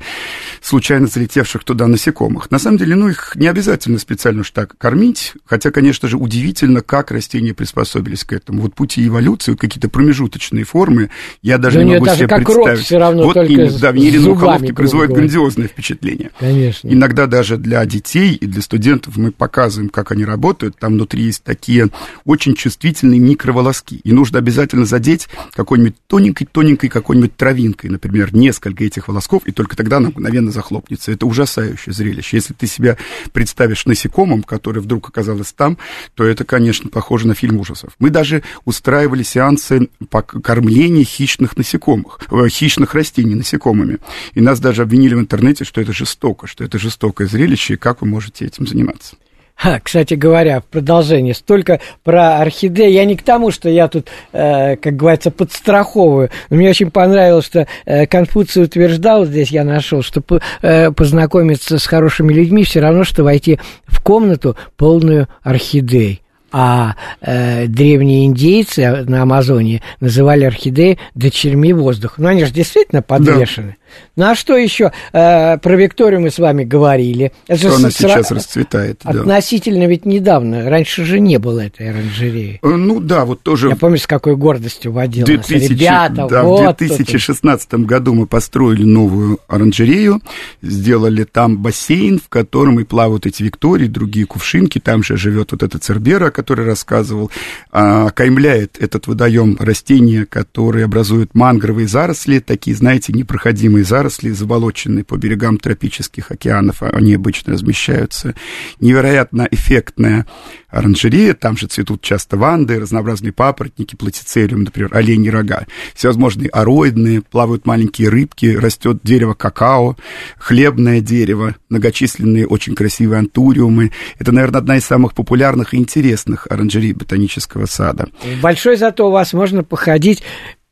случайно 0.61 1.07
залетевших 1.07 1.63
туда 1.63 1.87
насекомых. 1.87 2.51
На 2.51 2.59
самом 2.59 2.77
деле, 2.77 2.95
ну, 2.95 3.09
их 3.09 3.33
не 3.35 3.47
обязательно 3.47 3.99
специально 3.99 4.41
уж 4.41 4.51
так 4.51 4.77
кормить, 4.77 5.33
хотя, 5.45 5.71
конечно 5.71 6.07
же, 6.07 6.17
удивительно, 6.17 6.81
как 6.81 7.11
растения 7.11 7.53
приспособились 7.53 8.23
к 8.23 8.33
этому. 8.33 8.61
Вот 8.61 8.75
пути 8.75 9.05
эволюции, 9.07 9.51
вот 9.51 9.59
какие-то 9.59 9.89
промежуточные 9.89 10.63
формы, 10.63 11.09
я 11.41 11.57
даже 11.57 11.79
да 11.79 11.83
не 11.83 11.93
могу 11.93 12.05
даже 12.05 12.19
себе 12.19 12.27
представить. 12.27 12.85
все 12.85 12.97
равно 12.97 13.23
вот 13.23 13.37
именно, 13.37 13.79
да, 13.79 13.91
венерина 13.91 14.29
мухоловки 14.29 14.71
производит 14.71 15.15
грандиозное 15.15 15.67
впечатление. 15.67 16.31
Конечно. 16.39 16.87
Иногда 16.87 17.27
даже 17.27 17.57
для 17.57 17.85
детей 17.85 18.33
и 18.35 18.45
для 18.45 18.61
студентов 18.61 19.17
мы 19.17 19.31
показываем, 19.31 19.86
как 19.89 20.11
они 20.11 20.25
работают. 20.25 20.77
Там 20.79 20.93
внутри 20.93 21.23
есть 21.23 21.43
такие 21.43 21.89
очень 22.25 22.55
чувствительные 22.55 23.19
микроволоски. 23.19 23.95
И 24.03 24.11
нужно 24.11 24.39
обязательно 24.39 24.85
задеть 24.85 25.27
какой-нибудь 25.53 25.95
тоненькой-тоненькой 26.07 26.89
какой-нибудь 26.89 27.35
травинкой, 27.35 27.89
например, 27.89 28.33
несколько 28.33 28.83
этих 28.83 29.07
волосков, 29.07 29.43
и 29.45 29.51
только 29.51 29.75
тогда 29.75 29.97
она 29.97 30.09
мгновенно 30.09 30.51
захлопнется. 30.51 31.11
Это 31.11 31.25
ужасающее 31.25 31.93
зрелище. 31.93 32.37
Если 32.37 32.53
ты 32.53 32.65
себя 32.65 32.97
представишь 33.31 33.85
насекомым, 33.85 34.43
который 34.43 34.81
вдруг 34.81 35.09
оказалось 35.09 35.53
там, 35.53 35.77
то 36.15 36.23
это, 36.23 36.43
конечно, 36.43 36.89
похоже 36.89 37.27
на 37.27 37.35
фильм 37.35 37.59
ужасов. 37.59 37.91
Мы 37.99 38.09
даже 38.09 38.43
устраивали 38.65 39.23
сеансы 39.23 39.89
по 40.09 40.21
кормлению 40.21 41.05
хищных 41.05 41.57
насекомых, 41.57 42.19
э, 42.31 42.49
хищных 42.49 42.95
растений 42.95 43.35
насекомыми. 43.35 43.97
И 44.33 44.41
нас 44.41 44.59
даже 44.59 44.81
обвинили 44.81 45.13
в 45.13 45.19
интернете, 45.19 45.63
что 45.63 45.81
это 45.81 45.93
жестоко, 45.93 46.47
что 46.47 46.63
это 46.63 46.79
жестокое 46.79 47.27
зрелище, 47.27 47.67
будущее, 47.67 47.77
как 47.77 48.01
вы 48.01 48.07
можете 48.07 48.45
этим 48.45 48.67
заниматься. 48.67 49.15
А, 49.61 49.79
кстати 49.79 50.13
говоря, 50.13 50.59
в 50.59 50.65
продолжение, 50.65 51.33
столько 51.33 51.79
про 52.03 52.37
орхидеи. 52.37 52.91
Я 52.91 53.05
не 53.05 53.15
к 53.15 53.23
тому, 53.23 53.49
что 53.49 53.69
я 53.69 53.87
тут, 53.87 54.07
э, 54.31 54.75
как 54.75 54.95
говорится, 54.95 55.31
подстраховываю. 55.31 56.29
Но 56.49 56.57
мне 56.57 56.69
очень 56.69 56.91
понравилось, 56.91 57.45
что 57.45 57.67
э, 57.85 58.05
Конфуций 58.05 58.63
утверждал, 58.63 59.25
здесь 59.25 59.49
я 59.49 59.63
нашел, 59.63 60.03
что 60.03 60.21
по, 60.21 60.41
э, 60.61 60.91
познакомиться 60.91 61.79
с 61.79 61.87
хорошими 61.87 62.33
людьми 62.33 62.63
все 62.63 62.81
равно, 62.81 63.03
что 63.03 63.23
войти 63.23 63.59
в 63.87 64.01
комнату 64.01 64.55
полную 64.75 65.27
орхидей. 65.41 66.21
А 66.51 66.95
э, 67.21 67.67
древние 67.67 68.25
индейцы 68.25 69.03
на 69.07 69.23
Амазоне 69.23 69.81
называли 69.99 70.45
орхидеи 70.45 70.97
дочерьми 71.15 71.73
воздуха. 71.73 72.21
Ну, 72.21 72.29
они 72.29 72.45
же 72.45 72.51
действительно 72.51 73.01
подвешены. 73.01 73.77
Да. 73.79 73.87
Ну, 74.15 74.25
а 74.31 74.35
что 74.35 74.57
еще? 74.57 74.91
Э, 75.13 75.57
про 75.57 75.75
Викторию 75.75 76.21
мы 76.21 76.31
с 76.31 76.39
вами 76.39 76.63
говорили. 76.63 77.31
Это 77.47 77.59
что 77.59 77.75
она 77.75 77.91
с... 77.91 77.97
сейчас 77.97 78.31
расцветает. 78.31 79.01
Относительно 79.03 79.81
да. 79.81 79.85
ведь 79.87 80.05
недавно. 80.05 80.69
Раньше 80.69 81.05
же 81.05 81.19
не 81.19 81.37
было 81.37 81.61
этой 81.61 81.89
оранжереи. 81.91 82.59
Э, 82.63 82.67
ну, 82.67 82.99
да, 82.99 83.25
вот 83.25 83.41
тоже... 83.41 83.69
Я 83.69 83.75
помню, 83.75 83.97
с 83.97 84.07
какой 84.07 84.35
гордостью 84.35 84.91
водил 84.91 85.25
2000, 85.25 85.53
нас. 85.53 85.69
Ребята, 85.69 86.27
да, 86.29 86.43
вот 86.43 86.75
в 86.75 86.77
2016 86.79 87.69
тут. 87.69 87.85
году 87.85 88.13
мы 88.13 88.25
построили 88.25 88.83
новую 88.83 89.39
оранжерею, 89.47 90.21
сделали 90.61 91.23
там 91.23 91.57
бассейн, 91.57 92.19
в 92.19 92.29
котором 92.29 92.79
и 92.79 92.83
плавают 92.83 93.25
эти 93.27 93.43
Виктории, 93.43 93.87
другие 93.87 94.25
кувшинки. 94.25 94.79
Там 94.79 95.03
же 95.03 95.17
живет 95.17 95.51
вот 95.51 95.61
этот 95.61 95.83
Цербера, 95.83 96.31
который 96.37 96.67
рассказывал, 96.67 97.31
а, 97.71 98.05
окаймляет 98.05 98.77
этот 98.79 99.07
водоем 99.07 99.57
растения, 99.59 100.27
которые 100.27 100.85
образуют 100.85 101.33
мангровые 101.33 101.87
заросли, 101.87 102.37
такие, 102.37 102.75
знаете, 102.75 103.11
непроходимые 103.11 103.83
заросли, 103.83 104.29
заболоченные 104.29 105.03
по 105.03 105.17
берегам 105.17 105.57
тропических 105.57 106.29
океанов, 106.29 106.83
они 106.83 107.15
обычно 107.15 107.53
размещаются. 107.53 108.35
Невероятно 108.79 109.47
эффектная 109.49 110.27
оранжерея, 110.69 111.33
там 111.33 111.57
же 111.57 111.67
цветут 111.67 112.01
часто 112.01 112.37
ванды, 112.37 112.79
разнообразные 112.79 113.31
папоротники, 113.31 113.95
платицелиум, 113.95 114.63
например, 114.63 114.89
оленьи 114.93 115.29
рога, 115.29 115.65
всевозможные 115.95 116.49
ароидные, 116.49 117.21
плавают 117.21 117.65
маленькие 117.65 118.09
рыбки, 118.09 118.55
растет 118.55 118.99
дерево 119.03 119.33
какао, 119.33 119.95
хлебное 120.37 120.99
дерево, 120.99 121.55
многочисленные 121.69 122.47
очень 122.47 122.75
красивые 122.75 123.19
антуриумы. 123.19 123.91
Это, 124.19 124.31
наверное, 124.31 124.59
одна 124.59 124.77
из 124.77 124.85
самых 124.85 125.13
популярных 125.13 125.73
и 125.73 125.77
интересных 125.77 126.47
оранжерей 126.49 126.93
ботанического 126.93 127.65
сада. 127.65 128.09
Большой 128.41 128.77
зато 128.77 129.07
у 129.07 129.11
вас 129.11 129.33
можно 129.33 129.63
походить 129.63 130.23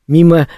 мимо 0.06 0.48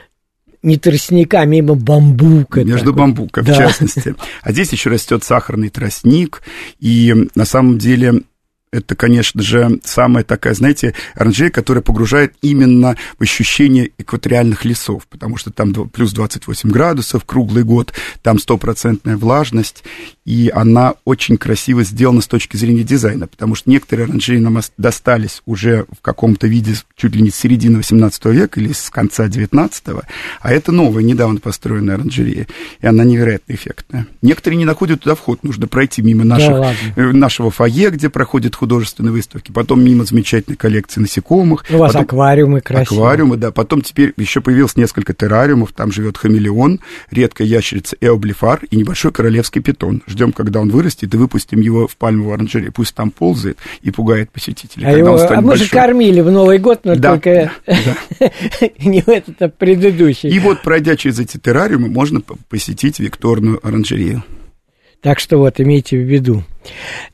не 0.63 0.77
тростника, 0.77 1.41
а 1.41 1.45
мимо 1.45 1.75
бамбука. 1.75 2.65
Между 2.65 2.87
такой. 2.87 2.99
бамбука, 2.99 3.43
да. 3.43 3.55
в 3.55 3.57
частности. 3.57 4.15
А 4.43 4.53
здесь 4.53 4.73
еще 4.73 4.91
растет 4.91 5.23
сахарный 5.23 5.69
тростник, 5.69 6.43
и 6.81 7.15
на 7.35 7.45
самом 7.45 7.79
деле 7.79 8.23
это, 8.71 8.95
конечно 8.95 9.43
же, 9.43 9.81
самая 9.85 10.25
такая, 10.25 10.55
знаете, 10.55 10.95
оранжерея, 11.15 11.51
которая 11.51 11.83
погружает 11.83 12.35
именно 12.43 12.97
в 13.19 13.23
ощущение 13.23 13.91
экваториальных 13.99 14.65
лесов, 14.65 15.07
потому 15.09 15.37
что 15.37 15.51
там 15.51 15.73
плюс 15.73 16.13
28 16.13 16.71
градусов 16.71 17.25
круглый 17.25 17.65
год, 17.65 17.93
там 18.23 18.39
стопроцентная 18.39 19.17
влажность, 19.17 19.85
и 20.29 20.51
она 20.55 20.93
очень 21.07 21.39
красиво 21.39 21.83
сделана 21.85 22.21
с 22.21 22.27
точки 22.27 22.59
зрения 22.59 22.83
дизайна, 22.83 23.27
потому 23.27 23.55
что 23.55 23.71
некоторые 23.71 24.05
оранжереи 24.05 24.41
нам 24.41 24.61
достались 24.77 25.41
уже 25.47 25.87
в 25.99 26.03
каком-то 26.03 26.47
виде 26.47 26.75
чуть 26.97 27.15
ли 27.15 27.23
не 27.23 27.31
с 27.31 27.35
середины 27.35 27.79
18 27.79 28.27
века 28.27 28.61
или 28.61 28.75
с 28.75 28.91
конца 28.91 29.27
19 29.27 29.85
а 30.41 30.53
это 30.53 30.71
новая, 30.71 31.03
недавно 31.03 31.41
построенная 31.41 31.95
оранжерея, 31.95 32.47
и 32.79 32.87
она 32.87 33.05
невероятно 33.05 33.55
эффектная. 33.55 34.07
Некоторые 34.21 34.59
не 34.59 34.67
находят 34.67 35.01
туда 35.01 35.15
вход, 35.15 35.43
нужно 35.45 35.67
пройти 35.67 36.03
мимо 36.03 36.25
наших, 36.25 36.51
да, 36.51 36.75
э, 36.97 37.13
нашего 37.13 37.51
фойе, 37.51 37.89
где 37.89 38.11
проходит 38.11 38.55
художественной 38.55 39.13
выставки, 39.13 39.51
потом 39.51 39.83
мимо 39.83 40.05
замечательной 40.05 40.57
коллекции 40.57 41.01
насекомых. 41.01 41.65
У 41.71 41.79
вас 41.79 41.93
потом... 41.93 42.03
аквариумы 42.03 42.61
красивые. 42.61 42.99
Аквариумы, 42.99 43.37
да. 43.39 43.51
Потом 43.51 43.81
теперь 43.81 44.13
еще 44.19 44.43
появилось 44.43 44.77
несколько 44.77 45.15
террариумов, 45.15 45.73
там 45.73 45.91
живет 45.91 46.19
хамелеон, 46.19 46.81
редкая 47.11 47.47
ящерица 47.47 47.97
эоблифар 48.03 48.61
и 48.71 48.77
небольшой 48.77 49.11
королевский 49.11 49.63
питон. 49.63 50.03
Ждем, 50.19 50.33
когда 50.33 50.59
он 50.59 50.69
вырастет, 50.71 51.15
и 51.15 51.17
выпустим 51.17 51.61
его 51.61 51.87
в 51.87 51.97
пальмовую 51.97 52.35
оранжерею. 52.35 52.73
Пусть 52.73 52.93
там 52.93 53.13
ползает 53.13 53.57
и 53.83 53.93
пугает 53.93 54.33
посетителей. 54.33 54.85
А, 54.85 54.91
его, 54.91 55.17
а 55.17 55.41
мы 55.41 55.55
же 55.55 55.71
кормили 55.71 56.21
в 56.21 56.29
Новый 56.29 56.59
год, 56.59 56.81
но 56.83 56.97
да, 56.97 57.13
только 57.13 57.53
да. 57.65 57.77
не 58.81 59.01
в 59.01 59.09
этот, 59.09 59.41
а 59.41 59.49
предыдущий. 59.49 60.29
И 60.29 60.41
вот, 60.41 60.63
пройдя 60.63 60.97
через 60.97 61.21
эти 61.21 61.37
террариумы, 61.37 61.89
можно 61.89 62.21
посетить 62.49 62.99
Викторную 62.99 63.65
оранжерею. 63.65 64.25
Так 65.03 65.21
что 65.21 65.39
вот, 65.39 65.61
имейте 65.61 65.97
в 65.97 66.03
виду. 66.03 66.43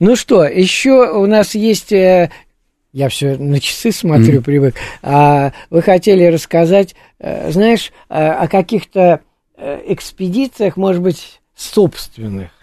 Ну 0.01 0.17
что, 0.17 0.45
еще 0.45 1.13
у 1.13 1.27
нас 1.27 1.55
есть... 1.55 1.93
Э, 1.93 2.31
я 2.95 3.11
все 3.11 3.37
на 3.37 3.61
часы 3.61 3.93
смотрю, 3.93 4.39
mm-hmm. 4.39 4.45
привык. 4.45 4.77
А 5.03 5.53
вы 5.69 5.83
хотели 5.83 6.25
рассказать, 6.25 6.95
э, 7.19 7.53
знаешь, 7.53 7.93
о 8.09 8.49
каких-то 8.49 9.21
э, 9.59 9.83
экспедициях, 9.89 10.79
может 10.79 11.03
быть, 11.03 11.43
собственных? 11.55 12.54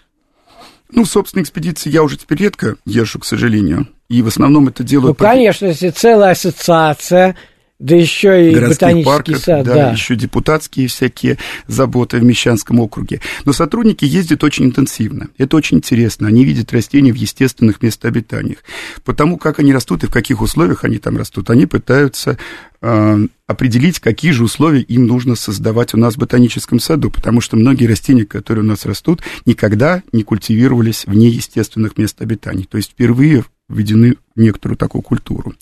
Ну, 0.92 1.04
собственно, 1.04 1.42
экспедиции 1.42 1.90
я 1.90 2.02
уже 2.02 2.16
теперь 2.16 2.38
редко 2.38 2.76
езжу, 2.84 3.18
к 3.18 3.24
сожалению. 3.24 3.88
И 4.08 4.20
в 4.22 4.28
основном 4.28 4.68
это 4.68 4.84
делают... 4.84 5.18
Ну, 5.18 5.26
конечно, 5.26 5.66
если 5.66 5.88
целая 5.88 6.32
ассоциация 6.32 7.34
да 7.82 7.96
еще 7.96 8.52
и 8.52 8.54
ботанический 8.54 9.04
парках, 9.04 9.38
сад, 9.38 9.64
да, 9.64 9.74
да. 9.74 9.90
Еще 9.90 10.14
депутатские 10.14 10.86
всякие 10.86 11.36
заботы 11.66 12.18
в 12.18 12.22
Мещанском 12.22 12.78
округе. 12.78 13.20
Но 13.44 13.52
сотрудники 13.52 14.04
ездят 14.04 14.44
очень 14.44 14.66
интенсивно. 14.66 15.30
Это 15.36 15.56
очень 15.56 15.78
интересно. 15.78 16.28
Они 16.28 16.44
видят 16.44 16.72
растения 16.72 17.12
в 17.12 17.16
естественных 17.16 17.82
местообитаниях. 17.82 18.58
Потому 19.04 19.36
как 19.36 19.58
они 19.58 19.72
растут 19.72 20.04
и 20.04 20.06
в 20.06 20.12
каких 20.12 20.42
условиях 20.42 20.84
они 20.84 20.98
там 20.98 21.16
растут, 21.16 21.50
они 21.50 21.66
пытаются 21.66 22.38
э, 22.82 23.26
определить, 23.48 23.98
какие 23.98 24.30
же 24.30 24.44
условия 24.44 24.82
им 24.82 25.08
нужно 25.08 25.34
создавать 25.34 25.92
у 25.92 25.96
нас 25.96 26.14
в 26.14 26.18
ботаническом 26.18 26.78
саду, 26.78 27.10
потому 27.10 27.40
что 27.40 27.56
многие 27.56 27.86
растения, 27.86 28.24
которые 28.24 28.64
у 28.64 28.68
нас 28.68 28.86
растут, 28.86 29.22
никогда 29.44 30.04
не 30.12 30.22
культивировались 30.22 31.04
вне 31.06 31.26
естественных 31.26 31.98
мест 31.98 32.22
обитания. 32.22 32.64
То 32.70 32.76
есть 32.76 32.92
впервые 32.92 33.44
введены 33.72 34.16
в 34.34 34.40
некоторую 34.40 34.76
такую 34.76 35.02
культуру. 35.02 35.54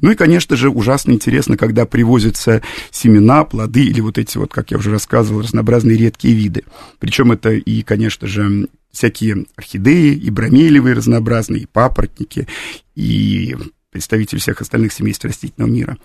Ну 0.00 0.10
и, 0.10 0.14
конечно 0.14 0.56
же, 0.56 0.68
ужасно 0.68 1.12
интересно, 1.12 1.56
когда 1.56 1.86
привозятся 1.86 2.62
семена, 2.90 3.44
плоды 3.44 3.84
или 3.84 4.00
вот 4.00 4.18
эти 4.18 4.38
вот, 4.38 4.52
как 4.52 4.70
я 4.70 4.78
уже 4.78 4.90
рассказывал, 4.90 5.42
разнообразные 5.42 5.96
редкие 5.96 6.34
виды. 6.34 6.64
Причем 6.98 7.32
это 7.32 7.50
и, 7.50 7.82
конечно 7.82 8.26
же, 8.26 8.68
всякие 8.92 9.46
орхидеи, 9.56 10.14
и 10.14 10.30
бромелевые 10.30 10.94
разнообразные, 10.94 11.62
и 11.62 11.66
папоротники, 11.66 12.48
и 12.94 13.56
представители 13.90 14.38
всех 14.38 14.60
остальных 14.60 14.92
семейств 14.92 15.24
растительного 15.24 15.70
мира. 15.70 15.98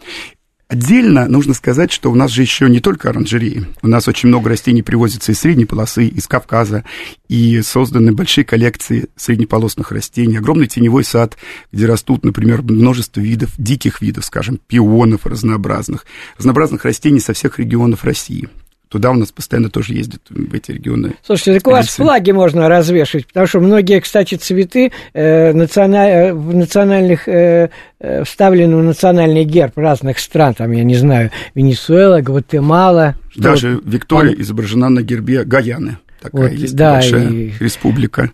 Отдельно 0.68 1.28
нужно 1.28 1.53
сказать, 1.53 1.91
что 1.91 2.11
у 2.11 2.16
нас 2.16 2.32
же 2.32 2.41
еще 2.41 2.68
не 2.68 2.80
только 2.80 3.09
оранжереи. 3.09 3.68
У 3.84 3.88
нас 3.88 4.07
очень 4.07 4.30
много 4.30 4.49
растений 4.49 4.82
привозится 4.82 5.32
из 5.32 5.39
средней 5.39 5.66
полосы, 5.66 6.07
из 6.07 6.28
Кавказа, 6.28 6.84
и 7.28 7.61
созданы 7.61 8.13
большие 8.13 8.45
коллекции 8.45 9.09
среднеполосных 9.16 9.91
растений, 9.91 10.38
огромный 10.38 10.66
теневой 10.66 11.03
сад, 11.03 11.38
где 11.72 11.86
растут, 11.86 12.26
например, 12.26 12.63
множество 12.63 13.20
видов, 13.20 13.51
диких 13.59 14.01
видов, 14.01 14.26
скажем, 14.26 14.59
пионов 14.66 15.28
разнообразных, 15.28 16.07
разнообразных 16.38 16.84
растений 16.84 17.20
со 17.20 17.34
всех 17.34 17.59
регионов 17.59 18.03
России. 18.03 18.49
Туда 18.89 19.11
у 19.11 19.15
нас 19.15 19.31
постоянно 19.31 19.69
тоже 19.69 19.93
ездят, 19.93 20.21
в 20.29 20.53
эти 20.53 20.71
регионы. 20.71 21.15
Слушайте, 21.23 21.55
так 21.55 21.67
у 21.67 21.71
вас 21.71 21.88
флаги 21.88 22.31
можно 22.31 22.69
развешивать, 22.69 23.27
потому 23.27 23.47
что 23.47 23.59
многие, 23.59 23.99
кстати, 23.99 24.36
цветы 24.36 24.91
э, 25.13 25.53
националь... 25.53 26.09
Э, 26.09 26.33
в 26.33 26.53
национальных, 26.53 27.27
э, 27.27 27.69
э, 27.99 28.23
вставлены 28.23 28.77
в 28.77 28.83
национальный 28.83 29.43
герб 29.43 29.77
разных 29.77 30.19
стран, 30.19 30.53
там, 30.53 30.71
я 30.71 30.83
не 30.83 30.95
знаю, 30.95 31.31
Венесуэла, 31.55 32.21
Гватемала. 32.21 33.15
Даже 33.36 33.75
вот... 33.75 33.83
Виктория 33.86 34.36
Он... 34.36 34.41
изображена 34.41 34.89
на 34.89 35.01
гербе 35.01 35.43
Гаяны. 35.43 35.97
Такая 36.21 36.49
вот, 36.49 36.51
есть 36.51 36.75
да, 36.75 36.93
большая 36.93 37.29
и... 37.29 37.51
республика. 37.59 38.31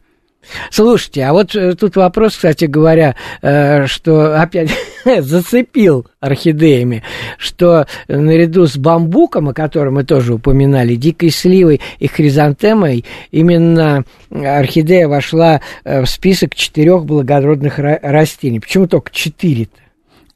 Слушайте, 0.71 1.23
а 1.23 1.33
вот 1.33 1.55
э, 1.55 1.75
тут 1.75 1.95
вопрос, 1.95 2.35
кстати 2.35 2.65
говоря, 2.65 3.15
э, 3.41 3.85
что 3.85 4.41
опять 4.41 4.71
зацепил 5.05 6.07
орхидеями, 6.19 7.03
что 7.37 7.85
наряду 8.07 8.65
с 8.65 8.75
бамбуком, 8.75 9.49
о 9.49 9.53
котором 9.53 9.95
мы 9.95 10.03
тоже 10.03 10.33
упоминали, 10.33 10.95
дикой 10.95 11.29
сливой 11.29 11.79
и 11.99 12.07
хризантемой, 12.07 13.05
именно 13.31 14.03
орхидея 14.31 15.07
вошла 15.07 15.61
э, 15.83 16.01
в 16.01 16.09
список 16.09 16.55
четырех 16.55 17.05
благородных 17.05 17.77
растений. 17.77 18.59
Почему 18.59 18.87
только 18.87 19.11
четыре-то? 19.11 19.79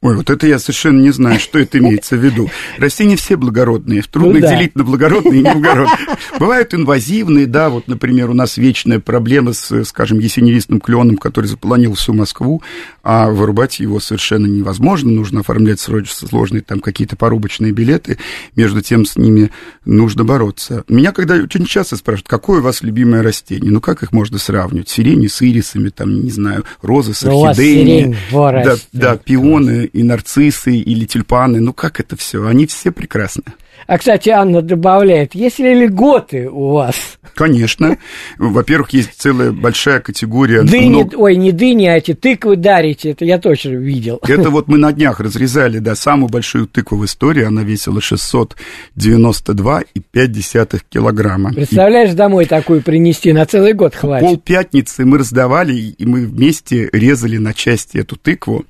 Ой, 0.02 0.16
вот 0.16 0.28
это 0.30 0.46
я 0.46 0.58
совершенно 0.58 1.00
не 1.00 1.10
знаю, 1.10 1.40
что 1.40 1.58
это 1.58 1.78
имеется 1.78 2.16
в 2.16 2.24
виду. 2.24 2.50
Растения 2.78 3.16
все 3.16 3.36
благородные, 3.36 4.02
трудно 4.02 4.32
ну, 4.32 4.36
их 4.36 4.42
да. 4.42 4.56
делить 4.56 4.76
на 4.76 4.84
благородные 4.84 5.40
и 5.40 5.42
неблагородные. 5.42 6.16
Бывают 6.38 6.74
инвазивные, 6.74 7.46
да, 7.46 7.70
вот, 7.70 7.88
например, 7.88 8.30
у 8.30 8.34
нас 8.34 8.56
вечная 8.58 9.00
проблема 9.00 9.52
с, 9.52 9.84
скажем, 9.84 10.18
ясеневистным 10.18 10.80
кленом, 10.80 11.16
который 11.16 11.46
заполонил 11.46 11.94
всю 11.94 12.12
Москву, 12.12 12.62
а 13.02 13.30
вырубать 13.30 13.80
его 13.80 13.98
совершенно 14.00 14.46
невозможно, 14.46 15.10
нужно 15.10 15.40
оформлять 15.40 15.80
сложные 15.80 16.62
там 16.62 16.80
какие-то 16.80 17.16
порубочные 17.16 17.72
билеты, 17.72 18.18
между 18.54 18.82
тем 18.82 19.06
с 19.06 19.16
ними 19.16 19.50
нужно 19.84 20.24
бороться. 20.24 20.84
Меня 20.88 21.12
когда 21.12 21.34
очень 21.36 21.64
часто 21.64 21.96
спрашивают, 21.96 22.28
какое 22.28 22.60
у 22.60 22.62
вас 22.62 22.82
любимое 22.82 23.22
растение, 23.22 23.70
ну 23.70 23.80
как 23.80 24.02
их 24.02 24.12
можно 24.12 24.38
сравнивать? 24.38 24.88
Сирени 24.88 25.26
с 25.26 25.40
ирисами, 25.42 25.88
там, 25.88 26.22
не 26.22 26.30
знаю, 26.30 26.64
розы 26.82 27.14
с 27.14 27.24
орхидеями. 27.24 28.16
Да, 28.64 28.76
да, 28.92 29.16
пионы 29.16 29.86
и 29.96 30.02
нарциссы 30.02 30.76
или 30.76 31.06
тюльпаны. 31.06 31.60
Ну 31.60 31.72
как 31.72 32.00
это 32.00 32.16
все? 32.16 32.46
Они 32.46 32.66
все 32.66 32.92
прекрасны. 32.92 33.44
А, 33.86 33.98
кстати, 33.98 34.30
Анна 34.30 34.62
добавляет, 34.62 35.34
есть 35.34 35.58
ли 35.58 35.86
льготы 35.86 36.48
у 36.50 36.72
вас? 36.72 37.18
Конечно. 37.34 37.98
Во-первых, 38.38 38.90
есть 38.90 39.10
целая 39.16 39.50
большая 39.52 40.00
категория... 40.00 40.62
Дыни, 40.62 40.88
много... 40.88 41.14
ой, 41.16 41.36
не 41.36 41.52
дыни, 41.52 41.86
а 41.86 41.96
эти 41.96 42.14
тыквы 42.14 42.56
дарите, 42.56 43.10
это 43.10 43.24
я 43.24 43.38
точно 43.38 43.70
видел. 43.70 44.18
Это 44.26 44.50
вот 44.50 44.66
мы 44.68 44.78
на 44.78 44.92
днях 44.92 45.20
разрезали, 45.20 45.78
да, 45.78 45.94
самую 45.94 46.30
большую 46.30 46.66
тыкву 46.66 46.98
в 46.98 47.04
истории, 47.04 47.44
она 47.44 47.62
весила 47.62 48.00
692,5 48.00 50.80
килограмма. 50.88 51.52
Представляешь, 51.52 52.12
и... 52.12 52.14
домой 52.14 52.46
такую 52.46 52.82
принести, 52.82 53.32
на 53.32 53.46
целый 53.46 53.74
год 53.74 53.94
хватит. 53.94 54.26
Пол 54.26 54.38
пятницы 54.38 55.04
мы 55.04 55.18
раздавали, 55.18 55.74
и 55.74 56.06
мы 56.06 56.26
вместе 56.26 56.88
резали 56.92 57.36
на 57.36 57.54
части 57.54 57.98
эту 57.98 58.16
тыкву. 58.16 58.64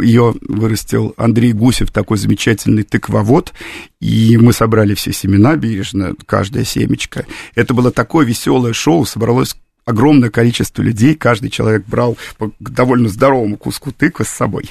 Ее 0.00 0.34
вырастил 0.40 1.14
Андрей 1.16 1.52
Гусев, 1.52 1.90
такой 1.90 2.18
замечательный 2.18 2.82
тыквовод, 2.82 3.52
и 4.00 4.36
мы 4.42 4.52
собрали 4.52 4.94
все 4.94 5.12
семена 5.12 5.56
бережно, 5.56 6.14
каждая 6.26 6.64
семечко. 6.64 7.24
Это 7.54 7.74
было 7.74 7.90
такое 7.90 8.26
веселое 8.26 8.72
шоу, 8.72 9.04
собралось 9.04 9.56
огромное 9.88 10.28
количество 10.28 10.82
людей, 10.82 11.14
каждый 11.14 11.48
человек 11.48 11.84
брал 11.86 12.18
по 12.36 12.52
довольно 12.60 13.08
здоровому 13.08 13.56
куску 13.56 13.90
тыквы 13.90 14.26
с 14.26 14.28
собой. 14.28 14.70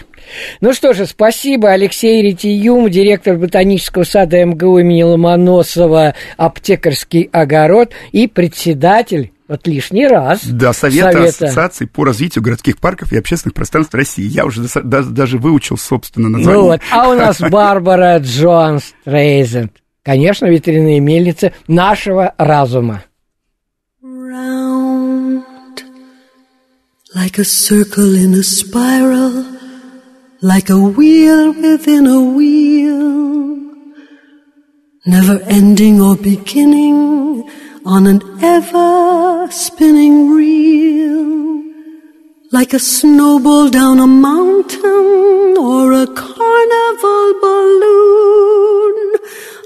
Ну 0.61 0.73
что 0.73 0.93
же, 0.93 1.07
спасибо, 1.07 1.71
Алексей 1.71 2.21
Ретиюм, 2.21 2.89
директор 2.89 3.35
ботанического 3.35 4.03
сада 4.03 4.45
МГУ 4.45 4.79
имени 4.79 5.01
Ломоносова, 5.01 6.13
аптекарский 6.37 7.29
огород 7.31 7.93
и 8.11 8.27
председатель 8.27 9.31
вот 9.47 9.65
лишний 9.67 10.07
раз. 10.07 10.45
Да, 10.45 10.73
Совета, 10.73 11.11
Совета 11.11 11.29
Ассоциации 11.29 11.85
по 11.85 12.03
развитию 12.03 12.43
городских 12.43 12.79
парков 12.79 13.13
и 13.13 13.17
общественных 13.17 13.53
пространств 13.53 13.93
России. 13.93 14.25
Я 14.25 14.45
уже 14.45 14.67
даже, 14.83 15.09
даже 15.09 15.37
выучил, 15.37 15.77
собственно, 15.77 16.29
название. 16.29 16.61
Ну 16.61 16.67
вот, 16.67 16.81
а 16.91 17.09
у 17.09 17.13
нас 17.15 17.39
Барбара 17.51 18.17
Джонс 18.19 18.93
Трейзен. 19.05 19.71
Конечно, 20.03 20.45
ветряные 20.45 20.99
мельницы 20.99 21.53
нашего 21.67 22.33
разума. 22.37 23.03
Round, 24.01 25.43
like 27.13 27.37
a 27.37 27.43
circle 27.43 28.15
in 28.15 28.33
a 28.33 28.43
spiral, 28.43 29.45
like 30.41 30.69
a 30.69 30.77
wheel 30.77 31.51
within 31.53 32.07
a 32.07 32.21
wheel, 32.21 33.57
never 35.05 35.41
ending 35.49 35.99
or 35.99 36.15
beginning, 36.15 37.43
on 37.87 38.05
an 38.05 38.21
ever 38.43 39.47
spinning 39.49 40.29
reel, 40.31 41.63
like 42.51 42.73
a 42.73 42.79
snowball 42.79 43.69
down 43.69 43.97
a 44.01 44.05
mountain 44.05 45.55
or 45.57 45.93
a 45.93 46.05
carnival 46.05 47.27
balloon, 47.39 48.95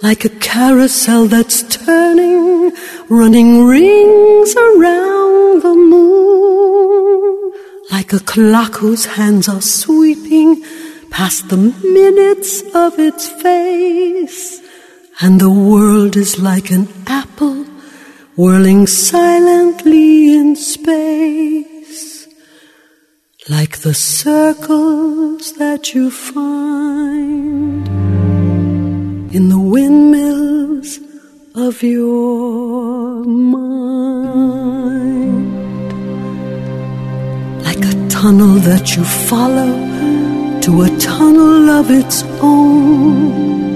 like 0.04 0.24
a 0.24 0.30
carousel 0.30 1.26
that's 1.26 1.64
turning, 1.64 2.72
running 3.10 3.66
rings 3.66 4.56
around 4.56 5.64
the 5.64 5.76
moon, 5.76 7.52
like 7.90 8.14
a 8.14 8.20
clock 8.20 8.76
whose 8.76 9.06
hands 9.18 9.50
are 9.50 9.62
sweeping 9.62 10.64
past 11.10 11.50
the 11.50 11.58
minutes 11.58 12.62
of 12.76 13.00
its 13.00 13.28
face. 13.42 14.62
And 15.22 15.42
the 15.42 15.50
world 15.50 16.16
is 16.16 16.40
like 16.40 16.70
an 16.70 16.88
apple 17.08 17.71
whirling 18.36 18.88
silently 18.88 20.34
in 20.34 20.56
space, 20.56 22.28
like 23.50 23.80
the 23.80 23.94
circles 23.94 25.54
that 25.54 25.94
you 25.94 26.10
find 26.10 27.88
in 29.36 29.50
the 29.50 29.60
windmills 29.60 31.00
of 31.56 31.84
your 31.84 33.26
mind, 33.26 34.72
like 37.66 37.84
a 37.84 38.08
tunnel 38.10 38.56
that 38.60 38.96
you 38.96 39.04
follow 39.04 39.72
to 40.62 40.84
a 40.84 40.90
tunnel 41.00 41.70
of 41.70 41.92
its 41.92 42.24
own 42.42 43.71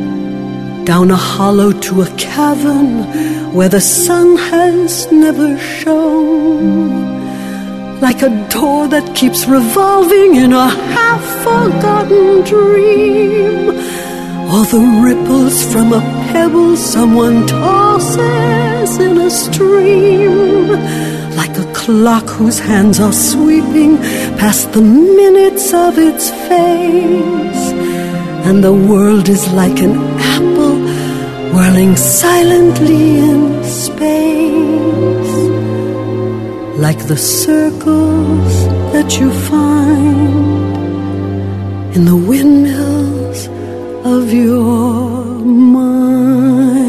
down 0.86 1.10
a 1.10 1.16
hollow 1.16 1.72
to 1.72 2.04
a 2.04 2.10
cavern 2.16 3.52
where 3.54 3.70
the 3.70 3.82
sun 3.82 4.38
has 4.38 5.12
never 5.12 5.58
shone. 5.58 7.16
Like 8.02 8.22
a 8.22 8.30
door 8.50 8.88
that 8.90 9.16
keeps 9.16 9.48
revolving 9.48 10.36
in 10.36 10.54
a 10.54 10.68
half 10.96 11.24
forgotten 11.44 12.44
dream, 12.44 13.70
or 14.54 14.64
the 14.74 14.84
ripples 15.04 15.58
from 15.72 15.92
a 15.92 16.02
pebble 16.32 16.78
someone 16.78 17.48
tosses 17.48 19.00
in 19.00 19.18
a 19.18 19.30
stream. 19.32 20.68
Like 21.36 21.58
a 21.58 21.66
clock 21.74 22.28
whose 22.30 22.60
hands 22.60 23.00
are 23.00 23.14
sweeping 23.14 23.98
past 24.38 24.72
the 24.74 24.82
minutes 24.82 25.74
of 25.74 25.98
its 25.98 26.30
face, 26.48 27.66
and 28.48 28.64
the 28.64 28.72
world 28.72 29.28
is 29.28 29.52
like 29.54 29.80
an 29.82 29.96
apple 30.38 30.78
whirling 31.54 31.96
silently 31.96 33.20
in 33.30 33.64
space, 33.64 35.36
like 36.78 37.08
the 37.08 37.18
circles 37.18 38.54
that 38.94 39.18
you 39.20 39.32
find 39.50 40.76
in 41.96 42.06
the 42.06 42.16
windmills 42.16 43.48
of 44.06 44.32
your 44.32 45.40
mind. 45.84 46.86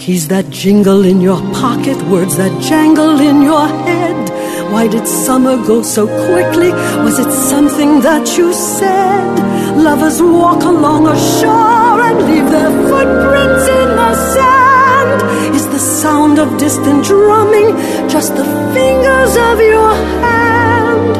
Keys 0.00 0.26
that 0.28 0.50
jingle 0.50 1.04
in 1.04 1.20
your 1.20 1.40
pocket, 1.52 1.96
words 2.08 2.36
that 2.36 2.52
jangle 2.62 3.20
in 3.20 3.42
your 3.42 3.68
head. 3.86 4.39
Why 4.72 4.86
did 4.86 5.06
summer 5.06 5.56
go 5.66 5.82
so 5.82 6.06
quickly? 6.06 6.70
Was 7.04 7.18
it 7.18 7.32
something 7.32 8.00
that 8.02 8.38
you 8.38 8.52
said? 8.52 9.30
Lovers 9.76 10.22
walk 10.22 10.62
along 10.62 11.08
a 11.08 11.16
shore 11.38 11.98
and 12.08 12.18
leave 12.28 12.48
their 12.56 12.72
footprints 12.88 13.66
in 13.80 13.88
the 14.00 14.14
sand. 14.34 15.54
Is 15.56 15.66
the 15.68 15.78
sound 15.78 16.38
of 16.38 16.56
distant 16.56 17.04
drumming 17.04 17.70
just 18.08 18.36
the 18.36 18.44
fingers 18.72 19.32
of 19.48 19.60
your 19.60 19.92
hand? 20.24 21.12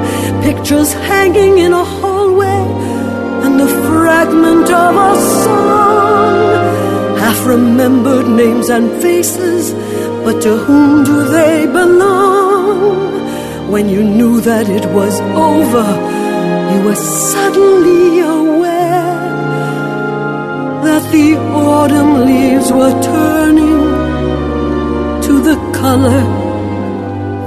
Pictures 0.45 0.93
hanging 0.93 1.59
in 1.59 1.73
a 1.73 1.85
hallway 1.85 2.63
and 3.45 3.59
the 3.59 3.67
fragment 3.67 4.71
of 4.71 4.95
a 5.11 5.15
song. 5.43 7.19
Half 7.19 7.45
remembered 7.47 8.29
names 8.29 8.69
and 8.71 9.03
faces, 9.03 9.73
but 10.25 10.41
to 10.43 10.57
whom 10.57 11.03
do 11.05 11.25
they 11.25 11.67
belong? 11.67 13.20
When 13.71 13.89
you 13.89 14.03
knew 14.03 14.41
that 14.41 14.69
it 14.69 14.85
was 14.87 15.21
over, 15.21 15.89
you 16.73 16.79
were 16.87 17.01
suddenly 17.33 18.19
aware 18.19 19.15
that 20.87 21.03
the 21.13 21.37
autumn 21.37 22.13
leaves 22.27 22.73
were 22.73 22.97
turning 23.03 23.81
to 25.27 25.33
the 25.49 25.57
color 25.73 26.23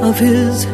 of 0.07 0.17
his 0.17 0.65